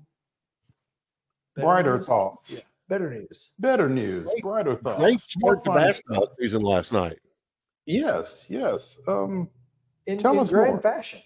[1.55, 2.07] Better brighter news?
[2.07, 2.49] thoughts.
[2.51, 2.61] Yeah.
[2.89, 3.49] Better news.
[3.59, 5.01] Better news, brighter thoughts.
[5.01, 7.19] Great more start to basketball season last night.
[7.85, 8.97] Yes, yes.
[9.09, 9.49] Um,
[10.07, 10.81] In, Tell in us grand more.
[10.83, 11.21] fashion.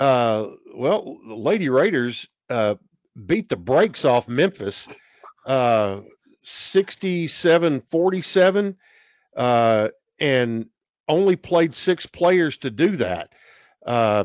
[0.00, 2.74] Uh, well, the Lady Raiders uh,
[3.26, 4.76] beat the brakes off Memphis,
[5.46, 6.00] uh,
[6.74, 8.74] 67-47,
[9.36, 9.88] uh,
[10.20, 10.66] and
[11.08, 13.30] only played six players to do that.
[13.86, 14.24] Uh,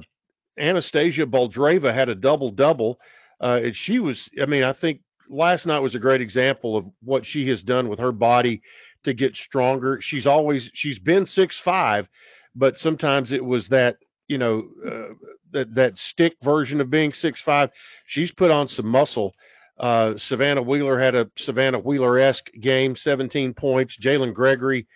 [0.58, 3.00] Anastasia Boldyreva had a double double.
[3.42, 6.86] Uh, and she was, I mean, I think last night was a great example of
[7.02, 8.62] what she has done with her body
[9.06, 10.00] to get stronger.
[10.02, 12.08] She's always, she's been six five,
[12.56, 13.98] but sometimes it was that,
[14.30, 15.14] you know, uh,
[15.52, 17.72] that, that stick version of being six five.
[18.06, 19.34] She's put on some muscle.
[19.78, 23.98] Uh, Savannah Wheeler had a Savannah Wheeler esque game, 17 points.
[24.02, 24.88] Jalynn Gregory,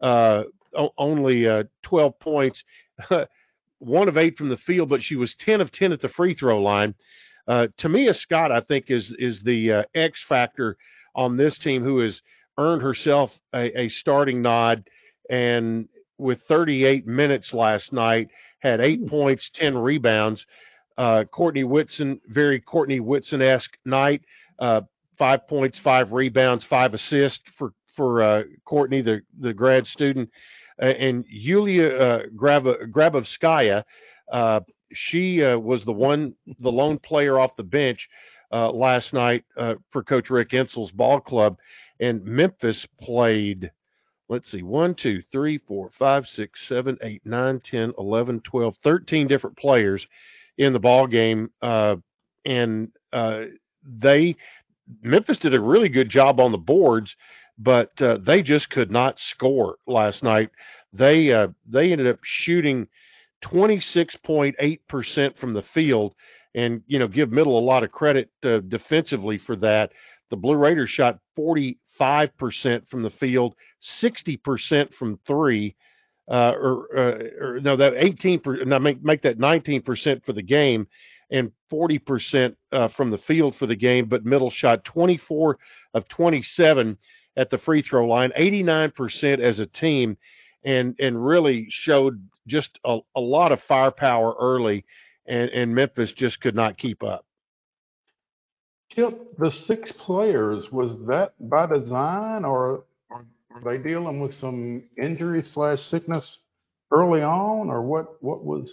[0.00, 0.44] uh,
[0.76, 2.62] o- only uh, 12 points,
[3.78, 6.34] one of eight from the field, but she was 10 of 10 at the free
[6.34, 6.94] throw line.
[7.46, 10.76] Uh, Tamia Scott, I think, is is the uh, X factor
[11.14, 12.20] on this team who has
[12.58, 14.84] earned herself a, a starting nod,
[15.30, 15.88] and
[16.18, 18.28] with 38 minutes last night,
[18.60, 20.44] had eight points, 10 rebounds.
[20.96, 24.22] Uh, Courtney Whitson, very Courtney Whitson esque night,
[24.58, 24.80] uh,
[25.16, 30.30] five points, five rebounds, five assists for for uh, Courtney, the the grad student,
[30.80, 33.84] uh, and Yulia uh, Grab- Grabovskaya.
[34.32, 34.60] Uh,
[34.92, 38.08] she uh, was the one, the lone player off the bench
[38.52, 41.58] uh, last night uh, for Coach Rick Insell's ball club,
[42.00, 43.70] and Memphis played.
[44.28, 49.26] Let's see, one, two, three, four, five, six, seven, eight, nine, ten, eleven, twelve, thirteen
[49.26, 50.06] different players
[50.58, 51.96] in the ball game, uh,
[52.44, 53.44] and uh,
[53.82, 54.36] they
[55.02, 57.14] Memphis did a really good job on the boards,
[57.58, 60.50] but uh, they just could not score last night.
[60.92, 62.86] They uh, they ended up shooting
[63.44, 66.14] 26.8% from the field
[66.54, 69.92] and you know give middle a lot of credit uh, defensively for that.
[70.30, 71.18] The Blue Raiders shot
[72.00, 73.54] 45% from the field,
[74.02, 75.74] 60% from 3
[76.30, 80.42] uh, or, uh, or no that 18 per, no, make make that 19% for the
[80.42, 80.86] game
[81.30, 85.56] and 40% uh, from the field for the game but middle shot 24
[85.94, 86.98] of 27
[87.38, 90.18] at the free throw line 89% as a team
[90.64, 94.84] and and really showed just a, a lot of firepower early,
[95.26, 97.24] and, and Memphis just could not keep up.
[98.90, 103.24] Chip, the six players, was that by design or are
[103.64, 106.38] they dealing with some injury slash sickness
[106.90, 108.70] early on or what, what was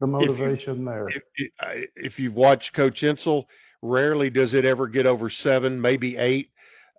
[0.00, 1.08] the If you- motivation there?
[1.08, 3.44] If, if, if you've watched Coach Insell,
[3.82, 6.50] rarely does it ever get over seven, maybe eight.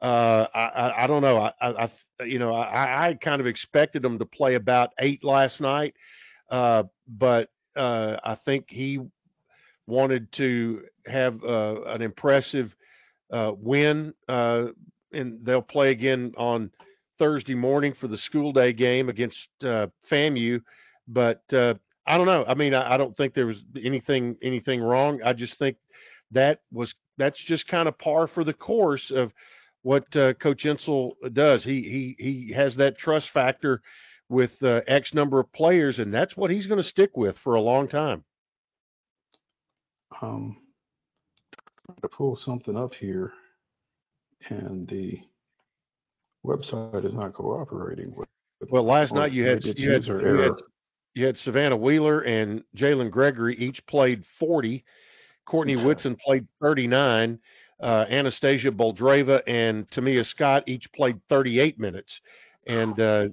[0.01, 1.37] Uh, I, I, I don't know.
[1.37, 1.91] I, I,
[2.25, 5.93] you know, I, I kind of expected them to play about eight last night,
[6.49, 8.99] uh, but uh, I think he
[9.87, 12.73] wanted to have uh, an impressive
[13.31, 14.65] uh, win, uh,
[15.13, 16.71] and they'll play again on
[17.19, 20.61] Thursday morning for the school day game against uh, FAMU.
[21.07, 21.75] But uh,
[22.05, 22.45] I don't know.
[22.47, 25.21] I mean, I, I don't think there was anything anything wrong.
[25.23, 25.77] I just think
[26.31, 29.31] that was that's just kind of par for the course of
[29.83, 31.63] what uh, Coach Insell does.
[31.63, 33.81] He he he has that trust factor
[34.29, 37.55] with uh, X number of players, and that's what he's going to stick with for
[37.55, 38.23] a long time.
[40.21, 40.57] Um,
[42.01, 43.31] to pull something up here
[44.49, 45.19] and the
[46.45, 48.27] website is not cooperating with.
[48.69, 50.51] Well, last night you had you had, you had
[51.13, 54.83] you had Savannah Wheeler and Jalynn Gregory each played 40.
[55.45, 55.83] Courtney Okay.
[55.83, 57.39] Whitson played 39.
[57.81, 62.21] uh, Anastasia Boldyreva and Tamia Scott each played 38 minutes,
[62.67, 63.25] and uh,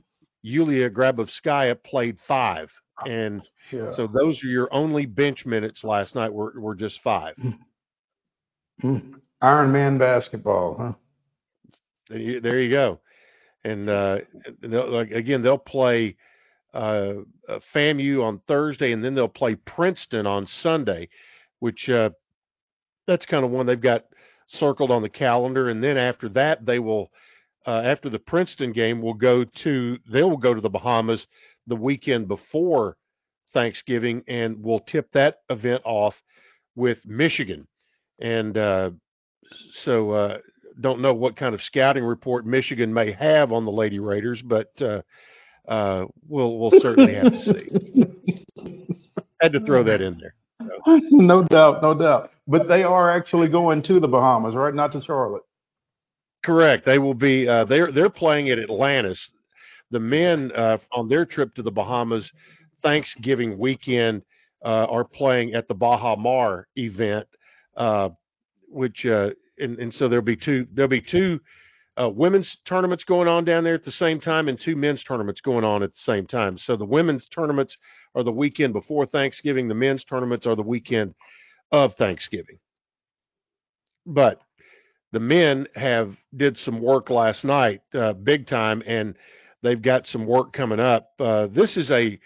[0.42, 2.70] Yulia Grabovskaya played five.
[3.06, 3.92] And Yeah.
[3.94, 6.32] so those are your only bench minutes last night.
[6.32, 7.34] Were were just five.
[8.82, 9.20] Mm.
[9.40, 10.92] Iron Man basketball, huh?
[12.08, 13.00] There you, go.
[13.64, 14.18] And uh,
[14.62, 16.16] like again, they'll play
[16.74, 17.12] uh,
[17.48, 21.08] uh, FAMU on Thursday, and then they'll play Princeton on Sunday,
[21.60, 22.10] which uh,
[23.06, 24.04] that's kind of one they've got
[24.48, 25.68] circled on the calendar.
[25.68, 27.10] And then after that, they will,
[27.66, 31.26] uh, after the Princeton game, will go to they will go to the Bahamas
[31.68, 32.96] the weekend before
[33.52, 36.14] Thanksgiving, and we'll tip that event off
[36.74, 37.66] with Michigan.
[38.20, 38.90] And uh,
[39.84, 40.38] so uh,
[40.80, 44.70] don't know what kind of scouting report Michigan may have on the Lady Raiders, but
[44.80, 45.02] uh,
[45.68, 48.94] uh, we'll we'll certainly have to see.
[49.40, 50.34] Had to throw that in there.
[51.10, 52.30] no doubt, no doubt.
[52.48, 54.74] But they are actually going to the Bahamas, right?
[54.74, 55.42] Not to Charlotte.
[56.44, 56.84] Correct.
[56.86, 57.46] They will be.
[57.48, 59.18] Uh, they're they're playing at Atlantis.
[59.90, 62.30] The men uh, on their trip to the Bahamas,
[62.82, 64.22] Thanksgiving weekend,
[64.64, 67.26] uh, are playing at the Baha Mar event,
[67.76, 68.10] uh,
[68.68, 71.40] which uh, and and so there'll be two there'll be two
[72.00, 75.40] uh, women's tournaments going on down there at the same time and two men's tournaments
[75.40, 76.56] going on at the same time.
[76.58, 77.76] So the women's tournaments
[78.14, 79.68] are the weekend before Thanksgiving.
[79.68, 81.14] The men's tournaments are the weekend
[81.72, 82.58] of Thanksgiving.
[84.06, 84.40] But
[85.12, 89.14] the men have did some work last night, uh, big time, and
[89.62, 91.10] they've got some work coming up.
[91.18, 92.18] Uh, this is a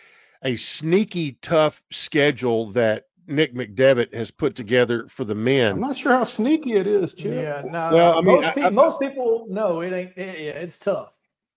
[0.44, 5.72] a sneaky tough schedule that Nick McDevitt has put together for the men.
[5.74, 7.32] I'm not sure how sneaky it is, Chip.
[7.32, 8.12] Yeah, no, Well.
[8.18, 10.16] I mean, most, I- pe- I- most people know it ain't.
[10.16, 11.10] It, yeah, it's tough.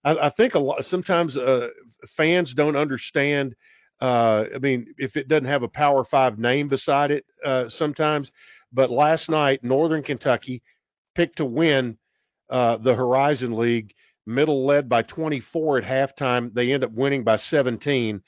[0.04, 1.68] I, I think a lot sometimes uh,
[2.16, 3.56] fans don't understand.
[4.02, 8.30] Uh, I mean, if it doesn't have a Power Five name beside it, uh, sometimes.
[8.72, 10.62] But last night, Northern Kentucky
[11.16, 11.98] picked to win
[12.52, 13.94] uh, the Horizon League.
[14.26, 16.54] Middle led by 24 at halftime.
[16.54, 18.22] They end up winning by 17,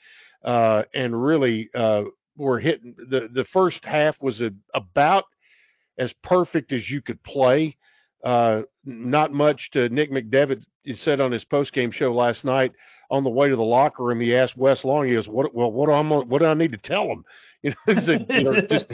[0.44, 2.04] uh, and really uh,
[2.36, 2.94] were hitting.
[3.10, 5.24] the The first half was a, about
[5.98, 7.76] as perfect as you could play.
[8.24, 12.72] Uh, not much to Nick McDevitt he said on his post game show last night
[13.10, 14.20] on the way to the locker room.
[14.20, 15.54] He asked Wes Long, he goes, "What?
[15.54, 17.24] Well, what do I what do I need to tell him?
[17.60, 18.86] You know, he said, you know just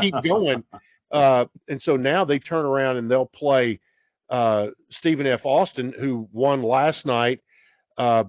[0.00, 0.62] keep going."
[1.10, 3.78] Uh, and so now they turn around and they'll play
[4.30, 5.40] uh, Stephen F.
[5.44, 7.40] Austin, who won last night
[7.98, 8.24] uh,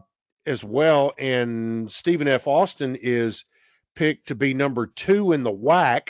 [0.45, 1.13] as well.
[1.17, 2.45] And Stephen F.
[2.45, 3.43] Austin is
[3.95, 6.01] picked to be number two in the WAC.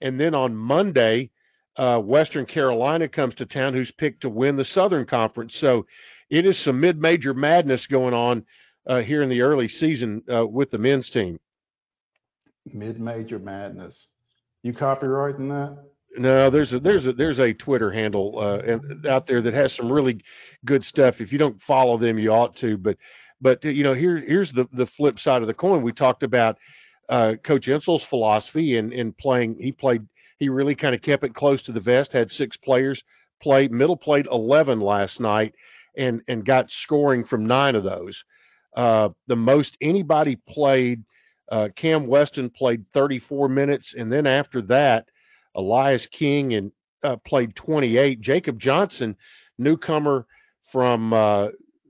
[0.00, 1.30] And then on Monday,
[1.76, 5.56] uh, Western Carolina comes to town, who's picked to win the Southern Conference.
[5.60, 5.86] So
[6.30, 8.44] it is some mid-major madness going on
[8.86, 11.38] uh, here in the early season uh, with the men's team.
[12.72, 14.08] Mid-major madness.
[14.62, 15.84] You copywriting that?
[16.16, 19.74] No, there's a there's a there's a Twitter handle uh, and- out there that has
[19.74, 20.22] some really
[20.64, 21.16] good stuff.
[21.20, 22.76] If you don't follow them, you ought to.
[22.76, 22.96] But
[23.40, 25.82] but you know here here's the the flip side of the coin.
[25.82, 26.56] We talked about
[27.08, 29.56] uh, Coach Insell's philosophy in in playing.
[29.58, 30.06] He played.
[30.38, 32.12] He really kind of kept it close to the vest.
[32.12, 33.02] Had six players
[33.42, 33.68] play.
[33.68, 35.54] Middle played 11 last night,
[35.96, 38.22] and and got scoring from nine of those.
[38.76, 41.02] Uh, the most anybody played.
[41.50, 45.06] Uh, Cam Weston played 34 minutes, and then after that.
[45.54, 46.72] Elias King and
[47.02, 48.20] uh, played 28.
[48.20, 49.16] Jacob Johnson,
[49.58, 50.26] newcomer
[50.72, 51.48] from uh,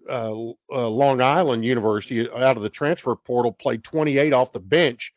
[0.09, 0.33] uh,
[0.71, 5.13] uh, Long Island University out of the transfer portal, played 28 off the bench.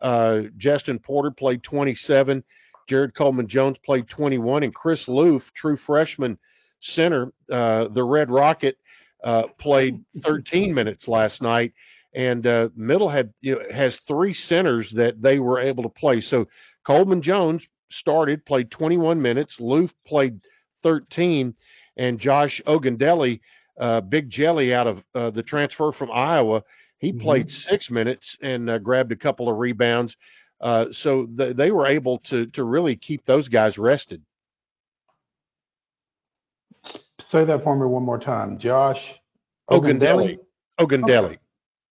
[0.00, 2.44] Uh, Justin Porter played 27.
[2.88, 6.38] Jared Coleman Jones played 21, and Chris Loofe, true freshman
[6.80, 8.78] center, uh, the Red Rocket,
[9.24, 11.72] uh, played 13 minutes last night.
[12.14, 16.20] And uh, Middle had you know, has three centers that they were able to play.
[16.20, 16.46] So
[16.86, 19.56] Coleman Jones started, played 21 minutes.
[19.60, 20.40] Loofe played
[20.82, 21.54] 13,
[21.96, 23.40] and Josh Ogundele,
[23.80, 26.62] uh, Big Jelly out of uh, the transfer from Iowa,
[26.98, 30.16] he played six minutes and uh, grabbed a couple of rebounds.
[30.60, 34.20] Uh, so th- they were able to to really keep those guys rested.
[37.28, 38.58] Say that for me one more time.
[38.58, 39.00] Josh
[39.70, 40.38] Ogundele,
[40.80, 41.38] Ogundele,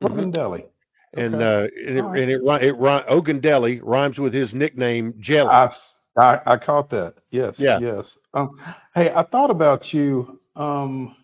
[0.04, 0.66] Ogundele.
[1.14, 1.44] And Okay.
[1.44, 2.22] uh, and it, All right.
[2.22, 5.50] and it, ri- it ri- Ogundele rhymes with his nickname Jelly.
[5.50, 5.70] I,
[6.18, 7.16] I, I caught that.
[7.32, 7.56] Yes.
[7.58, 7.80] Yeah.
[7.80, 8.18] Yes.
[8.34, 8.60] Um,
[8.94, 11.16] hey, I thought about you um,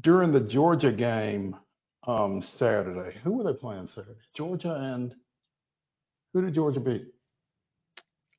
[0.00, 1.56] during the Georgia game
[2.06, 3.16] um, Saturday.
[3.24, 4.18] Who were they playing Saturday?
[4.36, 5.14] Georgia and
[6.32, 7.06] who did Georgia beat?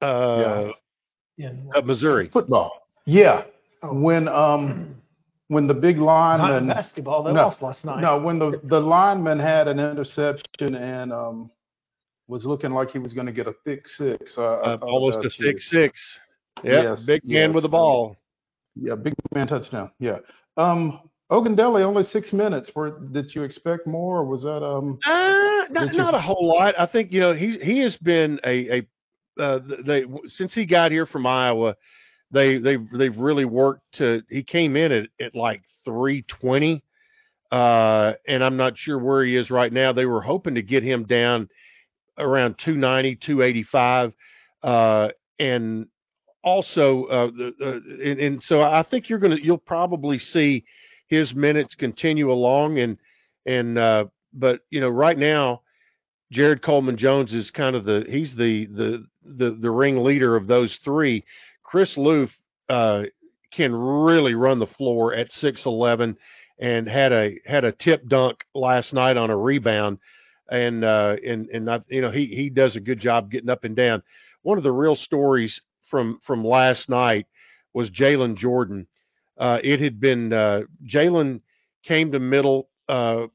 [0.01, 0.69] uh,
[1.37, 1.51] Yeah.
[1.75, 2.29] uh, Missouri.
[2.29, 2.87] Football.
[3.05, 3.43] Yeah.
[3.83, 4.95] When um
[5.49, 6.05] when the big Not
[6.39, 7.23] lineman in basketball.
[7.23, 7.99] They no, lost last night.
[8.01, 11.51] No, when the the lineman had an interception and um
[12.27, 14.37] was looking like he was going to get a thick six.
[14.37, 15.45] Uh, Uh, almost about a you.
[15.51, 15.99] thick six.
[16.63, 17.55] Yeah, Yes, big man yes.
[17.55, 18.15] with the ball.
[18.75, 19.89] Yeah, big man touchdown.
[19.99, 20.19] Yeah.
[20.57, 21.01] Um,
[21.31, 22.71] Ogundele only six minutes.
[22.75, 24.97] Were did you expect more, or was that um?
[25.05, 26.75] Uh, not, you- not a whole lot.
[26.79, 30.91] I think you know he he has been a a uh, they since he got
[30.91, 31.75] here from Iowa,
[32.31, 34.21] they they've they've really worked to.
[34.29, 36.83] He came in at at like three twenty,
[37.51, 39.93] uh, and I'm not sure where he is right now.
[39.93, 41.49] They were hoping to get him down
[42.17, 44.13] around 290, 285,
[44.63, 45.07] uh,
[45.39, 45.87] and
[46.43, 50.63] also uh, the, uh, and, and so I think you're gonna you'll probably see
[51.07, 52.97] his minutes continue along and
[53.45, 55.61] and uh, but you know right now
[56.31, 60.47] Jared Coleman Jones is kind of the he's the the the the ring leader of
[60.47, 61.23] those three.
[61.69, 62.31] Chris Loofe
[62.67, 63.03] uh,
[63.53, 66.17] can really run the floor at six eleven
[66.59, 69.99] and had a had a tip dunk last night on a rebound
[70.49, 73.65] and uh, and and I, you know he he does a good job getting up
[73.65, 74.01] and down.
[74.41, 77.27] One of the real stories from from last night
[77.75, 78.87] was Jalen Jordan.
[79.37, 81.41] Uh, it had been uh, Jalen
[81.83, 83.27] came to middle uh,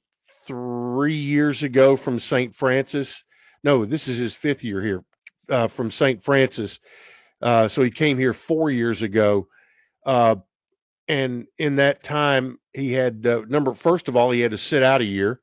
[0.48, 2.52] three years ago from St.
[2.56, 3.12] Francis.
[3.62, 5.04] No, this is his fifth year here
[5.48, 6.22] uh, from St.
[6.24, 6.80] Francis.
[7.44, 9.46] Uh, so he came here four years ago.
[10.06, 10.36] Uh,
[11.06, 14.82] and in that time, he had uh, number first of all, he had to sit
[14.82, 15.40] out a year,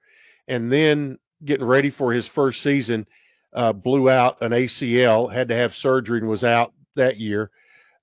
[0.47, 3.05] and then getting ready for his first season,
[3.53, 7.51] uh, blew out an ACL, had to have surgery, and was out that year,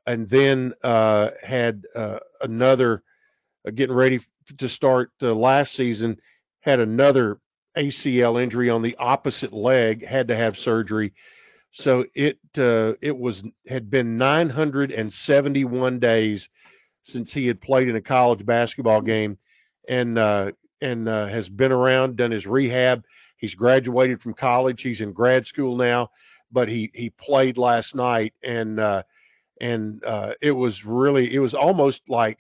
[0.07, 1.83] and then uh, had
[2.41, 3.03] another
[3.75, 4.21] getting ready
[4.59, 6.17] to start last season,
[6.61, 7.41] had another
[7.77, 11.13] ACL injury on the opposite leg, had to have surgery.
[11.73, 16.49] So it uh, it was had been 971 days
[17.05, 19.39] since he had played in a college basketball game,
[19.89, 23.03] and uh, and uh, has been around, done his rehab.
[23.37, 24.81] He's graduated from college.
[24.83, 26.11] He's in grad school now,
[26.51, 29.03] but he he played last night, and uh,
[29.61, 32.39] and uh, it was really it was almost like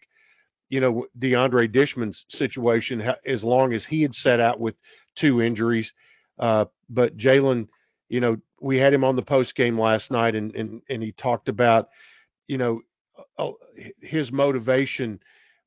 [0.69, 3.03] you know DeAndre Dishman's situation.
[3.27, 4.75] As long as he had set out with
[5.17, 5.93] two injuries,
[6.39, 7.69] uh, but Jalen,
[8.09, 11.13] you know, we had him on the post game last night, and and and he
[11.13, 11.89] talked about,
[12.47, 12.81] you know,
[13.39, 13.51] uh,
[14.01, 15.21] his motivation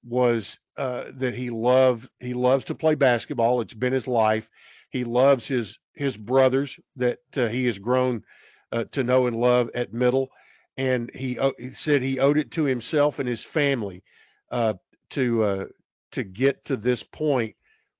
[0.07, 3.61] was uh, that he loved he loves to play basketball.
[3.61, 4.47] It's been his life.
[4.89, 8.23] He loves his his brothers that uh, he has grown
[8.71, 10.29] uh, to know and love at middle,
[10.77, 14.03] and he, o- he said he owed it to himself and his family
[14.51, 14.73] uh,
[15.11, 15.65] to uh,
[16.13, 17.55] to get to this point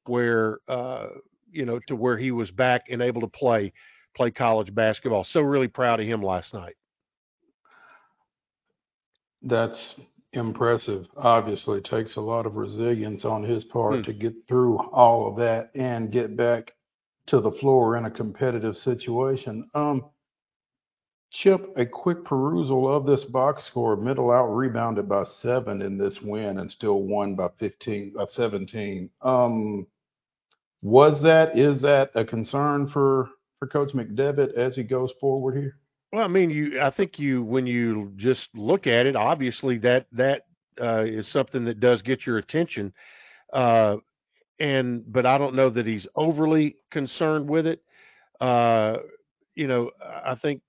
[0.06, 1.08] where uh,
[1.52, 3.72] you know to where he was back and able to play
[4.16, 5.24] play college basketball.
[5.24, 6.76] So really proud of him last night.
[9.42, 9.96] That's
[10.34, 11.08] impressive.
[11.18, 14.02] Obviously, takes a lot of resilience on his part Hmm.
[14.04, 16.74] to get through all of that and get back
[17.28, 19.70] to the floor in a competitive situation.
[19.74, 20.06] Um,
[21.34, 23.96] Chip, a quick perusal of this box score.
[23.96, 29.10] Middle out rebounded by seven in this win and still won by 15, by 17.
[29.22, 29.88] Um,
[30.82, 33.30] was that, is that a concern for,
[33.62, 35.78] for Coach McDevitt as he goes forward here?
[36.12, 36.82] Well, I mean, you.
[36.82, 40.42] I think you when you just look at it, obviously that that
[40.82, 42.92] uh, is something that does get your attention.
[43.54, 43.98] Uh,
[44.60, 47.82] and but I don't know that he's overly concerned with it.
[48.42, 48.98] Uh,
[49.56, 50.62] you know, I think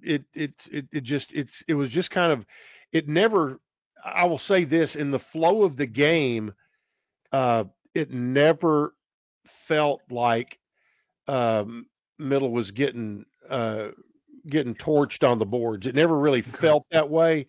[0.00, 2.46] it it it it just it's it was just kind of
[2.92, 3.58] it never.
[4.04, 6.54] I will say this in the flow of the game,
[7.32, 8.94] uh, it never
[9.66, 10.56] felt like
[11.26, 11.86] um,
[12.18, 13.88] Middle was getting uh,
[14.48, 15.86] getting torched on the boards.
[15.86, 17.46] It never really felt that way.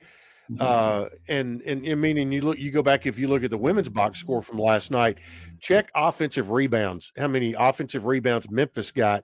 [0.59, 3.89] Uh, and and and you look, you go back if you look at the women's
[3.89, 5.17] box score from last night.
[5.61, 7.11] Check offensive rebounds.
[7.17, 9.23] How many offensive rebounds Memphis got,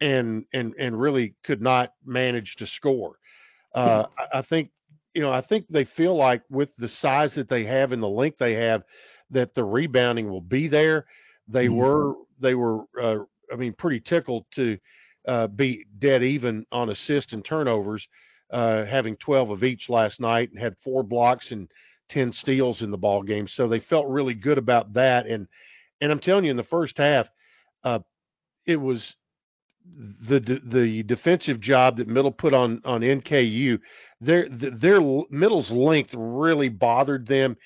[0.00, 3.16] and and and really could not manage to score.
[3.76, 4.70] Uh, I, I think
[5.14, 8.08] you know I think they feel like with the size that they have and the
[8.08, 8.82] length they have,
[9.30, 11.06] that the rebounding will be there.
[11.46, 11.76] They Mhm.
[11.76, 13.18] were they were uh,
[13.52, 14.78] I mean pretty tickled to
[15.26, 18.06] uh, be dead even on assists and turnovers,
[18.52, 21.68] uh, having 12 of each last night and had four blocks and
[22.10, 23.48] 10 steals in the ball game.
[23.48, 25.26] So they felt really good about that.
[25.26, 25.46] And
[26.00, 27.26] and I'm telling you, in the first half,
[27.84, 28.00] uh,
[28.66, 29.14] it was
[30.28, 33.78] the the defensive job that Middle put on on NKU.
[34.20, 35.00] Their their
[35.30, 37.56] Middle's length really bothered them,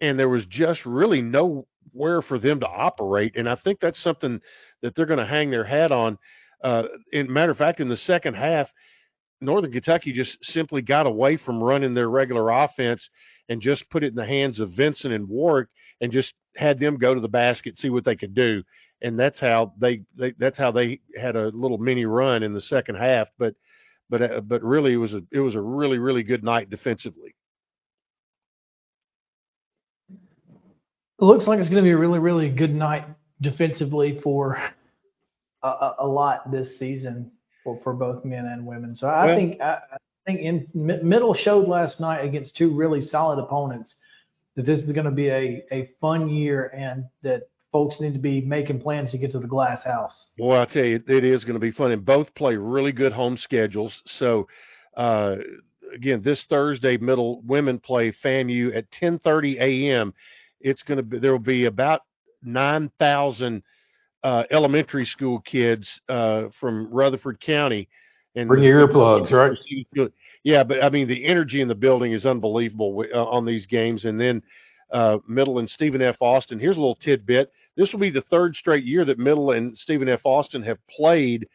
[0.00, 3.36] and there was just really nowhere for them to operate.
[3.36, 4.40] And I think that's something
[4.82, 6.18] that they're going to hang their hat on.
[6.62, 8.68] Uh, in matter of fact, in the second half,
[9.40, 13.08] Northern Kentucky just simply got away from running their regular offense
[13.48, 15.68] and just put it in the hands of Vinson and Warrick
[16.00, 18.62] and just had them go to the basket, see what they could do.
[19.00, 22.60] And that's how they, they that's how they had a little mini run in the
[22.60, 23.28] second half.
[23.38, 23.54] But
[24.10, 27.36] but uh, but really it was a it was a really really good night defensively.
[31.20, 33.04] It looks like it's going to be a really, really good night
[33.40, 34.60] defensively for
[35.62, 37.30] a, a, lot this season
[37.64, 38.94] for, for both men and women.
[38.94, 39.96] So I Well- think I, I
[40.26, 43.94] think in middle showed last night against two really solid opponents
[44.56, 48.18] that this is going to be a, a fun year and that folks need to
[48.18, 50.28] be making plans to get to the glass house.
[50.38, 53.12] Well, I tell you, it is going to be fun, and both play really good
[53.12, 54.02] home schedules.
[54.18, 54.48] So,
[54.96, 55.36] uh,
[55.94, 60.14] again, this Thursday, middle women play FAMU at 10:30 a.m.
[60.60, 62.02] It's going to be there will be about
[62.42, 63.62] 9,000
[64.24, 67.88] uh, elementary school kids uh, from Rutherford County.
[68.34, 69.56] And Bring your earplugs, right?
[70.44, 74.04] Yeah, but I mean the energy in the building is unbelievable uh, on these games.
[74.04, 74.42] And then
[74.92, 76.16] uh, Middle and Stephen F.
[76.20, 76.58] Austin.
[76.58, 77.52] Here's a little tidbit.
[77.76, 80.20] This will be the third straight year that Middle and Stephen F.
[80.24, 81.46] Austin have played,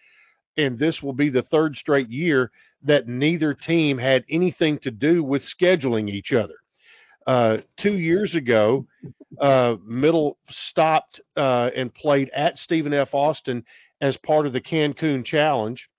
[0.58, 2.52] and this will be the third straight year
[2.84, 6.56] that neither team had anything to do with scheduling each other.
[7.26, 8.86] Uh, two years ago,
[9.40, 13.14] uh, Middle stopped uh, and played at Stephen F.
[13.14, 13.64] Austin
[14.02, 15.90] as part of the Cancun Challenge.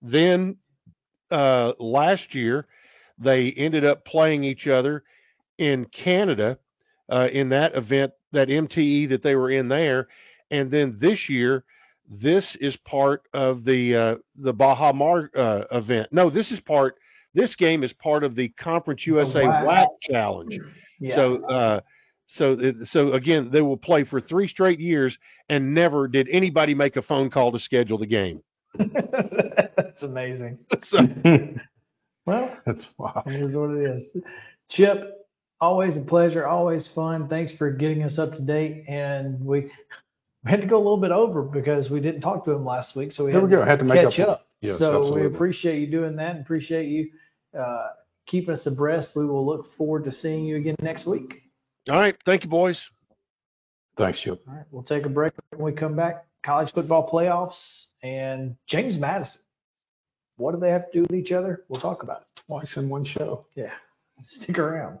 [0.00, 0.56] Then
[1.30, 2.66] uh, last year,
[3.18, 5.04] they ended up playing each other
[5.58, 6.58] in Canada
[7.08, 10.08] uh, in that event, that MTE that they were in there.
[10.50, 11.64] And then this year,
[12.10, 15.30] this is part of the the Baha Mar
[15.70, 16.08] event.
[16.12, 16.96] No, this is part.
[17.34, 19.64] This game is part of the Conference USA WAC.
[19.66, 20.58] WAC Challenge.
[21.00, 21.16] Yeah.
[21.16, 21.80] So, uh,
[22.26, 25.16] so, so again, they will play for three straight years,
[25.48, 28.40] and never did anybody make a phone call to schedule the game.
[28.78, 30.58] That's amazing.
[30.84, 30.98] So,
[32.26, 33.22] Well, That's wow.
[33.26, 34.22] It is what it is.
[34.70, 35.26] Chip,
[35.60, 37.28] always a pleasure, always fun.
[37.28, 38.84] Thanks for getting us up to date.
[38.88, 39.70] And we,
[40.44, 42.94] we had to go a little bit over because we didn't talk to him last
[42.94, 43.64] week, so we There had, we go.
[43.64, 44.46] Had to make catch up- up.
[44.60, 47.10] Yes, so we appreciate you doing that and appreciate you
[47.58, 47.88] uh,
[48.26, 49.10] keeping us abreast.
[49.14, 51.42] We will look forward to seeing you again next week.
[51.88, 52.80] all right, thank you, boys.
[53.96, 54.42] Thanks, Chip.
[54.48, 56.24] All right, we'll take a break when we come back.
[56.44, 59.40] College football playoffs and James Madison.
[60.36, 61.64] What do they have to do with each other?
[61.68, 62.42] We'll talk about it.
[62.46, 63.46] Twice in one show.
[63.54, 63.70] Yeah,
[64.26, 65.00] stick around.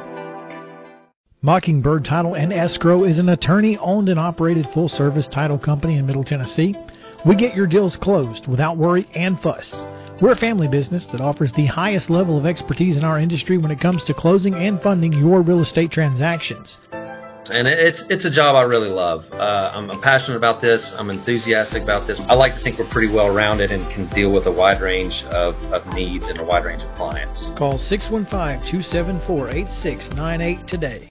[1.43, 6.05] Mockingbird Title and Escrow is an attorney owned and operated full service title company in
[6.05, 6.75] Middle Tennessee.
[7.25, 9.83] We get your deals closed without worry and fuss.
[10.21, 13.71] We're a family business that offers the highest level of expertise in our industry when
[13.71, 16.77] it comes to closing and funding your real estate transactions.
[16.93, 19.25] and it's it's a job I really love.
[19.31, 20.93] Uh, I'm, I'm passionate about this.
[20.95, 22.21] I'm enthusiastic about this.
[22.27, 25.23] I like to think we're pretty well rounded and can deal with a wide range
[25.31, 27.49] of, of needs and a wide range of clients.
[27.57, 28.29] Call 615
[28.69, 31.10] 274 8698 today.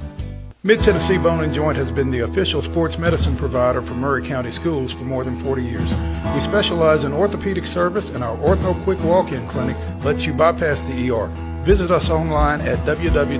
[0.63, 4.51] Mid Tennessee Bone and Joint has been the official sports medicine provider for Maury County
[4.51, 5.89] Schools for more than 40 years.
[6.35, 9.75] We specialize in orthopedic service, and our Ortho Quick Walk In Clinic
[10.05, 11.33] lets you bypass the ER.
[11.65, 13.31] Visit us online at www.mtbj.net.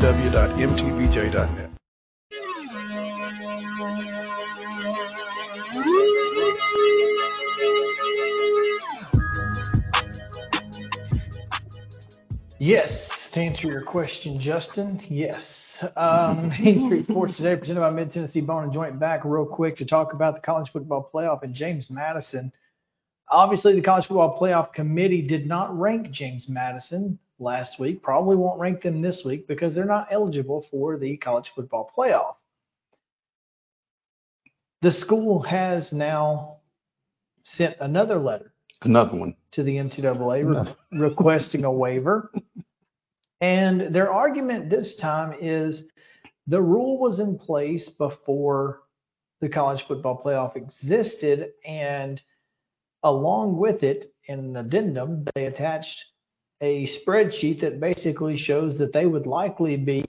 [12.58, 15.71] Yes, to answer your question, Justin, yes.
[15.96, 19.76] Um, Main Street Sports today presented by Mid Tennessee Bone and Joint back real quick
[19.78, 22.52] to talk about the college football playoff and James Madison.
[23.30, 28.04] Obviously, the college football playoff committee did not rank James Madison last week.
[28.04, 32.36] Probably won't rank them this week because they're not eligible for the college football playoff.
[34.82, 36.58] The school has now
[37.44, 39.36] sent another letter Another one.
[39.52, 42.32] to the NCAA re- requesting a waiver.
[43.42, 45.84] And their argument this time is
[46.48, 48.82] the rule was in place before
[49.42, 51.50] the college football playoff existed.
[51.66, 52.22] And
[53.04, 56.06] along with it, in an addendum, they attached
[56.62, 60.06] a spreadsheet that basically shows that they would likely be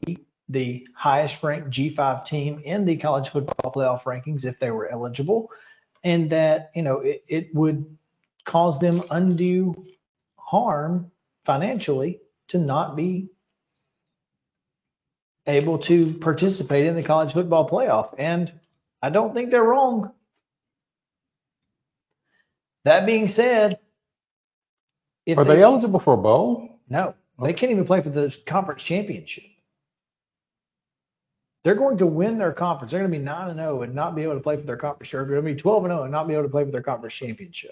[0.50, 5.48] the highest ranked G5 team in the college football playoff rankings if they were eligible.
[6.04, 7.96] And that, you know, it, it would
[8.44, 9.86] cause them undue
[10.36, 11.10] harm
[11.46, 12.20] financially
[12.52, 13.28] to not be
[15.46, 18.14] able to participate in the college football playoff.
[18.18, 18.52] And
[19.02, 20.12] I don't think they're wrong.
[22.84, 23.78] That being said,
[25.36, 26.80] Are they eligible for a bowl?
[26.88, 29.44] No, they can't even play for the conference championship.
[31.64, 32.90] They're going to win their conference.
[32.90, 34.76] They're going to be 9 and 0 and not be able to play for their
[34.76, 35.12] conference.
[35.12, 36.82] They're going to be 12 and 0 and not be able to play for their
[36.82, 37.70] conference championship.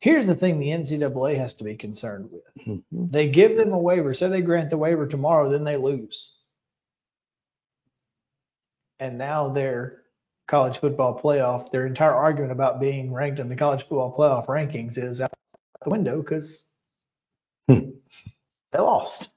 [0.00, 2.80] Here's the thing the NCAA has to be concerned with.
[2.92, 6.32] They give them a waiver, say they grant the waiver tomorrow, then they lose.
[9.00, 10.02] And now their
[10.48, 14.96] college football playoff, their entire argument about being ranked in the college football playoff rankings
[14.96, 15.32] is out
[15.84, 16.64] the window because
[17.68, 17.90] Hmm.
[18.72, 19.30] they lost.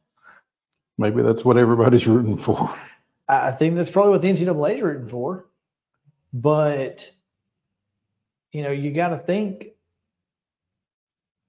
[0.98, 2.76] Maybe that's what everybody's rooting for.
[3.27, 5.45] I think that's probably what the NCAA is rooting for.
[6.34, 6.99] But
[8.52, 9.68] you know, you got to think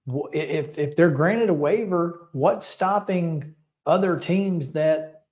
[0.07, 3.55] if if they're granted a waiver, what's stopping
[3.87, 5.25] other teams that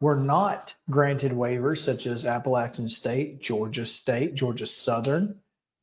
[0.00, 5.40] were not granted waivers, such as Appalachian State, Georgia State, Georgia Southern,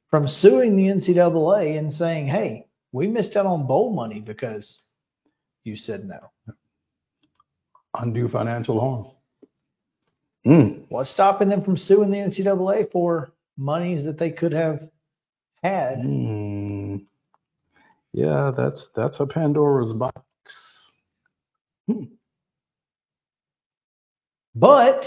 [0.09, 4.83] from suing the NCAA and saying, "Hey, we missed out on bowl money because
[5.63, 6.53] you said no."
[7.93, 9.07] Undue financial harm.
[10.45, 10.85] Mm.
[10.89, 14.89] What's stopping them from suing the NCAA for monies that they could have
[15.63, 15.99] had?
[15.99, 16.50] Mm.
[18.13, 20.21] Yeah, that's that's a Pandora's box.
[24.53, 25.05] But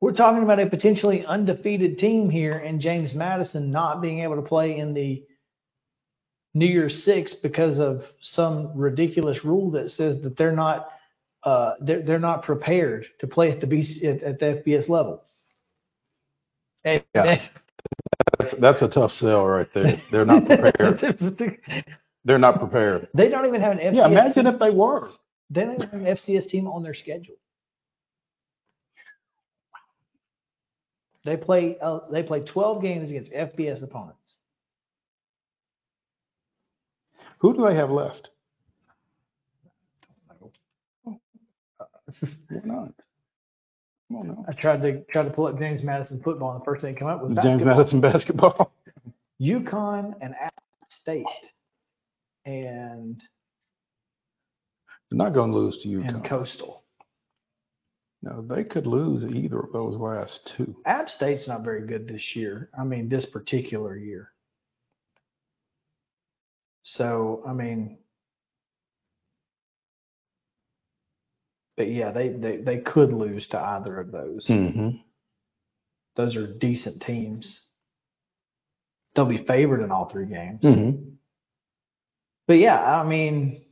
[0.00, 4.42] we're talking about a potentially undefeated team here, and James Madison not being able to
[4.42, 5.24] play in the
[6.54, 10.88] New Year's Six because of some ridiculous rule that says that they're not
[11.44, 15.22] uh, they're, they're not prepared to play at the BC, at, at the FBS level.
[16.84, 17.46] And Yeah.
[18.46, 20.02] That's that's a tough sell right there.
[20.10, 21.60] They're not prepared.
[22.24, 23.08] They're not prepared.
[23.14, 23.94] They don't even have an FCS.
[23.94, 24.54] Yeah, imagine team.
[24.54, 25.10] if they were.
[25.50, 27.36] They don't even have an FCS team on their schedule.
[31.24, 34.18] They play uh, they play 12 games against FBS opponents.
[37.38, 38.30] Who do they have left?
[41.02, 41.14] Why
[42.64, 42.92] not?
[44.08, 44.44] Come on now.
[44.48, 46.98] I tried to try to pull up James Madison football, and the first thing that
[47.00, 47.76] came up was James basketball.
[47.76, 48.72] Madison basketball.
[49.40, 50.54] UConn and App
[50.88, 51.24] State,
[52.44, 53.20] and
[55.10, 56.82] They're not going to lose to UConn and Coastal.
[58.22, 60.74] No, they could lose either of those last two.
[60.86, 62.70] App State's not very good this year.
[62.78, 64.32] I mean, this particular year.
[66.82, 67.98] So, I mean,
[71.76, 74.46] but yeah, they, they, they could lose to either of those.
[74.48, 74.90] Mm-hmm.
[76.16, 77.60] Those are decent teams.
[79.14, 80.62] They'll be favored in all three games.
[80.62, 81.10] Mm-hmm.
[82.46, 83.62] But yeah, I mean,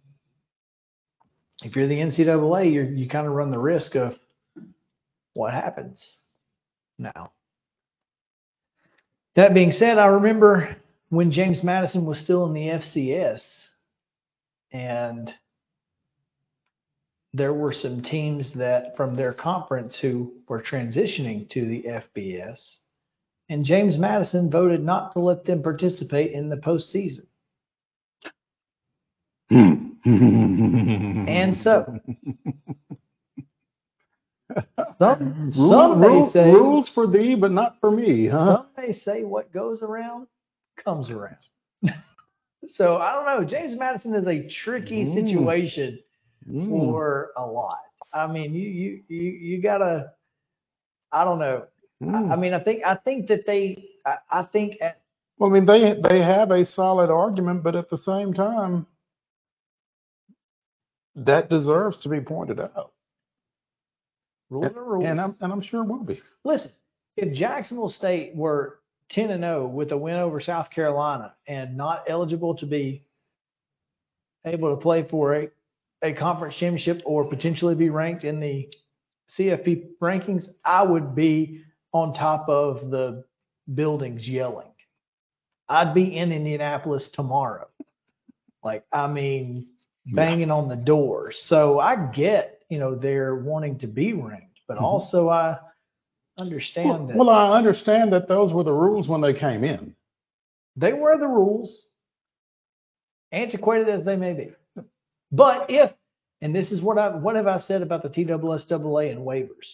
[1.63, 4.15] if you're the NCAA, you you kind of run the risk of
[5.33, 6.17] what happens
[6.99, 7.33] now.
[9.37, 10.77] That being said, I remember
[11.09, 13.41] when James Madison was still in the FCS,
[14.73, 15.33] and
[17.35, 21.85] there were some teams that from their conference who were transitioning to the
[22.17, 22.77] FBS,
[23.49, 27.27] and James Madison voted not to let them participate in the postseason.
[29.51, 31.99] and so,
[34.99, 38.59] some, Rule- some may rule- say rules for thee, but not for me, huh?
[38.59, 40.27] some may say what goes around
[40.83, 41.37] comes around.
[42.69, 43.45] so I don't know.
[43.49, 45.15] James Madison is a tricky Mm.
[45.15, 45.99] situation
[46.51, 46.69] Mm.
[46.69, 47.79] for a lot.
[48.13, 50.13] I mean, you you you you gotta.
[51.13, 51.65] I don't know.
[52.03, 52.33] I, Mm.
[52.33, 53.89] I mean, I think I think that they.
[54.05, 55.01] I, I think at,
[55.39, 58.87] Well, I mean, they they have a solid argument, but at the same time,
[61.17, 62.93] that deserves to be pointed out,
[64.51, 65.05] rules and, are rules.
[65.07, 66.21] and I'm and I'm sure will be.
[66.45, 66.73] Listen,
[67.17, 68.81] if Jacksonville State were
[69.11, 73.05] 10 and 0 with a win over South Carolina and not eligible to be
[74.45, 75.49] able to play for a,
[76.05, 78.69] a conference championship or potentially be ranked in the
[79.37, 81.63] CFP rankings, I would be
[81.93, 83.25] on top of the
[83.75, 84.69] buildings yelling.
[85.69, 87.67] I'd be in Indianapolis tomorrow.
[88.63, 89.67] Like, I mean,
[90.07, 91.43] banging on the doors.
[91.47, 94.83] So I get, you know, they're wanting to be ranked, but Mhm.
[94.83, 95.59] also I
[96.37, 99.97] understand Well, that well, I understand that those were the rules when they came in.
[100.77, 101.87] they were the rules,
[103.33, 104.53] antiquated as they may be.
[105.35, 105.91] But if,
[106.41, 109.69] and this is what I what have I said about the TSSAA and waivers?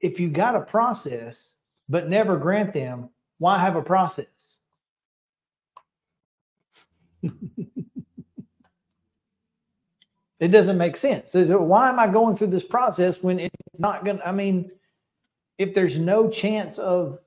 [0.00, 1.54] If you got a process
[1.88, 4.26] but never grant them, why have a process?
[10.38, 11.30] it doesn't make sense.
[11.32, 14.70] Why am I going through this process when it's not going to, I mean,
[15.58, 17.18] if there's no chance of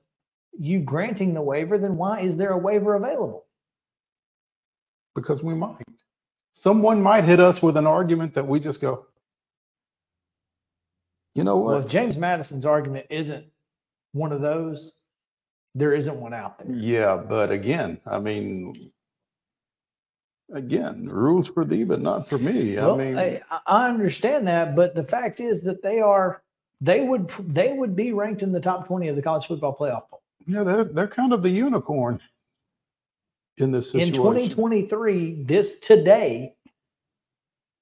[0.58, 3.44] you granting the waiver, then why is there a waiver available?
[5.18, 5.76] because we might.
[6.58, 9.06] Someone might hit us with an argument that we just go,
[11.34, 11.74] you know what?
[11.74, 13.46] Well, if James Madison's argument isn't
[14.12, 14.92] one of those,
[15.74, 16.74] there isn't one out there.
[16.74, 18.90] Yeah, but again, I mean,
[20.52, 22.76] again, rules for thee, but not for me.
[22.76, 26.42] well, I mean, I, I understand that, but the fact is that they are
[26.80, 30.08] they would they would be ranked in the top twenty of the college football playoff
[30.10, 32.18] poll yeah, they're they're kind of the unicorn
[33.60, 35.44] in this in 2023.
[35.44, 36.54] This today,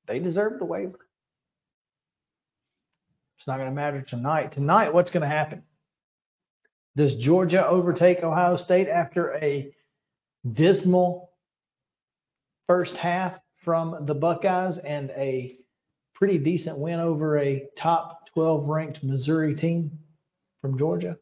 [0.06, 0.98] they deserve the waiver.
[3.38, 4.52] It's not going to matter tonight.
[4.52, 5.62] Tonight, what's going to happen?
[6.96, 9.72] Does Georgia overtake Ohio State after a
[10.50, 11.30] dismal
[12.66, 13.34] first half
[13.64, 15.58] from the Buckeyes and a
[16.14, 19.90] pretty decent win over a top 12 ranked Missouri team
[20.62, 21.18] from Georgia?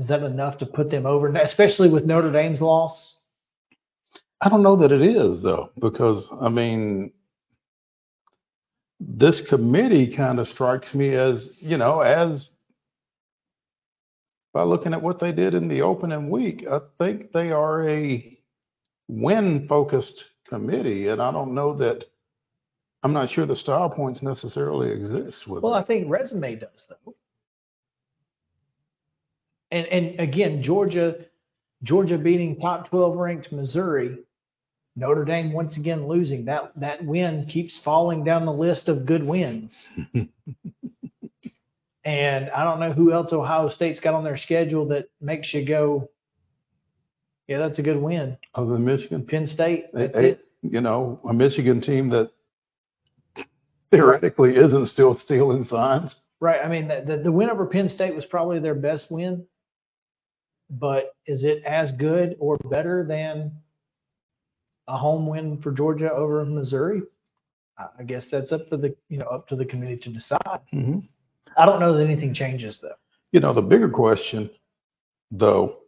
[0.00, 3.18] Is that enough to put them over, especially with Notre Dame's loss?
[4.40, 7.12] I don't know that it is though, because I mean,
[8.98, 12.48] this committee kind of strikes me as you know, as
[14.54, 18.38] by looking at what they did in the opening week, I think they are a
[19.06, 22.04] win-focused committee, and I don't know that.
[23.02, 25.72] I'm not sure the style points necessarily exist with Well.
[25.74, 27.14] I think resume does though.
[29.70, 31.26] And and again, Georgia,
[31.82, 34.18] Georgia beating top 12 ranked Missouri,
[34.96, 36.46] Notre Dame once again losing.
[36.46, 39.86] That that win keeps falling down the list of good wins.
[42.04, 45.64] and I don't know who else Ohio State's got on their schedule that makes you
[45.64, 46.10] go,
[47.46, 48.36] yeah, that's a good win.
[48.54, 50.44] Other than Michigan, Penn State, it.
[50.62, 52.30] you know, a Michigan team that
[53.90, 56.14] theoretically isn't still stealing signs.
[56.40, 56.60] Right.
[56.64, 59.46] I mean, the, the, the win over Penn State was probably their best win,
[60.70, 63.52] but is it as good or better than
[64.88, 67.02] a home win for Georgia over Missouri?
[67.98, 70.60] I guess that's up to the you know up to the committee to decide.
[70.72, 70.98] Mm-hmm.
[71.56, 72.94] I don't know that anything changes though.
[73.32, 74.50] You know, the bigger question,
[75.30, 75.78] though,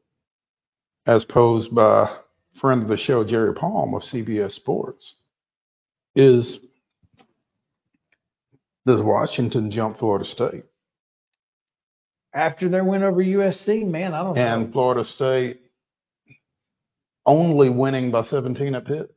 [1.07, 2.19] as posed by
[2.61, 5.15] friend of the show Jerry Palm of CBS Sports,
[6.15, 6.59] is
[8.87, 10.65] does Washington jump Florida State?
[12.35, 14.41] After their win over USC, man, I don't know.
[14.43, 15.61] And Florida State
[17.27, 19.15] only winning by 17 at Pitt?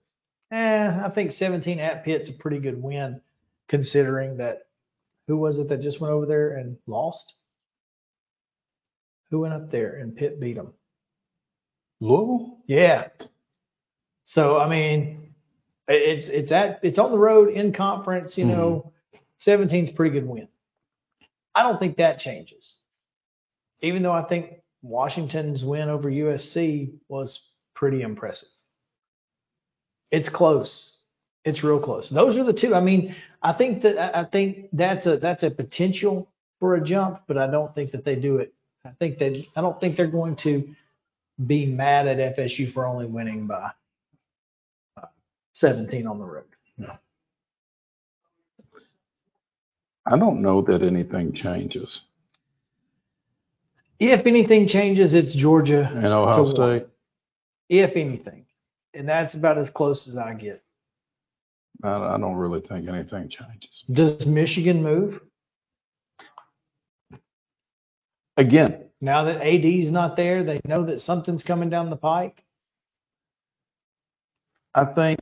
[0.52, 3.22] Eh, I think 17 at Pitt's a pretty good win,
[3.68, 4.68] considering that
[5.28, 7.34] who was it that just went over there and lost?
[9.32, 10.74] Who went up there and Pitt beat them?
[12.00, 12.60] Louisville?
[12.68, 13.08] Yeah.
[14.26, 15.34] So I mean,
[15.88, 18.38] it's it's at it's on the road in conference.
[18.38, 18.94] You know,
[19.46, 20.48] 17's a pretty good win.
[21.56, 22.76] I don't think that changes.
[23.86, 24.48] Even though I think
[24.82, 27.40] Washington's win over USC was
[27.76, 28.50] pretty impressive.
[30.10, 30.98] It's close.
[31.44, 32.10] It's real close.
[32.10, 32.74] Those are the two.
[32.74, 36.28] I mean, I think that I think that's a that's a potential
[36.60, 38.56] for a jump, but I don't think that they do it.
[38.84, 40.68] I think that I don't think they're going to
[41.46, 43.70] be mad at FSU for only winning by
[44.98, 45.06] uh,
[45.54, 46.46] 17 on the road.
[50.08, 52.02] I don't know that anything changes.
[54.00, 56.54] If anything changes, it's Georgia And Ohio.
[56.54, 56.88] State,
[57.70, 58.46] If anything,
[58.94, 60.62] and that's about as close as I get.
[61.84, 63.84] I, I don't really think anything changes.
[63.92, 65.20] Does Michigan move
[68.38, 70.44] Again, now that AD's not there?
[70.44, 72.44] They know that something's coming down the pike.
[74.74, 75.20] I think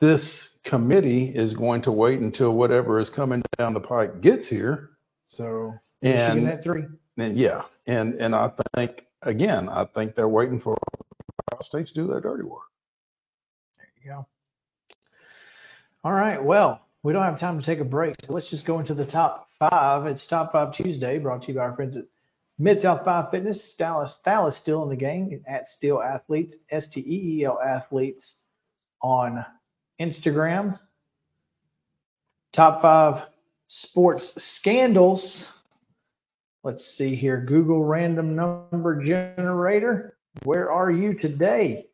[0.00, 4.90] this committee is going to wait until whatever is coming down the pike gets here.
[5.26, 6.84] So Michigan at three.
[7.18, 10.72] And yeah, and, and I think, again, I think they're waiting for
[11.52, 12.62] Ohio State to do their dirty work.
[13.76, 14.26] There you go.
[16.04, 16.42] All right.
[16.42, 19.06] Well, we don't have time to take a break, so let's just go into the
[19.06, 20.06] top five.
[20.06, 22.04] It's Top Five Tuesday, brought to you by our friends at
[22.58, 23.74] Mid South Five Fitness.
[23.78, 28.36] Dallas, Dallas still in the game at Steel Athletes, S T E E L Athletes
[29.02, 29.44] on
[30.00, 30.78] Instagram.
[32.52, 33.28] Top five
[33.68, 35.46] sports scandals.
[36.68, 37.40] Let's see here.
[37.40, 40.18] Google random number generator.
[40.42, 41.86] Where are you today?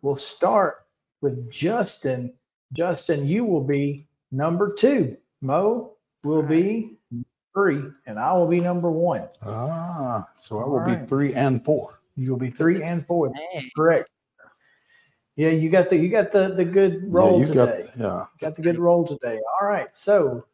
[0.00, 0.86] We'll start
[1.20, 2.32] with Justin.
[2.72, 5.18] Justin, you will be number two.
[5.42, 6.96] Mo will be
[7.52, 9.28] three, and I will be number one.
[9.42, 12.00] Ah, so I will All be three and four.
[12.16, 13.30] You'll be three and four.
[13.52, 13.70] Hey.
[13.76, 14.08] Correct.
[15.36, 17.90] Yeah, you got the you got the the good roll yeah, you got, today.
[18.00, 18.24] yeah.
[18.40, 19.38] Got the good roll today.
[19.60, 19.88] All right.
[19.92, 20.46] So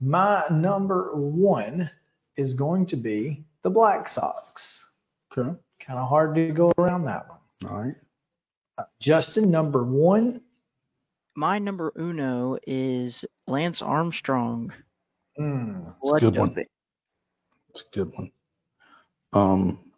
[0.00, 1.88] my number one
[2.36, 4.82] is going to be the Black Sox.
[5.36, 5.48] Okay.
[5.86, 7.72] Kind of hard to go around that one.
[7.72, 7.94] All right.
[8.78, 10.40] Uh, Justin, number one.
[11.34, 14.72] My number uno is Lance Armstrong.
[15.40, 16.52] Mm, It's a good one.
[16.54, 16.66] Blood
[17.70, 18.30] It's a good one.
[19.32, 19.90] Um,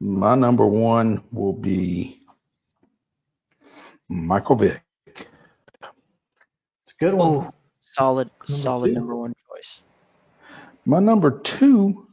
[0.00, 2.22] my number one will be
[4.08, 4.80] Michael Vick.
[5.06, 7.52] It's a good one.
[7.92, 8.94] Solid, Number solid two.
[8.94, 9.47] number one choice.
[10.88, 12.06] My number two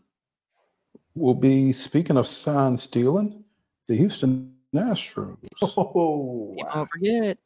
[1.15, 3.45] will be, speaking of sign stealing,
[3.87, 5.37] the Houston Astros.
[5.61, 6.71] Oh, wow.
[6.73, 7.37] Don't forget.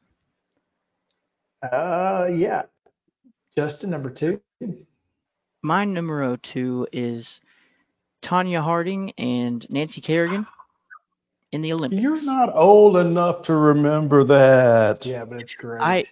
[1.71, 2.63] uh, yeah.
[3.55, 4.41] Justin, number two.
[5.61, 7.39] My numero two is
[8.23, 10.47] Tonya Harding and Nancy Kerrigan
[11.51, 12.01] in the Olympics.
[12.01, 15.05] You're not old enough to remember that.
[15.05, 15.79] Yeah, but it's great.
[15.79, 16.05] I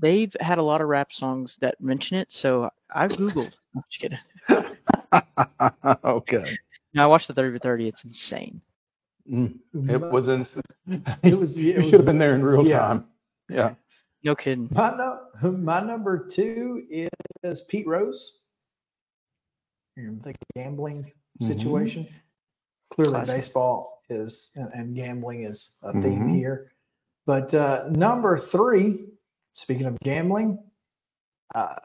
[0.00, 3.52] they've had a lot of rap songs that mention it, so I googled.
[3.74, 4.18] I'm just kidding.
[6.04, 6.58] okay.
[6.94, 7.88] No, I watched the 30 for 30.
[7.88, 8.60] It's insane.
[9.30, 9.58] Mm.
[9.88, 10.46] It was in.
[11.22, 12.78] It was- it you should have been there in real yeah.
[12.80, 13.04] time.
[13.48, 13.74] Yeah.
[14.24, 14.68] No kidding.
[14.72, 16.82] My, no, my number two
[17.42, 18.38] is Pete Rose.
[19.96, 21.46] You know, The gambling Mhm.
[21.48, 22.06] situation.
[22.92, 23.36] Clearly, Classic.
[23.36, 26.34] baseball is and, and gambling is a theme Mhm.
[26.36, 26.72] here.
[27.24, 29.06] But uh, number three,
[29.54, 30.58] speaking of gambling,
[31.54, 31.76] uh,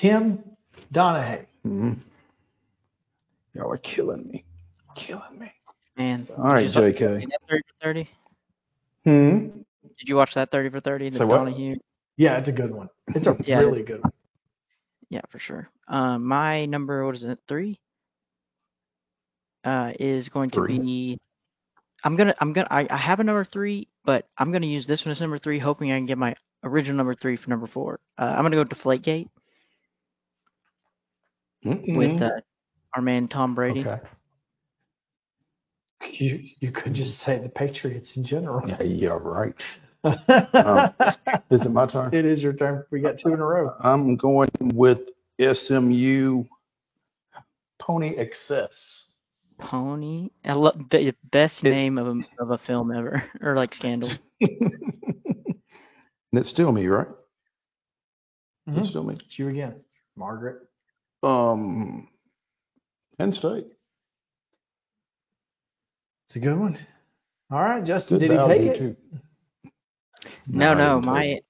[0.00, 0.42] Tim
[0.92, 1.46] Donaghy.
[1.66, 1.92] Mm-hmm.
[3.54, 4.44] Y'all are killing me.
[4.96, 5.52] Killing me.
[5.96, 6.26] Man.
[6.38, 7.00] All right, Did you watch JK.
[7.00, 8.08] 30 for 30?
[9.04, 9.38] Hmm.
[9.98, 11.10] Did you watch that 30 for 30?
[11.10, 11.40] The Say what?
[11.40, 11.76] Donaghy?
[12.16, 12.88] Yeah, it's a good one.
[13.08, 13.58] It's a Yeah.
[13.58, 14.12] really good one.
[15.10, 15.68] Yeah, for sure.
[15.88, 17.78] Um, my number, what is it, three?
[19.64, 20.78] Uh, is going to Three.
[20.78, 21.18] be.
[22.02, 25.04] I'm gonna, I'm gonna, I, I have a number three, but I'm gonna use this
[25.04, 28.00] one as number three, hoping I can get my original number three for number four.
[28.16, 29.28] Uh, I'm gonna go to Deflategate
[31.64, 32.30] with uh,
[32.94, 33.80] our man Tom Brady.
[33.80, 34.00] Okay.
[36.12, 38.66] You you could just say the Patriots in general.
[38.68, 39.54] Yeah, you're right.
[40.02, 40.94] Um,
[41.50, 42.14] Is it my turn?
[42.14, 42.82] it is your turn.
[42.90, 43.74] We got two in a row.
[43.84, 44.98] I'm going with
[45.38, 46.44] SMU
[47.78, 49.10] Pony Excess.
[49.60, 50.30] Pony.
[50.42, 54.10] I love be, best It- name of a of a film ever, or like scandal.
[54.40, 55.52] and
[56.32, 57.08] it's still me, right?
[58.70, 58.78] Mhm.
[58.78, 59.16] It's still me.
[59.22, 59.74] It's you again,
[60.16, 60.62] Margaret.
[61.22, 62.08] Um,
[63.18, 63.66] Penn State.
[66.26, 66.78] It's a good one.
[67.50, 68.78] All right, Justin, Good did he take it?
[68.78, 68.96] too.
[70.46, 71.44] No, I no, didn't take my, it.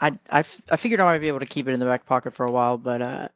[0.00, 2.06] I, I, f- I figured I might be able to keep it in the back
[2.06, 3.28] pocket for a while, but uh,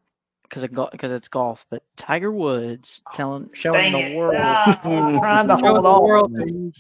[0.42, 0.62] because
[0.92, 1.58] because it's golf.
[1.70, 6.72] But Tiger Woods telling, showing the world, trying to showing hold the world he,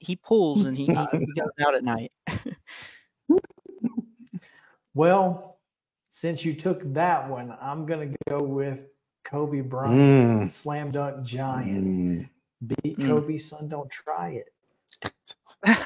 [0.00, 2.12] he pulls and he, he goes out at night.
[4.94, 5.57] Well,
[6.20, 8.78] since you took that one, I'm gonna go with
[9.24, 9.98] Kobe Bryant,
[10.50, 10.62] Mm.
[10.62, 11.84] slam dunk giant.
[11.84, 12.30] Mm.
[12.82, 13.06] Beat Mm.
[13.06, 13.68] Kobe, son.
[13.68, 14.52] Don't try it.
[15.64, 15.82] I've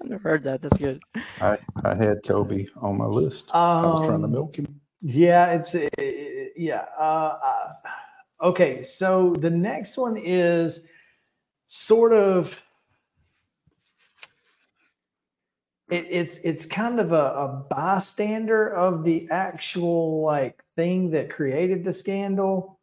[0.04, 0.62] never heard that.
[0.62, 1.00] That's good.
[1.40, 3.44] I I had Kobe on my list.
[3.52, 4.80] I was trying to Um, milk him.
[5.00, 5.88] Yeah, it's uh,
[6.56, 6.84] yeah.
[6.98, 7.72] Uh, uh,
[8.48, 10.78] okay, so the next one is
[11.66, 12.46] sort of
[15.92, 21.84] it, it's it's kind of a, a bystander of the actual like thing that created
[21.84, 22.80] the scandal,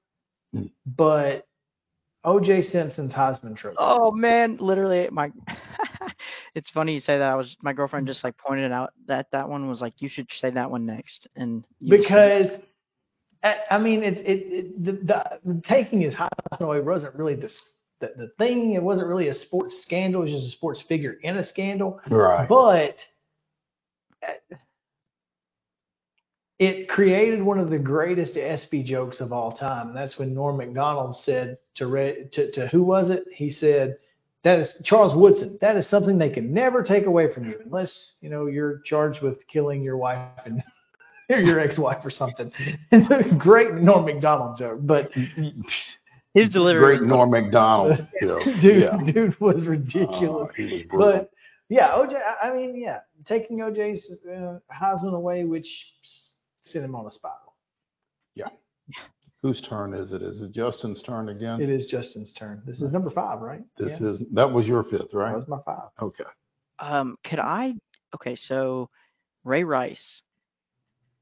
[0.53, 0.65] hmm.
[0.85, 1.45] but
[2.23, 2.63] O.J.
[2.63, 3.77] Simpson's Heisman Trophy.
[3.79, 5.31] Oh man, literally my.
[6.55, 7.29] it's funny you say that.
[7.29, 8.11] I was my girlfriend hmm.
[8.11, 10.85] just like pointed it out that that one was like you should say that one
[10.85, 12.61] next, and you just said- because
[13.43, 14.91] I I mean it's it, it the,
[15.43, 17.61] the taking his Heisman away wasn't really the, s-
[17.99, 18.73] the the thing.
[18.73, 20.21] It wasn't really a sports scandal.
[20.21, 21.99] It was just a sports figure in a scandal.
[22.09, 22.47] Right.
[22.47, 22.97] But
[24.25, 24.55] uh,
[26.59, 29.89] it created one of the greatest SB jokes of all time.
[29.89, 33.23] And that's when Norm Macdonald said to, to to who was it?
[33.33, 33.97] He said.
[34.45, 35.57] That is Charles Woodson.
[35.59, 39.21] That is something they can never take away from you, unless you know you're charged
[39.21, 40.63] with killing your wife and
[41.29, 42.51] or your ex-wife or something.
[42.91, 45.11] It's a great Norm Macdonald joke, but
[46.33, 46.97] his delivery.
[46.97, 48.07] Great was- Norm Macdonald.
[48.21, 48.43] joke.
[48.61, 48.97] dude, yeah.
[49.11, 50.49] dude was ridiculous.
[50.51, 51.31] Oh, he was but
[51.69, 52.13] yeah, OJ.
[52.15, 55.67] I- I mean, yeah, taking OJ's uh, Heisman away, which
[56.03, 56.29] s-
[56.63, 57.55] sent him on a spiral.
[58.35, 58.47] Yeah.
[59.41, 60.21] Whose turn is it?
[60.21, 61.61] Is it Justin's turn again?
[61.61, 62.61] It is Justin's turn.
[62.65, 63.61] This is number five, right?
[63.77, 64.07] This yeah.
[64.09, 65.27] is that was your fifth, right?
[65.31, 65.35] that right?
[65.35, 65.89] was my five.
[66.01, 66.25] Okay.
[66.79, 67.73] Um, could I?
[68.15, 68.89] Okay, so
[69.45, 70.21] Ray Rice.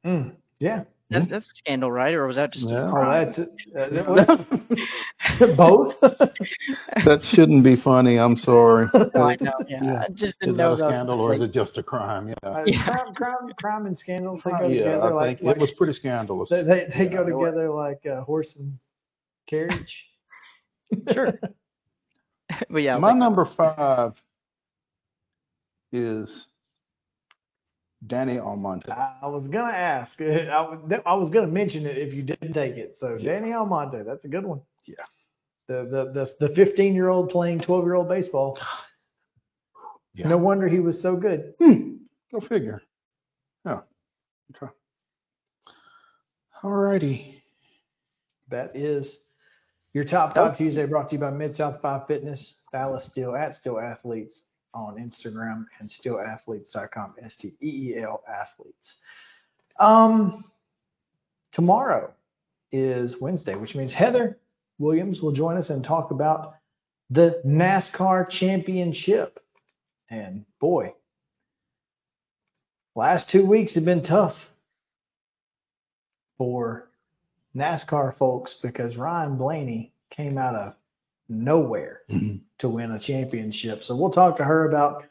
[0.05, 0.83] Mm, yeah.
[1.09, 2.13] That's that's a scandal, right?
[2.13, 2.87] Or was that just Yeah.
[2.87, 3.33] a crime?
[3.73, 5.95] that's uh, both.
[6.01, 8.17] That shouldn't be funny.
[8.17, 8.89] I'm sorry.
[8.93, 9.51] No, I know.
[9.69, 9.99] Yeah, Yeah.
[10.01, 12.27] I just Is didn't that know a scandal or is it just a crime?
[12.29, 12.49] Yeah.
[12.49, 12.83] Uh, Yeah.
[12.83, 15.71] crime, crime, crime, and scandals they go Yeah, together I like, think like it was
[15.71, 16.49] pretty scandalous.
[16.49, 18.77] they they, they Yeah, go they together like uh, horse and
[19.47, 20.05] carriage.
[21.13, 21.39] Sure.
[22.69, 24.13] but yeah, My like, number five
[25.91, 26.45] is
[28.07, 28.89] Danny Almonte.
[28.91, 30.11] I, I was gonna ask.
[30.21, 32.95] I, was- I was gonna mention it if you didn't take it.
[32.99, 33.33] So Yeah.
[33.33, 34.61] Danny Almonte, that's a good one.
[34.85, 34.95] Yeah.
[35.67, 38.57] The the the the 15 year old playing 12 year old baseball.
[40.13, 40.29] Yeah.
[40.29, 41.53] No wonder he was so good.
[41.61, 41.97] Hmm.
[42.31, 42.81] Go figure.
[43.63, 43.81] Yeah.
[44.55, 44.71] Okay.
[46.63, 47.43] All righty.
[48.49, 49.17] That is
[49.93, 53.53] your top five Tuesday brought to you by Mid South Five Fitness, Dallas Steel at
[53.57, 54.41] Steel Athletes
[54.73, 58.95] on Instagram and steelathletes.com, S T E E L athletes.
[59.79, 60.45] Um,
[61.51, 62.11] tomorrow
[62.71, 64.37] is Wednesday, which means Heather
[64.79, 66.55] Williams will join us and talk about
[67.09, 69.39] the NASCAR Championship.
[70.09, 70.93] And boy,
[72.95, 74.35] last two weeks have been tough
[76.37, 76.89] for
[77.55, 80.73] NASCAR folks because Ryan Blaney came out of
[81.29, 82.01] nowhere
[82.59, 83.83] to win a championship.
[83.83, 85.03] So we'll talk to her about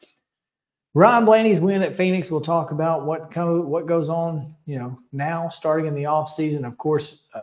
[0.94, 2.30] Ryan Blaney's win at Phoenix.
[2.30, 6.64] We'll talk about what what goes on, you know, now starting in the off season.
[6.64, 7.40] Of course, uh,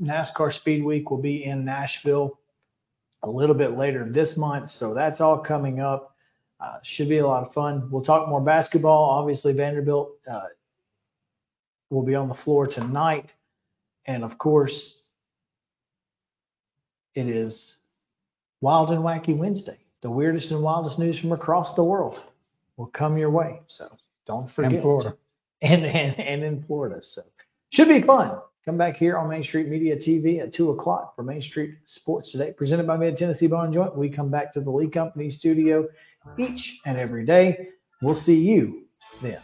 [0.00, 2.38] NASCAR Speed Week will be in Nashville
[3.22, 6.14] a little bit later this month, so that's all coming up.
[6.60, 7.88] Uh, should be a lot of fun.
[7.90, 9.04] We'll talk more basketball.
[9.10, 10.48] Obviously, Vanderbilt uh,
[11.88, 13.32] will be on the floor tonight.
[14.04, 14.96] And of course,
[17.14, 17.76] it is
[18.60, 19.78] Wild and Wacky Wednesday.
[20.02, 22.20] The weirdest and wildest news from across the world
[22.76, 23.60] will come your way.
[23.68, 23.88] So
[24.26, 24.74] don't forget.
[24.74, 25.16] In Florida.
[25.62, 27.02] And, and, and in Florida.
[27.02, 27.20] So
[27.68, 28.38] should be fun.
[28.64, 32.32] Come back here on Main Street Media TV at 2 o'clock for Main Street Sports
[32.32, 33.94] Today, presented by Mid Tennessee and Joint.
[33.94, 35.86] We come back to the Lee Company studio
[36.38, 37.68] each and every day.
[38.00, 38.84] We'll see you
[39.20, 39.40] then.